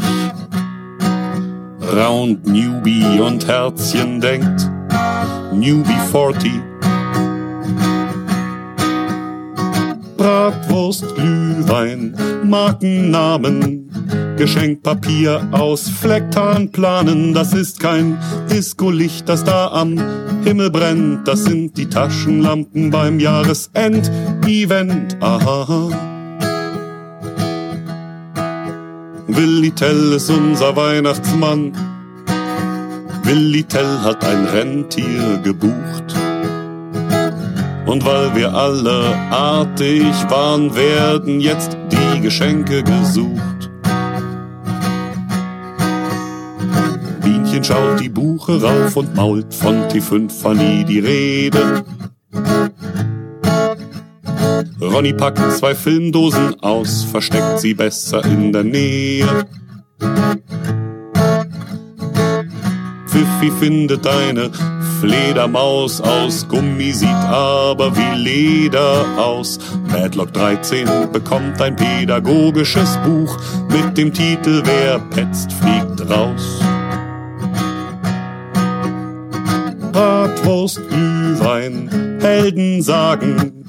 Round 1.91 2.45
Newbie 2.45 3.19
und 3.19 3.47
Herzchen 3.47 4.21
denkt 4.21 4.69
Newbie 5.51 5.99
40. 6.11 6.51
Bratwurst, 10.15 11.15
Glühwein, 11.15 12.15
Markennamen, 12.43 13.89
Geschenkpapier 14.37 15.47
aus 15.51 15.89
Flecktarnplanen. 15.89 17.33
Das 17.33 17.53
ist 17.53 17.79
kein 17.79 18.19
Disco-Licht, 18.51 19.27
das 19.27 19.43
da 19.43 19.71
am 19.71 19.99
Himmel 20.43 20.69
brennt. 20.69 21.27
Das 21.27 21.45
sind 21.45 21.75
die 21.75 21.87
Taschenlampen 21.87 22.91
beim 22.91 23.19
Jahresend-Event. 24.45 25.17
Aha. 25.21 25.89
Willi 29.27 29.71
Tell 29.71 30.13
ist 30.13 30.29
unser 30.29 30.75
Weihnachtsmann. 30.75 31.71
Willi 33.23 33.63
Tell 33.63 33.99
hat 34.03 34.23
ein 34.25 34.45
Rentier 34.45 35.39
gebucht. 35.43 36.15
Und 37.85 38.05
weil 38.05 38.35
wir 38.35 38.53
alle 38.53 39.15
artig 39.31 40.03
waren, 40.29 40.75
werden 40.75 41.39
jetzt 41.39 41.77
die 41.91 42.21
Geschenke 42.21 42.83
gesucht. 42.83 43.71
Bienchen 47.21 47.63
schaut 47.63 47.99
die 47.99 48.09
Buche 48.09 48.61
rauf 48.61 48.95
und 48.97 49.15
mault 49.15 49.53
von 49.53 49.83
T5 49.89 50.43
war 50.43 50.53
nie 50.53 50.83
die 50.83 50.99
Rede. 50.99 51.83
Ronny 54.93 55.11
packt 55.11 55.39
zwei 55.57 55.73
Filmdosen 55.73 56.61
aus, 56.61 57.03
versteckt 57.03 57.59
sie 57.59 57.73
besser 57.73 58.23
in 58.25 58.53
der 58.53 58.63
Nähe. 58.63 59.25
Pfiffi 63.07 63.51
findet 63.59 64.05
eine 64.05 64.51
Fledermaus 64.99 65.99
aus 65.99 66.47
Gummi, 66.47 66.91
sieht 66.91 67.09
aber 67.09 67.95
wie 67.97 68.15
Leder 68.19 69.03
aus. 69.17 69.57
Madlock 69.91 70.31
13 70.31 71.11
bekommt 71.11 71.59
ein 71.59 71.75
pädagogisches 71.75 72.95
Buch 73.03 73.35
mit 73.69 73.97
dem 73.97 74.13
Titel 74.13 74.61
Wer 74.63 74.99
petzt, 74.99 75.51
fliegt 75.53 76.07
raus. 76.07 76.59
Bratwurst, 79.91 80.79
Glühwein, 80.87 82.19
Helden 82.21 82.83
sagen, 82.83 83.62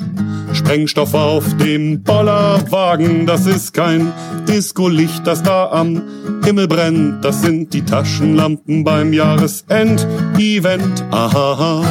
Sprengstoff 0.65 1.13
auf 1.13 1.45
dem 1.59 2.03
Bollerwagen, 2.03 3.27
das 3.27 3.45
ist 3.45 3.75
kein 3.75 4.11
Disco-Licht, 4.49 5.27
das 5.27 5.43
da 5.43 5.71
am 5.71 6.03
Himmel 6.43 6.69
brennt, 6.69 7.23
das 7.23 7.43
sind 7.43 7.75
die 7.75 7.83
Taschenlampen 7.83 8.83
beim 8.83 9.13
Jahresend-Event. 9.13 11.05
Aha. 11.11 11.83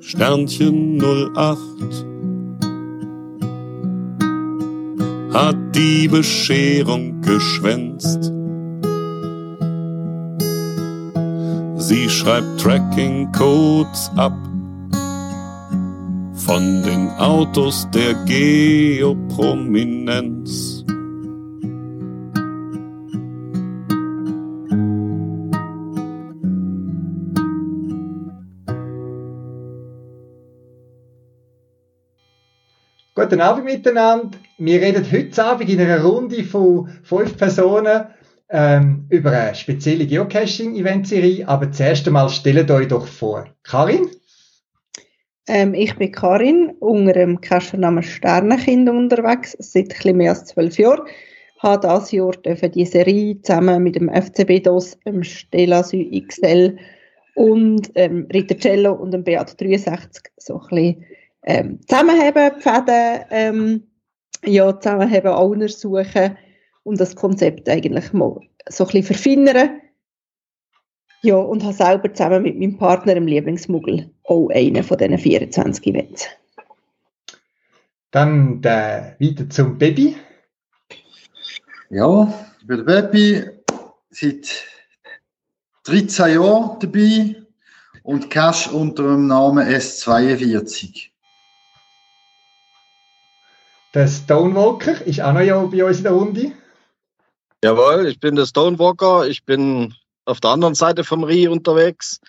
Sternchen 0.00 1.00
08 1.00 1.60
hat 5.32 5.56
die 5.76 6.08
Bescherung 6.08 7.20
geschwänzt. 7.20 8.32
Sie 11.76 12.10
schreibt 12.10 12.60
Tracking-Codes 12.60 14.10
ab 14.16 14.34
von 16.46 16.82
den 16.82 17.10
Autos 17.18 17.86
der 17.90 18.14
Geoprominenz. 18.24 20.84
Guten 33.14 33.40
Abend 33.40 33.64
miteinander. 33.64 34.30
Wir 34.58 34.80
reden 34.80 35.06
heute 35.12 35.44
Abend 35.44 35.70
in 35.70 35.80
einer 35.80 36.02
Runde 36.02 36.42
von 36.42 36.88
fünf 37.04 37.36
Personen 37.36 38.06
ähm, 38.48 39.06
über 39.10 39.30
eine 39.30 39.54
spezielle 39.54 40.08
Geocaching-Event-Serie. 40.08 41.46
Aber 41.46 41.70
zuerst 41.70 42.08
einmal 42.08 42.28
stellt 42.30 42.68
euch 42.70 42.88
doch 42.88 43.06
vor. 43.06 43.46
Karin? 43.62 44.08
Ähm, 45.48 45.74
ich 45.74 45.96
bin 45.96 46.12
Karin, 46.12 46.72
unter 46.78 47.12
dem 47.12 47.40
Cachernamen 47.40 48.02
Sternenkind 48.02 48.88
unterwegs, 48.88 49.56
seit 49.58 49.88
bisschen 49.88 50.16
mehr 50.16 50.30
als 50.30 50.46
zwölf 50.46 50.78
Jahren. 50.78 51.06
Habe 51.58 51.86
dieses 51.88 52.12
Jahr 52.12 52.32
die 52.32 52.86
Serie 52.86 53.40
zusammen 53.42 53.82
mit 53.82 53.96
dem 53.96 54.08
FCB 54.08 54.64
DOS, 54.64 54.98
dem 55.06 55.22
Stella 55.22 55.82
Sü 55.82 56.04
XL 56.26 56.76
und 57.34 57.90
ähm, 57.94 58.26
Ritter 58.32 58.58
Cello 58.58 58.92
und 58.92 59.12
dem 59.12 59.24
Beat 59.24 59.60
63 59.60 60.24
so 60.36 60.60
ein 60.60 60.68
bisschen 60.68 61.04
ähm, 61.44 61.80
zusammenheben, 61.86 62.52
die 62.56 62.62
Fäden 62.62 63.24
ähm, 63.30 63.82
ja, 64.44 64.78
zusammenheben, 64.78 65.32
Owner 65.32 65.68
suchen 65.68 66.36
und 66.84 67.00
das 67.00 67.16
Konzept 67.16 67.68
eigentlich 67.68 68.12
mal 68.12 68.40
so 68.68 68.84
ein 68.84 68.86
bisschen 68.88 69.02
verfeinern. 69.02 69.81
Ja, 71.24 71.36
und 71.36 71.62
habe 71.62 71.72
selber 71.72 72.12
zusammen 72.12 72.42
mit 72.42 72.58
meinem 72.58 72.76
Partner 72.76 73.14
im 73.14 73.28
Lieblingsmuggel 73.28 74.10
auch 74.24 74.48
einen 74.50 74.82
von 74.82 74.98
diesen 74.98 75.18
24 75.18 75.86
Events. 75.86 76.26
Dann 78.10 78.60
der, 78.60 79.16
weiter 79.20 79.48
zum 79.48 79.78
Baby. 79.78 80.16
Ja, 81.90 82.32
ich 82.60 82.66
bin 82.66 82.84
der 82.84 83.02
Baby, 83.02 83.50
seit 84.10 84.64
13 85.84 86.34
Jahren 86.34 86.78
dabei 86.80 87.36
und 88.02 88.28
Cash 88.28 88.68
unter 88.68 89.04
dem 89.04 89.28
Namen 89.28 89.66
S42. 89.68 91.10
Der 93.94 94.08
Stonewalker 94.08 95.06
ist 95.06 95.20
auch 95.20 95.32
noch 95.32 95.40
ja 95.40 95.62
bei 95.62 95.84
uns 95.84 95.98
in 95.98 96.02
der 96.02 96.12
Runde. 96.12 96.52
Jawohl, 97.62 98.08
ich 98.08 98.18
bin 98.18 98.34
der 98.34 98.46
Stonewalker. 98.46 99.26
Ich 99.26 99.44
bin 99.44 99.94
auf 100.24 100.40
der 100.40 100.50
anderen 100.50 100.74
Seite 100.74 101.04
vom 101.04 101.24
Rie 101.24 101.48
unterwegs. 101.48 102.20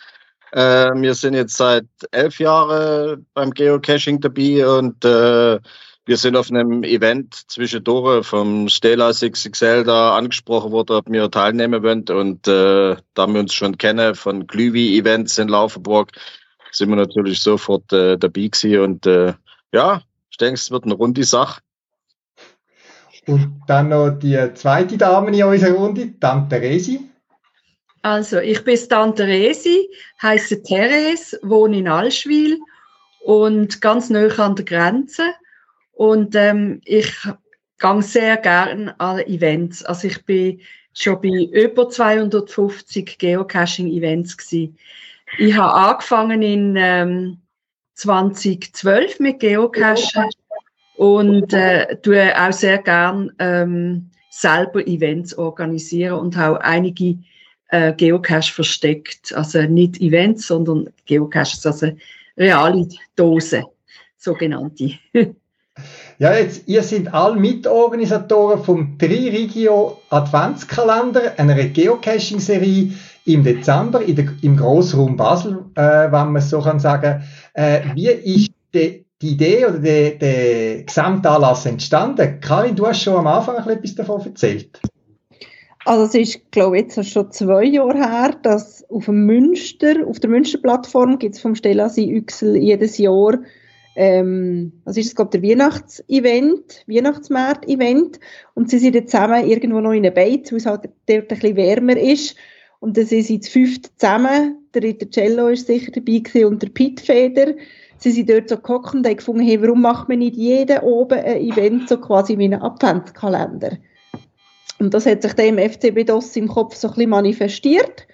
Äh, 0.51 0.91
wir 0.95 1.15
sind 1.15 1.33
jetzt 1.33 1.57
seit 1.57 1.85
elf 2.11 2.39
Jahren 2.39 3.25
beim 3.33 3.51
Geocaching 3.51 4.19
dabei 4.19 4.67
und 4.67 5.03
äh, 5.03 5.59
wir 6.05 6.17
sind 6.17 6.35
auf 6.35 6.51
einem 6.51 6.83
Event 6.83 7.33
zwischendurch 7.47 8.27
vom 8.27 8.67
Stella 8.67 9.09
6XL 9.09 9.83
da 9.83 10.17
angesprochen 10.17 10.71
worden, 10.71 10.97
ob 10.97 11.09
wir 11.09 11.31
teilnehmen 11.31 11.81
wollen. 11.81 12.03
Und 12.09 12.45
äh, 12.47 12.97
da 13.13 13.27
wir 13.27 13.39
uns 13.39 13.53
schon 13.53 13.77
kennen 13.77 14.13
von 14.13 14.45
Glühwi-Events 14.45 15.37
in 15.37 15.47
Laufenburg, 15.47 16.11
sind 16.71 16.89
wir 16.89 16.97
natürlich 16.97 17.39
sofort 17.39 17.91
äh, 17.93 18.17
dabei 18.17 18.47
gewesen. 18.47 18.79
Und 18.79 19.05
äh, 19.05 19.33
ja, 19.71 20.01
ich 20.29 20.37
denke, 20.37 20.55
es 20.55 20.71
wird 20.71 20.83
eine 20.83 20.95
runde 20.95 21.23
Sache. 21.23 21.61
Und 23.25 23.61
dann 23.67 23.87
noch 23.89 24.09
die 24.09 24.37
zweite 24.55 24.97
Dame 24.97 25.31
in 25.31 25.43
unserer 25.43 25.71
Runde, 25.71 26.19
Tante 26.19 26.59
Resi. 26.59 26.99
Also, 28.03 28.39
ich 28.39 28.63
bin 28.65 28.77
Tante 28.89 29.25
Resi, 29.25 29.89
heiße 30.21 30.61
Therese, 30.61 31.39
wohne 31.41 31.77
in 31.77 31.87
Allschwil 31.87 32.59
und 33.23 33.79
ganz 33.79 34.09
nah 34.09 34.27
an 34.27 34.55
der 34.55 34.65
Grenze. 34.65 35.23
Und 35.93 36.35
ähm, 36.35 36.81
ich 36.83 37.09
gehe 37.79 38.01
sehr 38.01 38.35
gerne 38.37 38.99
an 38.99 39.19
Events. 39.19 39.85
Also 39.85 40.07
ich 40.07 40.25
bin 40.25 40.59
schon 40.93 41.21
bei 41.21 41.29
über 41.29 41.89
250 41.89 43.17
Geocaching-Events 43.17 44.35
gewesen. 44.37 44.77
Ich 45.37 45.55
habe 45.55 45.73
angefangen 45.73 46.41
in 46.41 46.75
ähm, 46.77 47.37
2012 47.93 49.21
mit 49.21 49.39
Geocachen 49.39 50.29
und 50.97 51.53
äh, 51.53 51.95
tue 52.01 52.33
auch 52.37 52.51
sehr 52.51 52.79
gern 52.79 53.31
ähm, 53.39 54.11
selber 54.29 54.85
Events 54.85 55.37
organisieren 55.37 56.19
und 56.19 56.37
auch 56.37 56.57
einige 56.57 57.19
äh, 57.73 57.93
Geocache 57.93 58.53
versteckt. 58.53 59.33
Also 59.35 59.63
nicht 59.63 59.99
Events, 59.99 60.47
sondern 60.47 60.89
Geocaches, 61.05 61.65
also 61.65 61.91
reale 62.37 62.87
Dosen, 63.15 63.63
sogenannte. 64.17 64.91
Ja, 66.19 66.37
jetzt, 66.37 66.67
ihr 66.67 66.83
seid 66.83 67.11
alle 67.11 67.35
Mitorganisatoren 67.35 68.63
vom 68.63 68.99
Tri-Regio 68.99 69.99
Adventskalender, 70.11 71.33
einer 71.37 71.55
Geocaching-Serie 71.55 72.91
im 73.25 73.43
Dezember 73.43 74.03
in 74.03 74.15
der, 74.15 74.25
im 74.43 74.55
Grossraum 74.55 75.17
Basel, 75.17 75.65
äh, 75.73 76.11
wenn 76.11 76.31
man 76.31 76.41
so 76.43 76.61
kann 76.61 76.79
sagen. 76.79 77.23
Äh, 77.55 77.81
wie 77.95 78.07
ist 78.07 78.51
die, 78.71 79.03
die 79.19 79.29
Idee 79.31 79.65
oder 79.65 79.79
der, 79.79 80.11
der 80.11 80.83
Gesamtanlass 80.83 81.65
entstanden? 81.65 82.39
Karin, 82.39 82.75
du 82.75 82.85
hast 82.85 83.01
schon 83.01 83.15
am 83.15 83.25
Anfang 83.25 83.67
etwas 83.67 83.95
davon 83.95 84.21
erzählt. 84.23 84.79
Also 85.85 86.05
es 86.05 86.15
ist, 86.15 86.51
glaube 86.51 86.77
ich, 86.77 86.83
jetzt 86.83 87.11
schon 87.11 87.31
zwei 87.31 87.65
Jahre 87.65 87.97
her, 87.97 88.35
dass 88.41 88.89
auf 88.89 89.05
dem 89.05 89.25
Münster, 89.25 89.95
auf 90.07 90.19
der 90.19 90.29
Münster-Plattform 90.29 91.19
gibt 91.19 91.35
es 91.35 91.41
vom 91.41 91.55
Stellasi 91.55 92.03
Yüksel 92.03 92.55
jedes 92.55 92.97
Jahr 92.97 93.39
ähm, 93.95 94.73
was 94.85 94.97
ist 94.97 95.07
es, 95.07 95.15
glaube 95.15 95.39
der 95.39 95.43
Weihnachtsevent, 95.43 96.83
Weihnachtsmarkt-Event. 96.87 98.19
Und 98.53 98.69
sie 98.69 98.79
sind 98.79 98.95
jetzt 98.95 99.11
zusammen 99.11 99.47
irgendwo 99.47 99.79
noch 99.79 99.91
in 99.91 100.05
einer 100.05 100.11
Beiz, 100.11 100.51
weil 100.51 100.57
es 100.57 100.65
halt 100.65 100.89
dort 101.07 101.09
ein 101.09 101.27
bisschen 101.27 101.55
wärmer 101.55 101.97
ist. 101.97 102.35
Und 102.79 102.97
dann 102.97 103.05
sind 103.05 103.23
sie 103.23 103.39
zu 103.39 103.51
fünft 103.51 103.99
zusammen, 103.99 104.57
der 104.73 104.83
Ritter 104.83 105.09
Cello 105.09 105.47
ist 105.47 105.67
sicher 105.67 105.91
dabei 105.91 106.19
gewesen 106.19 106.45
und 106.45 106.61
der 106.61 106.69
Pete 106.69 107.01
Feder, 107.01 107.53
sie 107.97 108.11
sind 108.11 108.29
dort 108.29 108.49
so 108.49 108.57
gehockt 108.57 108.95
und 108.95 109.07
haben 109.07 109.15
gefunden, 109.15 109.45
hey, 109.45 109.61
warum 109.61 109.81
macht 109.81 110.09
man 110.09 110.19
nicht 110.19 110.35
jeden 110.35 110.79
oben 110.79 111.19
ein 111.19 111.41
Event 111.41 111.87
so 111.87 111.97
quasi 111.97 112.37
wie 112.37 112.45
ein 112.45 112.61
Adventskalender? 112.61 113.77
Und 114.83 114.93
das 114.93 115.05
hat 115.05 115.21
sich 115.21 115.31
dann 115.31 115.57
im 115.57 115.69
FCB 115.69 116.05
DOS 116.05 116.35
im 116.35 116.49
Kopf 116.49 116.75
so 116.75 116.89
ein 116.89 116.93
bisschen 116.93 117.09
manifestiert 117.09 118.05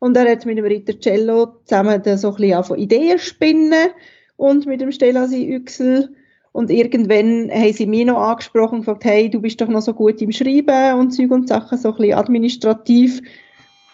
und 0.00 0.16
er 0.16 0.28
hat 0.28 0.44
mit 0.44 0.58
dem 0.58 0.64
Ritter 0.64 0.98
Cello 0.98 1.54
zusammen 1.66 2.02
so 2.18 2.30
ein 2.30 2.34
bisschen 2.34 2.64
von 2.64 2.78
Ideen 2.78 3.20
spinnen 3.20 3.90
und 4.34 4.66
mit 4.66 4.80
dem 4.80 4.90
Stelasi 4.90 5.44
Yüksel. 5.44 6.16
Und 6.50 6.72
irgendwann 6.72 7.48
haben 7.52 7.72
sie 7.72 7.86
mich 7.86 8.06
noch 8.06 8.20
angesprochen 8.20 8.74
und 8.74 8.80
gefragt, 8.80 9.04
hey, 9.04 9.30
du 9.30 9.40
bist 9.40 9.60
doch 9.60 9.68
noch 9.68 9.82
so 9.82 9.94
gut 9.94 10.20
im 10.20 10.32
Schreiben 10.32 10.98
und 10.98 11.12
Zeug 11.12 11.30
und 11.30 11.46
Sachen, 11.46 11.78
so 11.78 11.90
ein 11.90 11.96
bisschen 11.96 12.18
administrativ, 12.18 13.20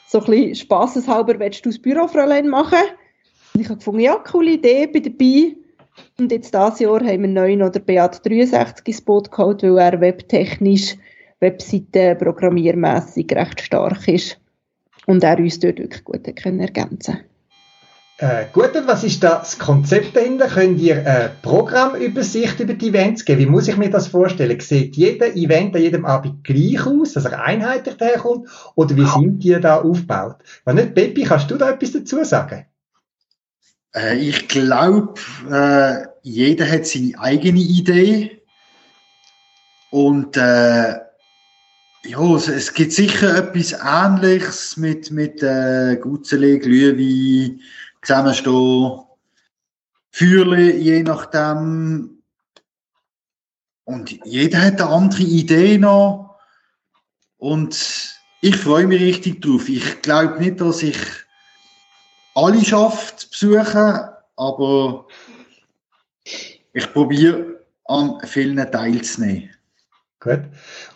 so 0.08 0.20
ein 0.20 0.24
bisschen 0.24 0.54
spasseshalber 0.54 1.38
willst 1.38 1.66
du 1.66 1.68
das 1.68 1.78
Bürofräulein 1.80 2.48
machen? 2.48 2.78
Und 3.52 3.60
ich 3.60 3.68
habe 3.68 3.76
gefunden, 3.76 4.00
ja, 4.00 4.16
coole 4.16 4.52
Idee, 4.52 4.86
bin 4.86 5.02
dabei. 5.02 5.54
Und 6.18 6.32
jetzt 6.32 6.54
dieses 6.54 6.78
Jahr 6.78 7.04
haben 7.04 7.20
wir 7.20 7.28
neu 7.28 7.56
noch 7.56 7.68
der 7.68 7.80
Beat 7.80 8.24
63 8.24 8.88
ins 8.88 9.02
Boot 9.02 9.30
geholt, 9.30 9.62
weil 9.62 9.76
er 9.76 10.00
webtechnisch, 10.00 10.96
Webseiten 11.42 12.16
programmiermässig 12.18 13.30
recht 13.32 13.60
stark 13.60 14.08
ist. 14.08 14.38
Und 15.06 15.24
er 15.24 15.38
uns 15.38 15.58
dort 15.58 15.78
wirklich 15.78 16.04
gut 16.04 16.26
ergänzen 16.26 17.14
kann. 17.14 17.24
Äh, 18.18 18.46
gut, 18.52 18.76
und 18.76 18.86
was 18.86 19.02
ist 19.02 19.24
das 19.24 19.58
Konzept 19.58 20.14
dahinter? 20.14 20.46
Könnt 20.46 20.80
ihr 20.80 20.98
eine 20.98 21.32
Programmübersicht 21.42 22.60
über 22.60 22.74
die 22.74 22.90
Events 22.90 23.24
geben? 23.24 23.40
Wie 23.40 23.46
muss 23.46 23.66
ich 23.66 23.76
mir 23.76 23.90
das 23.90 24.06
vorstellen? 24.06 24.60
Sieht 24.60 24.96
jeder 24.96 25.34
Event 25.34 25.74
an 25.74 25.82
jedem 25.82 26.04
Abend 26.04 26.44
gleich 26.44 26.86
aus, 26.86 27.14
dass 27.14 27.24
er 27.24 27.42
einheitlich 27.42 27.96
daherkommt? 27.96 28.48
Oder 28.76 28.96
wie 28.96 29.06
sind 29.06 29.40
die 29.40 29.58
da 29.60 29.80
aufgebaut? 29.80 30.36
Wenn 30.64 30.76
nicht, 30.76 30.94
Peppi, 30.94 31.24
kannst 31.24 31.50
du 31.50 31.56
da 31.56 31.70
etwas 31.70 31.92
dazu 31.92 32.22
sagen? 32.22 32.66
Äh, 33.92 34.18
ich 34.18 34.46
glaube, 34.46 35.14
äh, 35.50 36.06
jeder 36.22 36.70
hat 36.70 36.86
seine 36.86 37.18
eigene 37.18 37.58
Idee. 37.58 38.42
Und 39.90 40.36
äh, 40.36 40.94
ja, 42.04 42.34
es, 42.34 42.74
gibt 42.74 42.92
sicher 42.92 43.36
etwas 43.36 43.72
Ähnliches 43.72 44.76
mit, 44.76 45.10
mit 45.10 45.42
äh, 45.42 45.96
Gutzele, 45.96 46.58
Glühwein, 46.58 47.60
zusammenstehen, 48.02 49.00
fühlen, 50.10 50.80
je 50.80 51.02
nachdem. 51.02 52.22
Und 53.84 54.10
jeder 54.24 54.60
hat 54.60 54.80
eine 54.80 54.90
andere 54.90 55.22
Idee 55.22 55.78
noch. 55.78 56.36
Und 57.38 58.16
ich 58.40 58.56
freue 58.56 58.86
mich 58.86 59.00
richtig 59.00 59.40
drauf. 59.42 59.68
Ich 59.68 60.02
glaube 60.02 60.40
nicht, 60.40 60.60
dass 60.60 60.82
ich 60.82 60.98
alle 62.34 62.64
schaffe 62.64 63.16
zu 63.16 63.28
besuchen, 63.28 64.00
aber 64.36 65.06
ich 66.72 66.92
probiere 66.92 67.60
an 67.84 68.18
vielen 68.24 68.56
teilzunehmen. 68.70 69.50
Gut. 70.22 70.42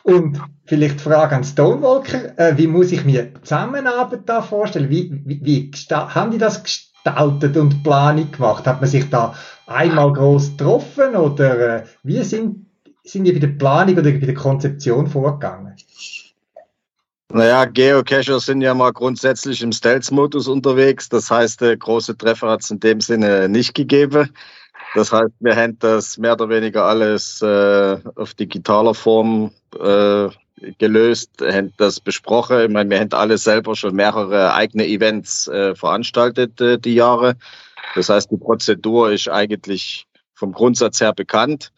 Und 0.04 0.40
vielleicht 0.66 1.00
Frage 1.00 1.34
an 1.34 1.42
Stonewalker. 1.42 2.38
Äh, 2.38 2.56
wie 2.56 2.68
muss 2.68 2.92
ich 2.92 3.04
mir 3.04 3.32
Zusammenarbeit 3.42 4.20
da 4.26 4.40
vorstellen? 4.40 4.88
Wie, 4.88 5.10
wie, 5.24 5.44
wie 5.44 5.70
haben 5.90 6.30
die 6.30 6.38
das 6.38 6.62
gestaltet 6.62 7.56
und 7.56 7.82
Planung 7.82 8.30
gemacht? 8.30 8.66
Hat 8.66 8.80
man 8.80 8.88
sich 8.88 9.10
da 9.10 9.34
einmal 9.66 10.12
groß 10.12 10.56
getroffen 10.56 11.16
oder 11.16 11.78
äh, 11.78 11.84
wie 12.04 12.22
sind, 12.22 12.66
sind 13.02 13.24
die 13.24 13.32
bei 13.32 13.40
der 13.40 13.48
Planung 13.48 13.94
oder 13.94 14.12
bei 14.12 14.18
der 14.18 14.34
Konzeption 14.34 15.08
vorgegangen? 15.08 15.74
Naja, 17.32 17.64
Geocacher 17.64 18.38
sind 18.38 18.60
ja 18.60 18.72
mal 18.72 18.92
grundsätzlich 18.92 19.60
im 19.60 19.72
Stealth-Modus 19.72 20.46
unterwegs. 20.46 21.08
Das 21.08 21.28
heißt, 21.28 21.62
äh, 21.62 21.76
große 21.76 22.16
Treffer 22.16 22.50
hat 22.50 22.62
es 22.62 22.70
in 22.70 22.78
dem 22.78 23.00
Sinne 23.00 23.48
nicht 23.48 23.74
gegeben. 23.74 24.30
Das 24.96 25.12
heißt, 25.12 25.34
wir 25.40 25.54
haben 25.54 25.78
das 25.80 26.16
mehr 26.16 26.32
oder 26.32 26.48
weniger 26.48 26.84
alles 26.84 27.42
äh, 27.42 27.98
auf 28.14 28.32
digitaler 28.32 28.94
Form 28.94 29.50
äh, 29.78 30.28
gelöst, 30.78 31.32
haben 31.42 31.74
das 31.76 32.00
besprochen. 32.00 32.60
Ich 32.60 32.70
meine, 32.70 32.88
wir 32.88 33.00
haben 33.00 33.12
alle 33.12 33.36
selber 33.36 33.76
schon 33.76 33.94
mehrere 33.94 34.54
eigene 34.54 34.86
Events 34.86 35.48
äh, 35.48 35.74
veranstaltet 35.74 36.58
äh, 36.62 36.78
die 36.78 36.94
Jahre. 36.94 37.36
Das 37.94 38.08
heißt, 38.08 38.30
die 38.30 38.38
Prozedur 38.38 39.12
ist 39.12 39.28
eigentlich 39.28 40.06
vom 40.32 40.52
Grundsatz 40.52 40.98
her 40.98 41.12
bekannt. 41.12 41.72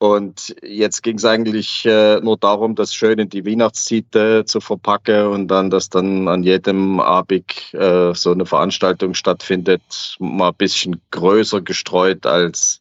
Und 0.00 0.56
jetzt 0.62 1.02
ging 1.02 1.18
es 1.18 1.26
eigentlich 1.26 1.84
äh, 1.84 2.20
nur 2.20 2.38
darum, 2.38 2.74
das 2.74 2.94
schön 2.94 3.18
in 3.18 3.28
die 3.28 3.44
Weihnachtszeit 3.44 4.16
äh, 4.16 4.44
zu 4.46 4.62
verpacken 4.62 5.26
und 5.26 5.48
dann, 5.48 5.68
dass 5.68 5.90
dann 5.90 6.26
an 6.26 6.42
jedem 6.42 7.00
Abend 7.00 7.74
äh, 7.74 8.14
so 8.14 8.32
eine 8.32 8.46
Veranstaltung 8.46 9.12
stattfindet, 9.12 10.16
mal 10.18 10.48
ein 10.48 10.54
bisschen 10.54 11.02
größer 11.10 11.60
gestreut 11.60 12.24
als 12.24 12.80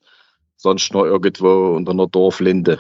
sonst 0.56 0.94
nur 0.94 1.08
irgendwo 1.08 1.76
unter 1.76 1.92
einer 1.92 2.08
Dorflinde. 2.08 2.80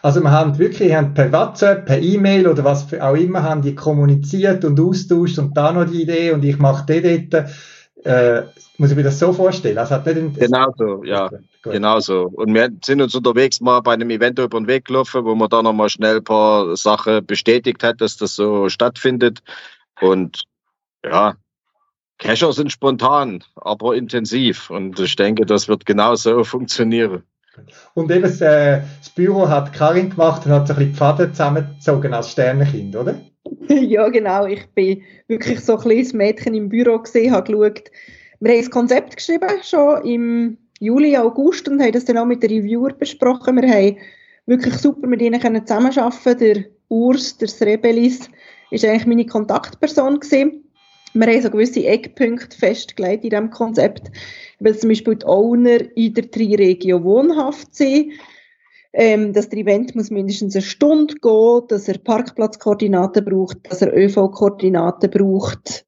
Also 0.00 0.22
wir 0.22 0.30
haben 0.30 0.58
wirklich 0.58 0.88
wir 0.88 0.96
haben 0.96 1.12
per 1.12 1.30
WhatsApp, 1.30 1.84
per 1.84 2.00
E-Mail 2.00 2.48
oder 2.48 2.64
was 2.64 2.90
auch 2.94 3.16
immer, 3.16 3.42
haben 3.42 3.60
die 3.60 3.74
kommuniziert 3.74 4.64
und 4.64 4.80
austauscht 4.80 5.38
und 5.38 5.54
da 5.54 5.72
noch 5.72 5.84
die 5.84 6.04
Idee 6.04 6.30
und 6.30 6.42
ich 6.42 6.58
mache 6.58 6.86
die 6.86 7.28
dort. 7.30 7.50
Äh, 8.04 8.42
muss 8.76 8.90
ich 8.90 8.96
mir 8.96 9.02
das 9.02 9.18
so 9.18 9.32
vorstellen? 9.32 9.78
Also 9.78 9.94
hat 9.94 10.06
nicht 10.06 10.16
ein, 10.16 10.34
genau 10.34 10.74
so, 10.76 11.04
ja. 11.04 11.30
Genau 11.62 12.00
so. 12.00 12.30
Und 12.34 12.52
wir 12.52 12.70
sind 12.84 13.00
uns 13.00 13.14
unterwegs 13.14 13.60
mal 13.60 13.80
bei 13.80 13.94
einem 13.94 14.10
Event 14.10 14.38
über 14.38 14.58
den 14.58 14.66
Weg 14.66 14.86
gelaufen, 14.86 15.24
wo 15.24 15.34
man 15.34 15.48
da 15.48 15.62
nochmal 15.62 15.88
schnell 15.88 16.16
ein 16.16 16.24
paar 16.24 16.76
Sachen 16.76 17.24
bestätigt 17.24 17.82
hat, 17.82 18.00
dass 18.00 18.16
das 18.16 18.36
so 18.36 18.68
stattfindet. 18.68 19.42
Und 20.00 20.42
ja, 21.04 21.36
Cacher 22.18 22.52
sind 22.52 22.72
spontan, 22.72 23.42
aber 23.56 23.94
intensiv. 23.96 24.70
Und 24.70 24.98
ich 25.00 25.16
denke, 25.16 25.46
das 25.46 25.68
wird 25.68 25.86
genauso 25.86 26.44
funktionieren. 26.44 27.22
Und 27.94 28.10
eben 28.10 28.22
das, 28.22 28.40
äh, 28.40 28.82
das 28.98 29.10
Büro 29.10 29.48
hat 29.48 29.72
Karin 29.72 30.10
gemacht 30.10 30.44
und 30.44 30.52
hat 30.52 30.66
so 30.66 30.74
ein 30.74 30.78
bisschen 30.78 30.94
Pfaden 30.94 31.32
zusammengezogen 31.32 32.12
als 32.12 32.32
Sternenkind, 32.32 32.96
oder? 32.96 33.14
ja, 33.68 34.08
genau. 34.08 34.46
Ich 34.46 34.66
bin 34.74 35.02
wirklich 35.28 35.60
so 35.60 35.76
ein 35.76 35.82
kleines 35.82 36.12
Mädchen 36.12 36.54
im 36.54 36.68
Büro 36.68 36.98
gesehen, 36.98 37.32
habe 37.32 37.52
geschaut. 37.52 37.90
Wir 38.40 38.52
haben 38.52 38.60
das 38.60 38.70
Konzept 38.70 39.16
geschrieben, 39.16 39.48
schon 39.62 40.04
im 40.04 40.58
Juli, 40.80 41.16
August 41.16 41.68
und 41.68 41.80
haben 41.80 41.92
das 41.92 42.04
dann 42.04 42.18
auch 42.18 42.26
mit 42.26 42.42
den 42.42 42.50
Reviewer 42.50 42.92
besprochen. 42.92 43.56
Wir 43.56 43.68
haben 43.68 43.96
wirklich 44.46 44.74
super 44.74 45.06
mit 45.06 45.22
ihnen 45.22 45.40
zusammenarbeiten 45.40 46.38
Der 46.38 46.64
Urs, 46.88 47.38
der 47.38 47.48
Srebelis, 47.48 48.28
ist 48.70 48.84
eigentlich 48.84 49.06
meine 49.06 49.26
Kontaktperson 49.26 50.20
gewesen. 50.20 50.64
Wir 51.14 51.28
haben 51.28 51.42
so 51.42 51.50
gewisse 51.50 51.86
Eckpunkte 51.86 52.58
festgelegt 52.58 53.22
in 53.22 53.30
diesem 53.30 53.50
Konzept, 53.50 54.10
weil 54.58 54.76
zum 54.76 54.88
Beispiel 54.88 55.14
die 55.14 55.26
Owner 55.26 55.78
in 55.96 56.12
der 56.12 56.28
Tri-Region 56.28 57.04
wohnhaft 57.04 57.72
sind, 57.74 58.12
ähm, 58.96 59.32
dass 59.32 59.48
der 59.48 59.58
Event 59.58 59.96
muss 59.96 60.10
mindestens 60.10 60.54
eine 60.54 60.62
Stunde 60.62 61.16
gehen, 61.16 61.62
dass 61.68 61.88
er 61.88 61.98
Parkplatzkoordinaten 61.98 63.24
braucht, 63.24 63.58
dass 63.68 63.82
er 63.82 63.92
ÖV-Koordinaten 63.92 65.10
braucht, 65.10 65.84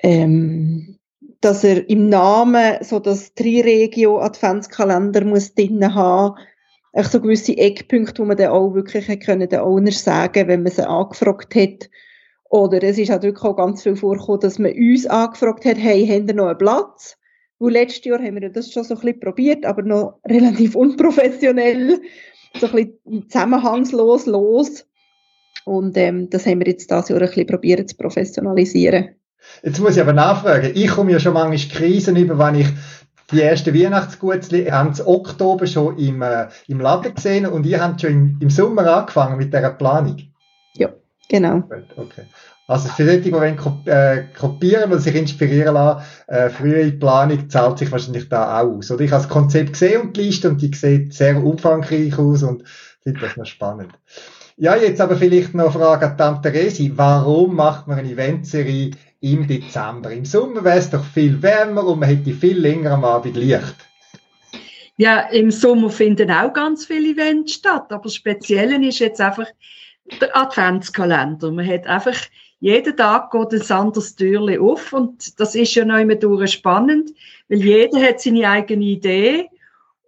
ähm, 0.00 0.96
dass 1.40 1.64
er 1.64 1.90
im 1.90 2.08
Namen 2.08 2.76
so 2.82 3.00
das 3.00 3.34
Tri-Regio 3.34 4.20
Adventskalender 4.20 5.24
muss 5.24 5.54
drin 5.54 5.92
haben. 5.92 6.36
Echt 6.92 7.10
so 7.10 7.20
gewisse 7.20 7.58
Eckpunkte, 7.58 8.22
wo 8.22 8.26
man 8.26 8.36
dann 8.36 8.52
auch 8.52 8.74
wirklich 8.74 9.18
können, 9.18 9.48
den 9.48 9.58
Owner 9.58 9.90
sagen, 9.90 10.46
wenn 10.46 10.62
man 10.62 10.70
sie 10.70 10.88
angefragt 10.88 11.56
hat. 11.56 11.90
Oder 12.48 12.80
es 12.84 12.96
ist 12.96 13.10
halt 13.10 13.24
wirklich 13.24 13.44
auch 13.44 13.56
ganz 13.56 13.82
viel 13.82 13.96
vorgekommen, 13.96 14.40
dass 14.40 14.60
man 14.60 14.72
uns 14.72 15.04
angefragt 15.06 15.64
hat, 15.64 15.78
hey, 15.78 16.06
haben 16.06 16.28
wir 16.28 16.34
noch 16.34 16.46
einen 16.46 16.58
Platz? 16.58 17.18
Weil 17.58 17.72
letztes 17.72 18.04
Jahr 18.04 18.18
haben 18.18 18.40
wir 18.40 18.50
das 18.50 18.72
schon 18.72 18.84
so 18.84 18.94
ein 18.94 19.00
bisschen 19.00 19.20
probiert, 19.20 19.64
aber 19.64 19.82
noch 19.82 20.20
relativ 20.28 20.74
unprofessionell, 20.74 22.00
so 22.58 22.66
ein 22.66 22.72
bisschen 22.72 23.28
zusammenhangslos 23.28 24.26
los. 24.26 24.86
Und 25.64 25.96
ähm, 25.96 26.28
das 26.30 26.46
haben 26.46 26.60
wir 26.60 26.66
jetzt 26.66 26.90
dieses 26.90 27.08
Jahr 27.08 27.20
ein 27.20 27.26
bisschen 27.26 27.46
probiert 27.46 27.88
zu 27.88 27.96
professionalisieren. 27.96 29.16
Jetzt 29.62 29.80
muss 29.80 29.96
ich 29.96 30.02
aber 30.02 30.12
nachfragen. 30.12 30.72
Ich 30.74 30.88
komme 30.88 31.12
ja 31.12 31.20
schon 31.20 31.34
manchmal 31.34 31.78
Krisen 31.78 32.16
über, 32.16 32.38
wenn 32.38 32.56
ich 32.56 32.68
die 33.30 33.40
ersten 33.40 33.74
Weihnachtsgutzli 33.74 34.64
Ende 34.64 35.06
Oktober 35.06 35.66
schon 35.66 35.98
im, 35.98 36.22
äh, 36.22 36.48
im 36.68 36.80
Laden 36.80 37.14
gesehen 37.14 37.46
und 37.46 37.64
ihr 37.66 37.82
habt 37.82 38.00
schon 38.00 38.10
im, 38.10 38.38
im 38.40 38.50
Sommer 38.50 38.86
angefangen 38.86 39.38
mit 39.38 39.52
dieser 39.52 39.70
Planung. 39.70 40.18
Ja, 40.74 40.92
genau. 41.28 41.62
Okay. 41.96 42.24
Also 42.66 42.88
für 42.88 43.04
die, 43.04 43.20
die 43.20 43.32
wollen 43.32 43.58
äh, 43.86 44.24
kopieren 44.38 44.90
oder 44.90 45.00
sich 45.00 45.14
inspirieren 45.14 45.74
lassen, 45.74 46.04
äh, 46.28 46.48
frühe 46.48 46.92
Planung 46.92 47.50
zahlt 47.50 47.78
sich 47.78 47.92
wahrscheinlich 47.92 48.28
da 48.28 48.60
auch 48.60 48.76
aus. 48.76 48.90
Oder 48.90 49.04
ich 49.04 49.12
habe 49.12 49.22
das 49.22 49.30
Konzept 49.30 49.72
gesehen 49.72 50.00
und 50.00 50.16
die 50.16 50.22
Liste 50.22 50.48
und 50.48 50.62
die 50.62 50.74
sieht 50.74 51.12
sehr 51.12 51.42
umfangreich 51.42 52.18
aus 52.18 52.42
und 52.42 52.64
finde 53.02 53.20
das 53.20 53.36
noch 53.36 53.44
spannend. 53.44 53.92
Ja, 54.56 54.76
jetzt 54.76 55.00
aber 55.00 55.16
vielleicht 55.16 55.52
noch 55.52 55.64
eine 55.64 55.72
Frage 55.72 56.06
an 56.06 56.16
Tante 56.16 56.52
Resi. 56.52 56.92
Warum 56.94 57.56
macht 57.56 57.86
man 57.86 57.98
eine 57.98 58.10
Eventserie 58.10 58.92
im 59.24 59.46
Dezember. 59.46 60.10
Im 60.10 60.26
Sommer 60.26 60.62
wäre 60.64 60.78
es 60.78 60.90
doch 60.90 61.04
viel 61.04 61.42
wärmer 61.42 61.84
und 61.86 62.00
man 62.00 62.10
hätte 62.10 62.32
viel 62.32 62.58
länger 62.58 62.92
am 62.92 63.04
Abend 63.04 63.36
Licht. 63.36 63.74
Ja, 64.96 65.20
im 65.30 65.50
Sommer 65.50 65.88
finden 65.88 66.30
auch 66.30 66.52
ganz 66.52 66.84
viele 66.84 67.12
Events 67.12 67.54
statt, 67.54 67.86
aber 67.90 68.04
das 68.04 68.14
Spezielle 68.14 68.86
ist 68.86 68.98
jetzt 68.98 69.20
einfach 69.20 69.46
der 70.20 70.36
Adventskalender. 70.36 71.50
Man 71.50 71.66
hat 71.66 71.86
einfach, 71.86 72.16
jeden 72.60 72.96
Tag 72.96 73.30
geht 73.30 73.52
ein 73.52 73.76
anderes 73.76 74.16
Türchen 74.16 74.60
auf 74.60 74.92
und 74.92 75.38
das 75.38 75.54
ist 75.54 75.74
ja 75.74 75.84
noch 75.84 75.98
immer 75.98 76.46
spannend, 76.46 77.10
weil 77.48 77.62
jeder 77.62 78.00
hat 78.00 78.20
seine 78.20 78.48
eigene 78.48 78.84
Idee 78.84 79.50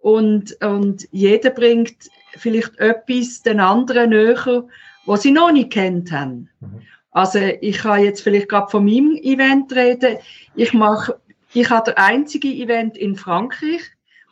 und, 0.01 0.57
und 0.63 1.07
jeder 1.11 1.49
bringt 1.49 2.09
vielleicht 2.35 2.77
etwas 2.79 3.41
den 3.43 3.59
anderen 3.59 4.09
näher, 4.09 4.67
was 5.05 5.21
sie 5.23 5.31
noch 5.31 5.51
nicht 5.51 5.71
kennt 5.71 6.11
haben. 6.11 6.49
Mhm. 6.59 6.81
Also 7.11 7.39
ich 7.39 7.79
kann 7.79 8.03
jetzt 8.03 8.21
vielleicht 8.21 8.49
gerade 8.49 8.69
von 8.69 8.85
meinem 8.85 9.15
Event 9.15 9.73
reden. 9.75 10.17
Ich 10.55 10.73
mache, 10.73 11.19
ich 11.53 11.69
habe 11.69 11.91
der 11.91 12.03
einzige 12.03 12.49
Event 12.49 12.95
in 12.95 13.15
Frankreich 13.15 13.81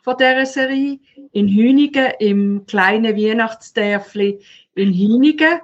von 0.03 0.17
dieser 0.17 0.45
Serie, 0.45 0.99
in 1.31 1.47
Hünigen, 1.47 2.13
im 2.19 2.65
kleinen 2.67 3.17
Weihnachtsdörfli 3.17 4.39
in 4.75 4.93
Hünigen. 4.93 5.61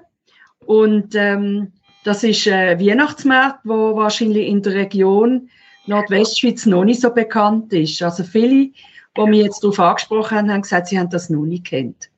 Und 0.66 1.14
ähm, 1.14 1.74
das 2.04 2.24
ist 2.24 2.48
ein 2.48 2.80
Weihnachtsmarkt, 2.80 3.60
wo 3.64 3.96
wahrscheinlich 3.96 4.48
in 4.48 4.62
der 4.62 4.74
Region 4.74 5.50
Nordwestschweiz 5.86 6.66
noch 6.66 6.84
nicht 6.84 7.02
so 7.02 7.12
bekannt 7.12 7.74
ist. 7.74 8.02
Also 8.02 8.24
viele, 8.24 8.70
die 9.18 9.26
mich 9.26 9.44
jetzt 9.44 9.64
darauf 9.64 9.80
angesprochen 9.80 10.38
haben, 10.38 10.52
haben 10.52 10.62
gesagt, 10.62 10.88
sie 10.88 11.00
haben 11.00 11.10
das 11.10 11.30
noch 11.30 11.46
nicht 11.46 11.66
kennt. 11.66 12.10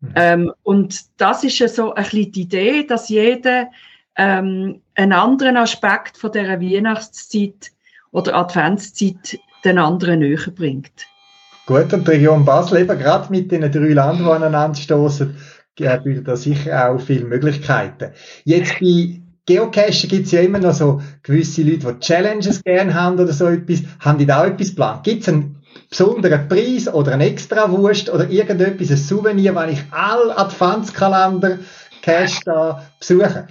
Mhm. 0.00 0.12
Ähm, 0.14 0.52
und 0.62 1.00
das 1.18 1.44
ist 1.44 1.58
ja 1.58 1.68
so 1.68 1.94
ein 1.94 2.04
bisschen 2.04 2.32
die 2.32 2.42
Idee, 2.42 2.86
dass 2.86 3.08
jeder 3.08 3.68
ähm, 4.16 4.80
einen 4.94 5.12
anderen 5.12 5.56
Aspekt 5.56 6.16
von 6.16 6.32
dieser 6.32 6.60
Weihnachtszeit 6.60 7.72
oder 8.12 8.34
Adventszeit 8.34 9.38
den 9.64 9.78
anderen 9.78 10.20
näher 10.20 10.50
bringt. 10.54 11.06
Gut, 11.66 11.92
und 11.94 12.06
die 12.06 12.12
Region 12.12 12.44
Basel 12.44 12.82
eben 12.82 12.98
gerade 12.98 13.30
mit 13.30 13.50
den 13.50 13.62
drei 13.62 13.78
Ländern, 13.78 14.18
die 14.18 14.30
aneinander 14.30 14.78
stoßen, 14.78 15.34
bietet 15.76 16.28
da 16.28 16.36
sicher 16.36 16.88
auch 16.90 17.00
viele 17.00 17.24
Möglichkeiten. 17.24 18.12
Jetzt 18.44 18.78
bei 18.80 19.20
Geocaching 19.46 20.08
gibt 20.08 20.26
es 20.26 20.32
ja 20.32 20.40
immer 20.40 20.58
noch 20.58 20.72
so 20.72 21.02
gewisse 21.22 21.62
Leute, 21.62 21.92
die 21.92 22.00
Challenges 22.00 22.62
gerne 22.62 22.94
haben 22.94 23.18
oder 23.18 23.32
so 23.32 23.46
etwas. 23.46 23.80
Haben 24.00 24.18
die 24.18 24.26
da 24.26 24.42
auch 24.42 24.46
etwas 24.46 24.70
geplant? 24.70 25.04
Gibt 25.04 25.22
es 25.22 25.28
einen 25.28 25.62
besonderen 25.90 26.48
Preis 26.48 26.88
oder 26.88 27.12
einen 27.12 27.22
extra 27.22 27.70
Wurst 27.70 28.08
oder 28.08 28.28
irgendetwas, 28.30 28.90
ein 28.90 28.96
Souvenir, 28.96 29.54
wenn 29.54 29.70
ich 29.70 29.80
alle 29.90 30.36
Adventskalender 30.36 31.58
Cache 32.02 32.40
da 32.44 32.90
besuche? 32.98 33.48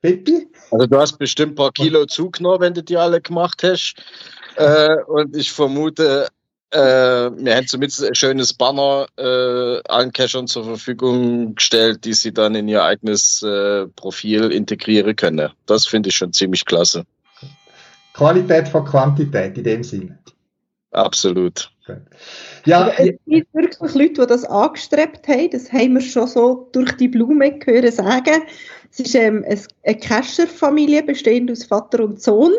Bitte? 0.00 0.46
Also 0.70 0.86
du 0.86 0.98
hast 0.98 1.18
bestimmt 1.18 1.52
ein 1.52 1.56
paar 1.56 1.72
Kilo 1.72 2.06
zugenommen, 2.06 2.60
wenn 2.60 2.74
du 2.74 2.84
die 2.84 2.96
alle 2.96 3.20
gemacht 3.20 3.62
hast. 3.64 3.94
Äh, 4.54 5.02
und 5.06 5.36
ich 5.36 5.50
vermute, 5.50 6.28
äh, 6.70 6.78
wir 6.78 7.56
haben 7.56 7.66
zumindest 7.66 8.04
ein 8.04 8.14
schönes 8.14 8.52
Banner 8.52 9.06
äh, 9.16 9.80
allen 9.88 10.12
Cachern 10.12 10.46
zur 10.46 10.64
Verfügung 10.64 11.54
gestellt, 11.54 12.04
die 12.04 12.12
sie 12.12 12.32
dann 12.32 12.54
in 12.54 12.68
ihr 12.68 12.82
eigenes 12.82 13.42
äh, 13.42 13.86
Profil 13.96 14.52
integrieren 14.52 15.16
können. 15.16 15.50
Das 15.66 15.86
finde 15.86 16.10
ich 16.10 16.16
schon 16.16 16.32
ziemlich 16.32 16.64
klasse. 16.64 17.04
Qualität 18.12 18.68
vor 18.68 18.84
Quantität 18.84 19.56
in 19.56 19.64
dem 19.64 19.84
Sinne. 19.84 20.18
Absolut. 20.90 21.70
Ja, 22.64 22.88
es 22.88 23.12
gibt 23.26 23.54
wirklich 23.54 23.94
Leute, 23.94 24.20
die 24.22 24.26
das 24.26 24.44
angestrebt 24.44 25.26
haben. 25.28 25.50
Das 25.50 25.72
haben 25.72 25.94
wir 25.94 26.00
schon 26.00 26.26
so 26.26 26.68
durch 26.72 26.92
die 26.96 27.08
Blume 27.08 27.58
gehört 27.58 27.94
sagen. 27.94 28.42
Es 28.90 29.00
ist 29.00 29.14
ähm, 29.14 29.44
eine 29.84 29.96
Kescher-Familie, 29.96 31.02
bestehend 31.02 31.50
aus 31.50 31.64
Vater 31.64 32.04
und 32.04 32.20
Sohn. 32.20 32.52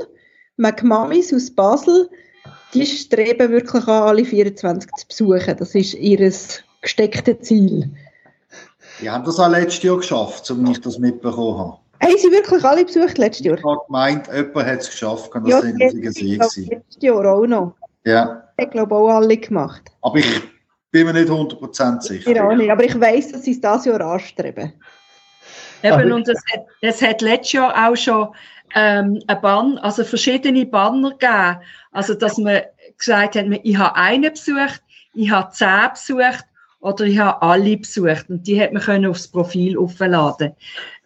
McMamis 0.58 1.34
aus 1.34 1.52
Basel. 1.52 2.10
Die 2.74 2.86
streben 2.86 3.52
wirklich 3.52 3.88
an, 3.88 4.04
alle 4.04 4.26
24 4.26 4.92
zu 4.92 5.08
besuchen. 5.08 5.58
Das 5.58 5.76
ist 5.76 5.94
ihr 5.96 6.32
gestecktes 6.82 7.42
Ziel. 7.42 7.90
Die 9.02 9.10
haben 9.10 9.24
das 9.24 9.40
auch 9.40 9.50
letztes 9.50 9.84
Jahr 9.84 9.98
geschafft, 9.98 10.46
so 10.46 10.62
wie 10.62 10.72
ich 10.72 10.82
das 10.82 11.00
mitbekommen 11.00 11.58
habe. 11.58 11.78
Haben 12.02 12.18
sie 12.18 12.32
wirklich 12.32 12.64
alle 12.64 12.86
besucht 12.86 13.18
letztes 13.18 13.46
Jahr? 13.46 13.58
Ich 13.58 13.64
habe 13.64 13.82
gemeint, 13.86 14.28
jemand 14.28 14.68
hat 14.68 14.80
es 14.80 14.90
geschafft, 14.90 15.32
kann 15.32 15.44
das 15.44 15.64
ja, 15.64 15.72
nicht 15.72 16.14
sein. 16.14 16.66
Letztes 16.68 17.02
Jahr 17.02 17.26
auch 17.26 17.46
noch. 17.46 17.76
Ja. 18.06 18.44
haben, 18.60 18.70
glaube 18.72 18.96
ich, 18.96 19.02
auch 19.02 19.10
alle 19.10 19.38
gemacht. 19.38 19.82
Aber 20.02 20.18
ich 20.18 20.42
bin 20.92 21.06
mir 21.06 21.14
nicht 21.14 21.30
100% 21.30 22.02
sicher. 22.02 22.32
Ich 22.32 22.42
auch 22.42 22.56
nicht, 22.56 22.72
aber 22.72 22.84
ich 22.84 23.00
weiss, 23.00 23.32
dass 23.32 23.44
sie 23.44 23.52
es 23.52 23.62
dieses 23.62 23.86
Jahr 23.86 24.02
anstreben. 24.02 24.74
Eben, 25.82 26.12
und 26.12 26.28
es 26.28 26.42
hat, 26.52 26.66
es 26.82 27.02
hat 27.02 27.22
letztes 27.22 27.54
Jahr 27.54 27.90
auch 27.90 27.96
schon 27.96 28.30
ähm, 28.76 29.22
ein 29.28 29.42
Bann, 29.42 29.78
also 29.80 30.04
verschiedene 30.04 30.66
Banner 30.66 31.12
gegeben. 31.12 31.60
Also, 31.92 32.14
dass 32.14 32.38
man 32.38 32.62
gesagt 32.98 33.36
hat, 33.36 33.46
ich 33.64 33.78
habe 33.78 33.96
einen 33.96 34.32
besucht, 34.32 34.82
ich 35.14 35.32
habe 35.32 35.52
zehn 35.52 35.90
besucht 35.92 36.46
oder 36.80 37.06
ich 37.06 37.20
habe 37.20 37.42
alle 37.42 37.78
besucht. 37.78 38.30
Und 38.30 38.48
die 38.48 38.62
hat 38.62 38.74
man 38.74 38.82
können 38.82 39.06
aufs 39.06 39.28
Profil 39.28 39.78
aufladen. 39.78 40.54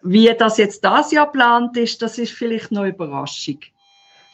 Wie 0.02 0.34
das 0.38 0.58
jetzt 0.58 0.84
das 0.84 1.12
Jahr 1.12 1.28
geplant 1.28 1.78
ist, 1.78 2.02
das 2.02 2.18
ist 2.18 2.34
vielleicht 2.34 2.72
noch 2.72 2.82
eine 2.82 2.92
Überraschung. 2.92 3.60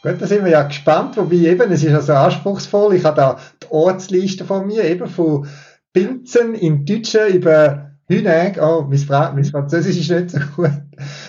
Gut, 0.01 0.15
da 0.19 0.27
sind 0.27 0.45
wir 0.45 0.51
ja 0.51 0.63
gespannt, 0.63 1.17
wobei 1.17 1.35
eben, 1.35 1.71
es 1.71 1.83
ist 1.83 1.91
ja 1.91 2.01
so 2.01 2.13
anspruchsvoll. 2.13 2.95
Ich 2.95 3.03
habe 3.03 3.17
da 3.17 3.39
die 3.61 3.67
Ortsliste 3.69 4.45
von 4.45 4.65
mir, 4.65 4.85
eben 4.85 5.07
von 5.07 5.47
Pinzen 5.91 6.55
in 6.55 6.85
Deutschen 6.85 7.27
über 7.27 7.91
Hüneg, 8.07 8.57
oh, 8.61 8.87
mein 8.89 9.45
Französisch 9.45 9.97
ist 9.97 10.09
nicht 10.09 10.31
so 10.31 10.39
gut. 10.55 10.71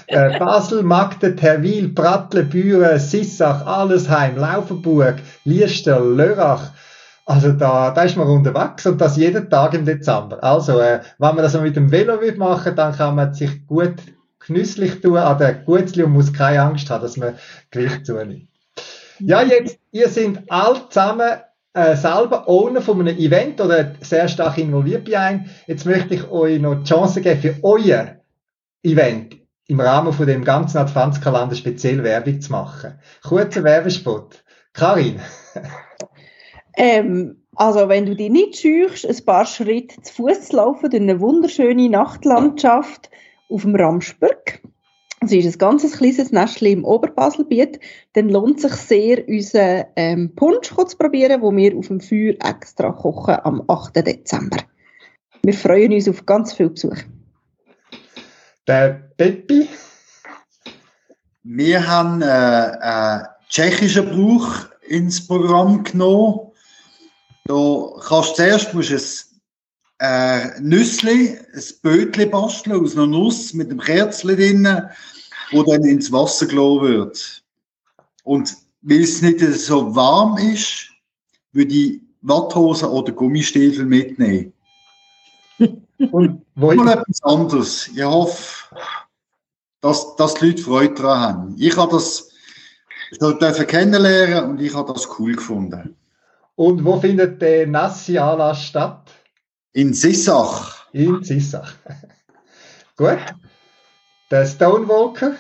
Äh, 0.07 0.39
Basel, 0.39 0.83
Magde, 0.83 1.37
Terwil, 1.37 1.89
Brattle, 1.89 2.45
Büren, 2.45 2.99
Sissach, 2.99 3.67
Allesheim, 3.67 4.37
Laufenburg, 4.37 5.17
Liester, 5.45 6.01
Lörrach. 6.01 6.73
Also 7.27 7.53
da, 7.53 7.93
da 7.93 8.03
ist 8.03 8.17
man 8.17 8.27
unterwegs 8.27 8.87
und 8.87 9.01
das 9.01 9.17
jeden 9.17 9.49
Tag 9.49 9.75
im 9.75 9.85
Dezember. 9.85 10.43
Also, 10.43 10.81
äh, 10.81 11.01
wenn 11.19 11.35
man 11.35 11.45
das 11.45 11.59
mit 11.61 11.77
dem 11.77 11.93
Velo 11.93 12.19
machen 12.37 12.75
dann 12.75 12.93
kann 12.95 13.15
man 13.15 13.35
sich 13.35 13.67
gut 13.67 13.95
genüsslich 14.45 15.01
tun 15.01 15.17
an 15.17 15.39
der 15.39 15.55
Gutzli 15.55 16.03
und 16.03 16.13
muss 16.13 16.33
keine 16.33 16.63
Angst 16.63 16.91
haben, 16.91 17.03
dass 17.03 17.17
man 17.17 17.35
Gewicht 17.71 18.07
zunimmt. 18.07 18.49
Ja, 19.21 19.43
jetzt, 19.43 19.79
ihr 19.93 20.09
sind 20.09 20.51
alle 20.51 20.89
zusammen 20.89 21.31
äh, 21.75 21.95
selber 21.95 22.49
Owner 22.49 22.81
von 22.81 23.01
einem 23.01 23.17
Event 23.17 23.61
oder 23.61 23.93
sehr 24.01 24.27
stark 24.29 24.59
involviert 24.59 25.05
bei 25.05 25.19
einem. 25.19 25.45
Jetzt 25.67 25.87
möchte 25.87 26.15
ich 26.15 26.29
euch 26.31 26.61
noch 26.61 26.77
die 26.77 26.89
Chance 26.89 27.21
geben, 27.21 27.41
für 27.41 27.55
euer 27.63 28.17
Event 28.83 29.37
im 29.71 29.81
Rahmen 29.81 30.13
von 30.13 30.27
dem 30.27 30.45
ganzen 30.45 30.79
Adventskalender 30.79 31.55
speziell 31.55 32.03
Werbung 32.03 32.41
zu 32.41 32.53
machen. 32.53 32.99
Kurzer 33.23 33.63
Werbespot. 33.63 34.43
Karin. 34.73 35.21
Ähm, 36.77 37.43
also, 37.57 37.89
wenn 37.89 38.07
du 38.07 38.15
dich 38.15 38.31
nicht 38.31 38.59
scheuchst, 38.59 39.05
ein 39.05 39.25
paar 39.25 39.45
Schritte 39.45 40.01
zu 40.03 40.15
Fuß 40.15 40.49
zu 40.49 40.57
laufen 40.57 40.89
durch 40.89 41.03
eine 41.03 41.21
wunderschöne 41.21 41.91
Nachtlandschaft 41.91 43.11
auf 43.49 43.63
dem 43.63 43.75
Ramsberg, 43.75 44.63
es 45.23 45.33
ist 45.33 45.57
ein 45.57 45.59
ganz 45.59 45.99
kleines 45.99 46.33
Nestchen 46.33 46.69
im 46.69 46.85
Oberbaselbiet, 46.85 47.81
dann 48.15 48.31
lohnt 48.31 48.57
es 48.57 48.63
sich 48.63 48.81
sehr, 48.81 49.29
unseren 49.29 49.85
ähm, 49.97 50.35
Punsch 50.35 50.71
zu 50.71 50.97
probieren, 50.97 51.43
den 51.43 51.57
wir 51.57 51.77
auf 51.77 51.89
dem 51.89 52.01
Feuer 52.01 52.35
extra 52.43 52.93
kochen 52.93 53.37
am 53.43 53.63
8. 53.69 53.97
Dezember. 53.97 54.59
Wir 55.43 55.55
freuen 55.55 55.93
uns 55.93 56.09
auf 56.09 56.25
ganz 56.25 56.55
viel 56.55 56.71
Besuch. 56.71 56.97
Der 58.67 59.11
Peppi? 59.17 59.69
Wir 61.43 61.87
haben 61.87 62.21
äh, 62.23 63.25
tschechischen 63.49 64.11
Brauch 64.11 64.67
ins 64.87 65.27
Programm 65.27 65.83
genommen. 65.83 66.53
Da 67.47 67.91
kannst 68.07 68.37
zuerst 68.37 68.75
musst 68.75 69.31
ein 69.99 70.51
äh, 70.53 70.61
Nüssli, 70.61 71.39
ein 71.53 71.63
Bötli 71.83 72.27
basteln 72.27 72.85
aus 72.85 72.95
einer 72.95 73.07
Nuss 73.07 73.55
mit 73.55 73.71
einem 73.71 73.81
Kerzchen 73.81 74.37
drin, 74.37 74.69
wo 75.53 75.63
dann 75.63 75.85
ins 75.85 76.13
Wasser 76.13 76.47
gelassen 76.47 76.83
wird. 76.83 77.43
Und 78.25 78.57
weil 78.83 79.03
es 79.03 79.23
nicht 79.23 79.41
so 79.41 79.95
warm 79.95 80.37
ist, 80.37 80.91
würde 81.53 81.75
ich 81.75 82.01
Watthosen 82.23 82.89
oder 82.89 83.13
Gummistiefel 83.13 83.87
mitnehmen. 83.87 84.53
Und 86.13 86.45
Mal 86.55 86.89
etwas 86.89 87.23
anderes. 87.23 87.89
Ich 87.89 88.03
hoffe, 88.03 88.75
dass, 89.81 90.17
dass 90.17 90.35
die 90.35 90.47
Leute 90.47 90.63
Freude 90.63 90.95
daran 90.95 91.21
haben. 91.21 91.57
Ich 91.59 91.77
habe 91.77 91.93
das 91.93 92.31
schon 93.19 93.39
kennenlernen 93.39 94.51
und 94.51 94.61
ich 94.61 94.75
habe 94.75 94.93
das 94.93 95.09
cool 95.19 95.35
gefunden. 95.35 95.97
Und 96.57 96.85
wo 96.85 97.01
findet 97.01 97.41
der 97.41 97.67
nasse 97.67 98.23
Anlass 98.23 98.63
statt? 98.63 99.11
In 99.73 99.95
Sissach. 99.95 100.87
In 100.93 101.23
Sissach. 101.23 101.73
Gut. 102.97 103.19
Der 104.31 104.47
Stonewalker. 104.47 105.35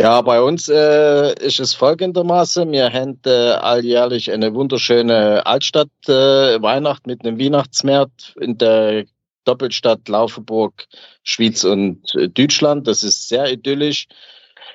Ja, 0.00 0.22
bei 0.22 0.40
uns 0.40 0.66
äh, 0.70 1.34
ist 1.44 1.60
es 1.60 1.74
folgendermaßen. 1.74 2.72
Wir 2.72 2.90
haben 2.90 3.20
äh, 3.26 3.50
alljährlich 3.50 4.32
eine 4.32 4.54
wunderschöne 4.54 5.44
Altstadt-Weihnacht 5.44 7.02
äh, 7.04 7.10
mit 7.10 7.22
einem 7.22 7.38
Weihnachtsmarkt 7.38 8.34
in 8.40 8.56
der 8.56 9.04
Doppelstadt 9.44 10.08
Laufenburg, 10.08 10.86
Schweiz 11.22 11.64
und 11.64 12.14
äh, 12.14 12.30
Deutschland. 12.30 12.88
Das 12.88 13.04
ist 13.04 13.28
sehr 13.28 13.52
idyllisch. 13.52 14.06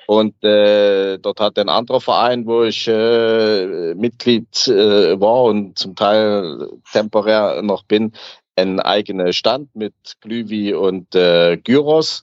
Und 0.06 0.44
äh, 0.44 1.18
dort 1.18 1.40
hat 1.40 1.58
ein 1.58 1.70
anderer 1.70 2.00
Verein, 2.00 2.46
wo 2.46 2.62
ich 2.62 2.86
äh, 2.86 3.94
Mitglied 3.96 4.68
äh, 4.68 5.20
war 5.20 5.42
und 5.42 5.76
zum 5.76 5.96
Teil 5.96 6.68
temporär 6.92 7.62
noch 7.62 7.82
bin, 7.82 8.12
einen 8.54 8.78
eigenen 8.78 9.32
Stand 9.32 9.74
mit 9.74 9.94
Glühwi 10.20 10.72
und 10.72 11.16
äh, 11.16 11.56
Gyros. 11.56 12.22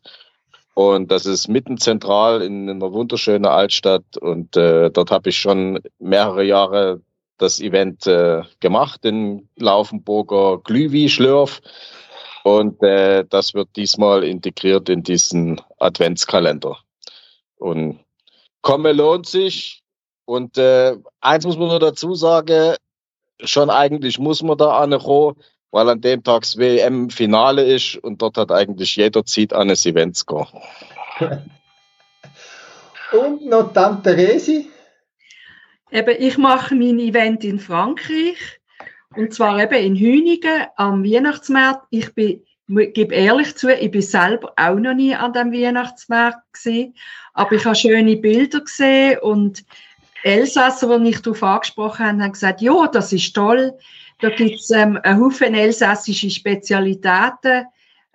Und 0.75 1.11
das 1.11 1.25
ist 1.25 1.47
mitten 1.47 1.77
zentral 1.77 2.41
in 2.41 2.69
einer 2.69 2.91
wunderschönen 2.91 3.45
Altstadt. 3.45 4.17
Und 4.19 4.57
äh, 4.57 4.89
dort 4.89 5.11
habe 5.11 5.29
ich 5.29 5.37
schon 5.37 5.79
mehrere 5.99 6.43
Jahre 6.43 7.01
das 7.37 7.59
Event 7.59 8.07
äh, 8.07 8.41
gemacht, 8.59 9.03
den 9.03 9.49
Laufenburger 9.57 10.59
Glühwi-Schlürf. 10.63 11.61
Und 12.43 12.81
äh, 12.81 13.23
das 13.29 13.53
wird 13.53 13.69
diesmal 13.75 14.23
integriert 14.23 14.89
in 14.89 15.03
diesen 15.03 15.61
Adventskalender. 15.77 16.77
Und 17.57 17.99
komme 18.61 18.93
lohnt 18.93 19.27
sich. 19.27 19.83
Und 20.25 20.57
äh, 20.57 20.95
eins 21.21 21.45
muss 21.45 21.57
man 21.57 21.67
nur 21.67 21.79
dazu 21.79 22.15
sagen, 22.15 22.75
schon 23.43 23.69
eigentlich 23.69 24.19
muss 24.19 24.41
man 24.41 24.57
da 24.57 24.79
ankommen, 24.79 25.35
weil 25.73 25.89
an 25.89 26.01
dem 26.01 26.23
Tag 26.23 26.41
das 26.41 26.57
WM-Finale 26.57 27.63
ist 27.63 27.97
und 27.97 28.21
dort 28.21 28.37
hat 28.37 28.51
eigentlich 28.51 28.95
jeder 28.95 29.25
Zeit 29.25 29.53
eines 29.53 29.85
Events 29.87 30.25
gehen. 30.25 30.45
und 33.11 33.45
noch 33.47 33.73
Tante 33.73 34.15
Resi? 34.15 34.69
Eben, 35.91 36.15
ich 36.19 36.37
mache 36.37 36.75
mein 36.75 36.99
Event 36.99 37.43
in 37.43 37.59
Frankreich 37.59 38.37
und 39.15 39.33
zwar 39.33 39.59
eben 39.59 39.83
in 39.83 39.95
Hüningen 39.95 40.67
am 40.75 41.03
Weihnachtsmarkt. 41.03 41.87
Ich 41.89 42.13
bin 42.13 42.43
ich 42.67 42.93
gebe 42.93 43.13
ehrlich 43.13 43.55
zu, 43.55 43.69
ich 43.73 43.91
bin 43.91 44.01
selber 44.01 44.53
auch 44.55 44.75
noch 44.75 44.93
nie 44.93 45.13
an 45.13 45.33
dem 45.33 45.51
Weihnachtsmarkt 45.51 46.53
gesehen, 46.53 46.95
aber 47.33 47.53
ich 47.53 47.65
habe 47.65 47.75
schöne 47.75 48.15
Bilder 48.15 48.61
gesehen 48.61 49.19
und 49.19 49.65
Elsasser, 50.23 50.97
die 50.99 51.09
ich 51.09 51.21
darauf 51.21 51.43
angesprochen 51.43 52.05
habe, 52.05 52.23
haben 52.23 52.31
gesagt, 52.31 52.61
ja, 52.61 52.87
das 52.87 53.11
ist 53.11 53.33
toll. 53.33 53.73
Da 54.23 54.29
gibt 54.29 54.61
es 54.61 54.69
ähm, 54.69 54.97
einen 55.03 55.19
Haufen 55.19 55.53
elsässische 55.53 56.29
Spezialitäten, 56.29 57.65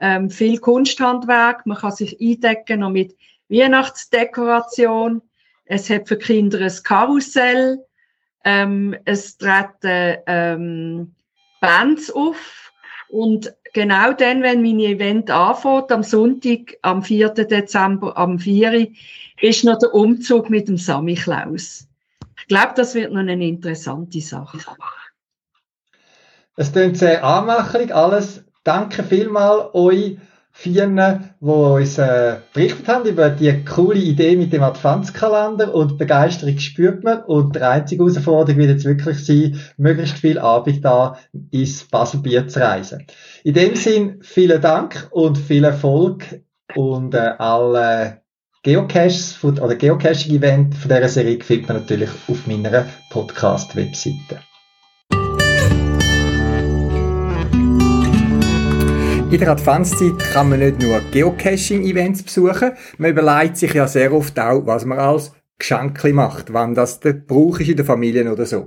ähm, 0.00 0.30
viel 0.30 0.58
Kunsthandwerk, 0.58 1.66
man 1.66 1.76
kann 1.76 1.92
sich 1.92 2.18
eindecken 2.18 2.80
noch 2.80 2.88
mit 2.88 3.14
Weihnachtsdekoration. 3.50 5.20
Es 5.66 5.90
hat 5.90 6.08
für 6.08 6.16
Kinder 6.16 6.60
ein 6.62 6.72
Karussell, 6.82 7.84
ähm, 8.42 8.96
es 9.04 9.36
treten 9.36 10.22
ähm, 10.26 11.14
Bands 11.60 12.10
auf 12.10 12.72
und 13.10 13.52
genau 13.74 14.14
dann, 14.14 14.42
wenn 14.42 14.62
mein 14.62 14.80
Event 14.80 15.30
anfängt, 15.30 15.92
am 15.92 16.02
Sonntag, 16.02 16.78
am 16.80 17.02
4. 17.02 17.28
Dezember, 17.34 18.16
am 18.16 18.38
4. 18.38 18.88
ist 19.42 19.62
noch 19.62 19.78
der 19.78 19.92
Umzug 19.92 20.48
mit 20.48 20.68
dem 20.68 20.78
Sammy 20.78 21.16
Klaus. 21.16 21.86
Ich 22.38 22.46
glaube, 22.46 22.72
das 22.76 22.94
wird 22.94 23.12
noch 23.12 23.20
eine 23.20 23.46
interessante 23.46 24.22
Sache. 24.22 24.58
Es 26.58 26.72
klingt 26.72 26.98
sehr 26.98 27.22
anmachlich, 27.22 27.94
alles. 27.94 28.42
Danke 28.64 29.04
vielmals 29.04 29.72
euch 29.74 30.18
vier, 30.50 30.88
die 30.88 31.46
uns 31.46 31.98
äh, 31.98 32.38
berichtet 32.52 32.88
haben 32.88 33.08
über 33.08 33.30
die 33.30 33.64
coole 33.64 34.00
Idee 34.00 34.34
mit 34.34 34.52
dem 34.52 34.64
Adventskalender 34.64 35.72
und 35.72 35.98
Begeisterung 35.98 36.58
spürt 36.58 37.04
man. 37.04 37.22
Und 37.22 37.54
die 37.54 37.60
einzige 37.60 38.02
Herausforderung 38.02 38.58
wird 38.58 38.70
jetzt 38.70 38.84
wirklich 38.84 39.24
sein, 39.24 39.60
möglichst 39.76 40.18
viel 40.18 40.40
Abend 40.40 40.84
da 40.84 41.16
ins 41.52 41.84
Baselbier 41.84 42.48
zu 42.48 42.58
reisen. 42.58 43.06
In 43.44 43.54
dem 43.54 43.76
Sinn, 43.76 44.18
vielen 44.22 44.60
Dank 44.60 45.06
und 45.12 45.38
viel 45.38 45.62
Erfolg 45.62 46.42
und 46.74 47.14
äh, 47.14 47.34
alle 47.38 48.22
Geocaches 48.64 49.44
oder 49.44 49.76
Geocaching-Event 49.76 50.74
von 50.74 50.88
dieser 50.88 51.08
Serie 51.08 51.40
findet 51.40 51.68
man 51.68 51.76
natürlich 51.82 52.10
auf 52.26 52.48
meiner 52.48 52.84
Podcast-Webseite. 53.10 54.47
In 59.30 59.38
der 59.38 59.50
Adventszeit 59.50 60.18
kann 60.32 60.48
man 60.48 60.60
nicht 60.60 60.80
nur 60.80 61.00
Geocaching-Events 61.12 62.22
besuchen, 62.22 62.72
man 62.96 63.10
überlegt 63.10 63.58
sich 63.58 63.74
ja 63.74 63.86
sehr 63.86 64.10
oft 64.14 64.40
auch, 64.40 64.64
was 64.64 64.86
man 64.86 64.98
als 64.98 65.32
Geschenke 65.58 66.14
macht, 66.14 66.54
wann 66.54 66.74
das 66.74 67.00
der 67.00 67.12
Brauch 67.12 67.60
ist 67.60 67.68
in 67.68 67.76
der 67.76 67.84
Familie 67.84 68.32
oder 68.32 68.46
so. 68.46 68.64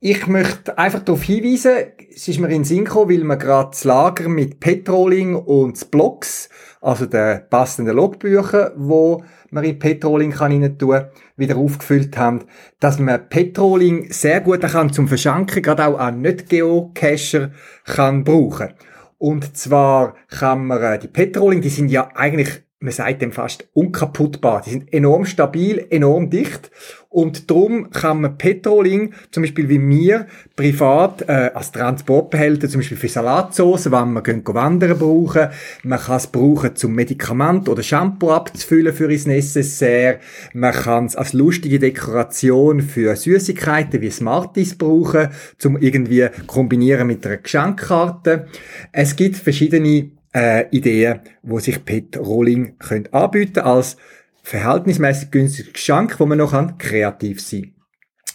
ich 0.00 0.26
möchte 0.26 0.78
einfach 0.78 1.00
darauf 1.00 1.22
hinweisen, 1.24 1.92
es 2.14 2.26
ist 2.26 2.38
mir 2.38 2.48
in 2.48 2.62
gekommen, 2.62 3.10
weil 3.10 3.24
wir 3.24 3.36
gerade 3.36 3.70
das 3.70 3.84
Lager 3.84 4.30
mit 4.30 4.60
Petroling 4.60 5.34
und 5.34 5.90
Blogs, 5.90 6.48
also 6.80 7.04
den 7.04 7.42
passenden 7.50 7.96
Logbüchern, 7.96 8.72
wo 8.76 9.24
man 9.50 9.64
in 9.64 9.78
Petroling 9.78 10.30
kann 10.30 10.52
rein 10.52 10.78
tun, 10.78 11.04
wieder 11.36 11.56
aufgefüllt 11.56 12.16
haben, 12.16 12.44
dass 12.80 12.98
man 12.98 13.28
Petroling 13.28 14.10
sehr 14.10 14.40
gut 14.40 14.62
kann 14.62 14.92
zum 14.92 15.06
Verschanken, 15.06 15.62
gerade 15.62 15.86
auch 15.86 15.98
an 15.98 16.22
Nicht-Geocacher 16.22 17.50
kann 17.84 18.24
brauchen. 18.24 18.72
Und 19.18 19.56
zwar 19.56 20.14
kann 20.28 20.66
man 20.66 20.82
äh, 20.82 20.98
die 20.98 21.08
Petroling, 21.08 21.60
die 21.60 21.68
sind 21.68 21.88
ja 21.88 22.10
eigentlich 22.14 22.65
man 22.78 22.92
sagt 22.92 23.22
dem 23.22 23.32
fast 23.32 23.68
unkaputtbar. 23.72 24.62
Die 24.64 24.70
sind 24.70 24.92
enorm 24.92 25.24
stabil, 25.24 25.86
enorm 25.90 26.28
dicht 26.28 26.70
und 27.16 27.50
darum 27.50 27.88
kann 27.88 28.20
man 28.20 28.36
Petroling, 28.36 29.14
zum 29.30 29.42
Beispiel 29.42 29.70
wie 29.70 29.78
mir, 29.78 30.26
privat 30.54 31.22
äh, 31.22 31.50
als 31.54 31.72
Transportbehälter, 31.72 32.68
zum 32.68 32.80
Beispiel 32.80 32.98
für 32.98 33.08
Salatsauce, 33.08 33.90
wenn 33.90 34.12
wir 34.12 34.22
gehen 34.22 34.42
wandern 34.44 34.98
brauchen. 34.98 35.48
Man 35.82 35.98
kann 35.98 36.16
es 36.18 36.26
brauchen 36.26 36.76
zum 36.76 36.94
Medikament 36.94 37.70
oder 37.70 37.82
Shampoo 37.82 38.32
abzufüllen 38.32 38.92
für 38.92 39.10
ins 39.10 39.24
Necessaire. 39.24 40.20
Man 40.52 40.74
kann 40.74 41.06
es 41.06 41.16
als 41.16 41.32
lustige 41.32 41.78
Dekoration 41.78 42.82
für 42.82 43.16
Süßigkeiten 43.16 44.02
wie 44.02 44.10
Smarties 44.10 44.76
brauchen, 44.76 45.28
zum 45.56 45.78
irgendwie 45.78 46.28
kombinieren 46.46 47.06
mit 47.06 47.24
einer 47.24 47.38
Geschenkkarte. 47.38 48.48
Es 48.92 49.16
gibt 49.16 49.36
verschiedene 49.36 50.10
äh, 50.36 50.68
Ideen, 50.70 51.20
wo 51.42 51.58
sich 51.58 51.84
Pet 51.84 52.18
Rolling 52.18 52.78
können 52.78 53.12
anbieten 53.12 53.60
als 53.60 53.96
verhältnismäßig 54.42 55.30
günstiges 55.30 55.72
Geschenk, 55.72 56.20
wo 56.20 56.26
man 56.26 56.38
noch 56.38 56.52
kann, 56.52 56.78
kreativ 56.78 57.40
sein 57.40 57.72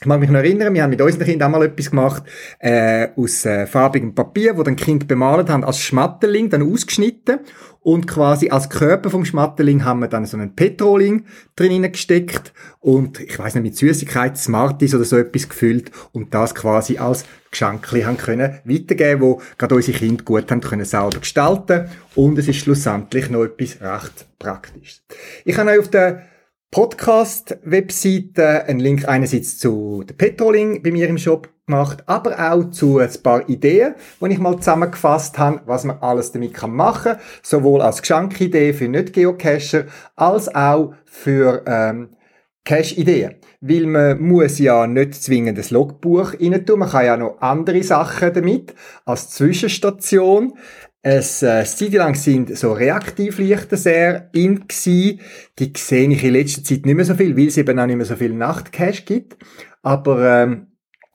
ich 0.02 0.08
mag 0.08 0.20
mich 0.20 0.32
noch 0.32 0.40
erinnern, 0.40 0.74
wir 0.74 0.82
haben 0.82 0.90
mit 0.90 1.00
unseren 1.00 1.26
Kindern 1.26 1.54
auch 1.54 1.60
mal 1.60 1.66
etwas 1.66 1.92
gemacht, 1.92 2.24
äh, 2.58 3.10
aus 3.16 3.46
äh, 3.46 3.68
farbigem 3.68 4.16
Papier, 4.16 4.58
wo 4.58 4.64
dann 4.64 4.76
Kind 4.76 5.08
bemalt 5.08 5.48
haben, 5.48 5.64
als 5.64 5.80
Schmetterling, 5.80 6.50
dann 6.50 6.64
ausgeschnitten 6.64 7.42
und 7.82 8.08
quasi 8.08 8.50
als 8.50 8.70
Körper 8.70 9.10
vom 9.10 9.26
Schmetterling 9.26 9.84
haben 9.84 10.00
wir 10.02 10.08
dann 10.08 10.26
so 10.26 10.38
einen 10.38 10.56
Petroling 10.56 11.26
drin 11.56 11.92
gesteckt 11.92 12.54
und 12.80 13.20
ich 13.20 13.38
weiß 13.38 13.56
nicht, 13.56 13.64
mit 13.64 13.76
Süßigkeit, 13.76 14.38
Smarties 14.38 14.94
oder 14.94 15.04
so 15.04 15.18
etwas 15.18 15.50
gefüllt 15.50 15.92
und 16.12 16.34
das 16.34 16.54
quasi 16.54 17.00
als 17.00 17.26
Geschenkli 17.50 18.04
haben 18.04 18.18
können 18.18 18.60
weitergeben, 18.64 19.22
wo 19.22 19.42
gerade 19.58 19.76
unsere 19.76 19.98
Kinder 19.98 20.24
gut 20.24 20.50
haben 20.52 20.62
können 20.62 20.86
sauber 20.86 21.20
gestalten 21.20 21.90
und 22.16 22.38
es 22.38 22.48
ist 22.48 22.58
schlussendlich 22.58 23.30
noch 23.30 23.44
etwas 23.44 23.82
recht 23.82 24.28
praktisches. 24.38 25.04
Ich 25.44 25.58
habe 25.58 25.72
euch 25.72 25.80
auf 25.80 25.90
der 25.90 26.28
Podcast-Webseite 26.70 28.66
einen 28.66 28.80
Link 28.80 29.08
einerseits 29.08 29.58
zu 29.58 30.06
der 30.08 30.14
Petroling 30.14 30.82
bei 30.84 30.92
mir 30.92 31.10
im 31.10 31.18
Shop 31.18 31.50
gemacht, 31.72 32.04
aber 32.06 32.52
auch 32.52 32.70
zu 32.70 33.00
ein 33.00 33.10
paar 33.24 33.48
Ideen, 33.50 33.96
die 34.22 34.32
ich 34.32 34.40
mal 34.40 34.58
zusammengefasst 34.58 35.38
habe, 35.40 35.62
was 35.66 35.86
man 35.86 35.98
alles 36.02 36.32
damit 36.32 36.62
machen 36.68 37.14
kann, 37.14 37.22
sowohl 37.42 37.82
als 37.82 38.02
Geschenkidee 38.02 38.74
für 38.74 38.88
Nicht-Geocacher, 38.88 39.86
als 40.16 40.54
auch 40.54 40.94
für 41.06 41.64
ähm, 41.66 42.10
Cache-Ideen. 42.66 43.36
Weil 43.62 43.86
man 43.88 44.22
muss 44.22 44.60
ja 44.60 44.86
nicht 44.88 45.16
zwingend 45.16 45.58
das 45.58 45.72
Logbuch 45.72 46.34
rein 46.40 46.66
tun, 46.66 46.80
man 46.80 46.90
kann 46.90 47.06
ja 47.06 47.18
noch 47.18 47.40
andere 47.42 47.84
Sachen 47.84 48.34
damit 48.34 48.74
als 49.06 49.32
Zwischenstation. 49.32 50.54
Es, 51.04 51.42
äh, 51.42 51.66
Zeit 51.66 51.94
lang 51.94 52.14
sind 52.14 52.56
so 52.56 52.74
Reaktivlichter 52.74 53.76
sehr 53.76 54.30
in 54.34 54.68
gewesen. 54.68 55.20
Die 55.58 55.74
sehe 55.76 56.08
ich 56.10 56.24
in 56.24 56.34
letzter 56.34 56.64
Zeit 56.64 56.86
nicht 56.86 56.96
mehr 56.96 57.06
so 57.06 57.16
viel, 57.16 57.36
weil 57.36 57.48
es 57.48 57.58
eben 57.58 57.80
auch 57.80 57.88
nicht 57.88 57.96
mehr 57.96 58.06
so 58.06 58.16
viel 58.16 58.34
Nachtcache 58.34 59.02
gibt. 59.04 59.38
Aber 59.82 60.44
ähm, 60.44 60.68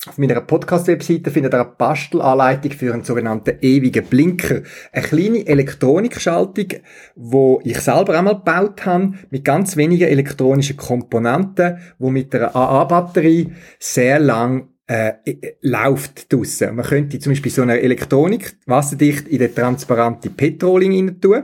auf 0.09 0.19
meiner 0.19 0.41
Podcast-Webseite 0.41 1.31
findet 1.31 1.55
ihr 1.55 1.61
eine 1.61 1.71
Bastelanleitung 1.77 2.73
für 2.73 2.93
einen 2.93 3.05
sogenannten 3.05 3.59
ewigen 3.61 4.05
Blinker. 4.05 4.63
Eine 4.93 5.07
kleine 5.07 5.47
Elektronikschaltung, 5.47 6.81
wo 7.15 7.61
ich 7.65 7.79
selber 7.81 8.19
einmal 8.19 8.37
gebaut 8.37 8.87
habe, 8.87 9.13
mit 9.31 9.45
ganz 9.45 9.77
wenigen 9.77 10.09
elektronischen 10.09 10.77
Komponenten, 10.77 11.79
wo 11.99 12.11
mit 12.11 12.35
einer 12.35 12.55
AA-Batterie 12.55 13.53
sehr 13.79 14.19
lang 14.19 14.69
äh, 14.87 15.15
läuft 15.63 16.33
draussen. 16.33 16.77
Man 16.77 16.85
könnte 16.85 17.19
zum 17.19 17.33
Beispiel 17.33 17.53
so 17.53 17.63
eine 17.63 17.81
Elektronik 17.81 18.57
wasserdicht 18.67 19.29
in 19.29 19.39
den 19.39 19.55
transparente 19.55 20.31
Petroling 20.31 20.93
rein 20.93 21.21
tun 21.21 21.43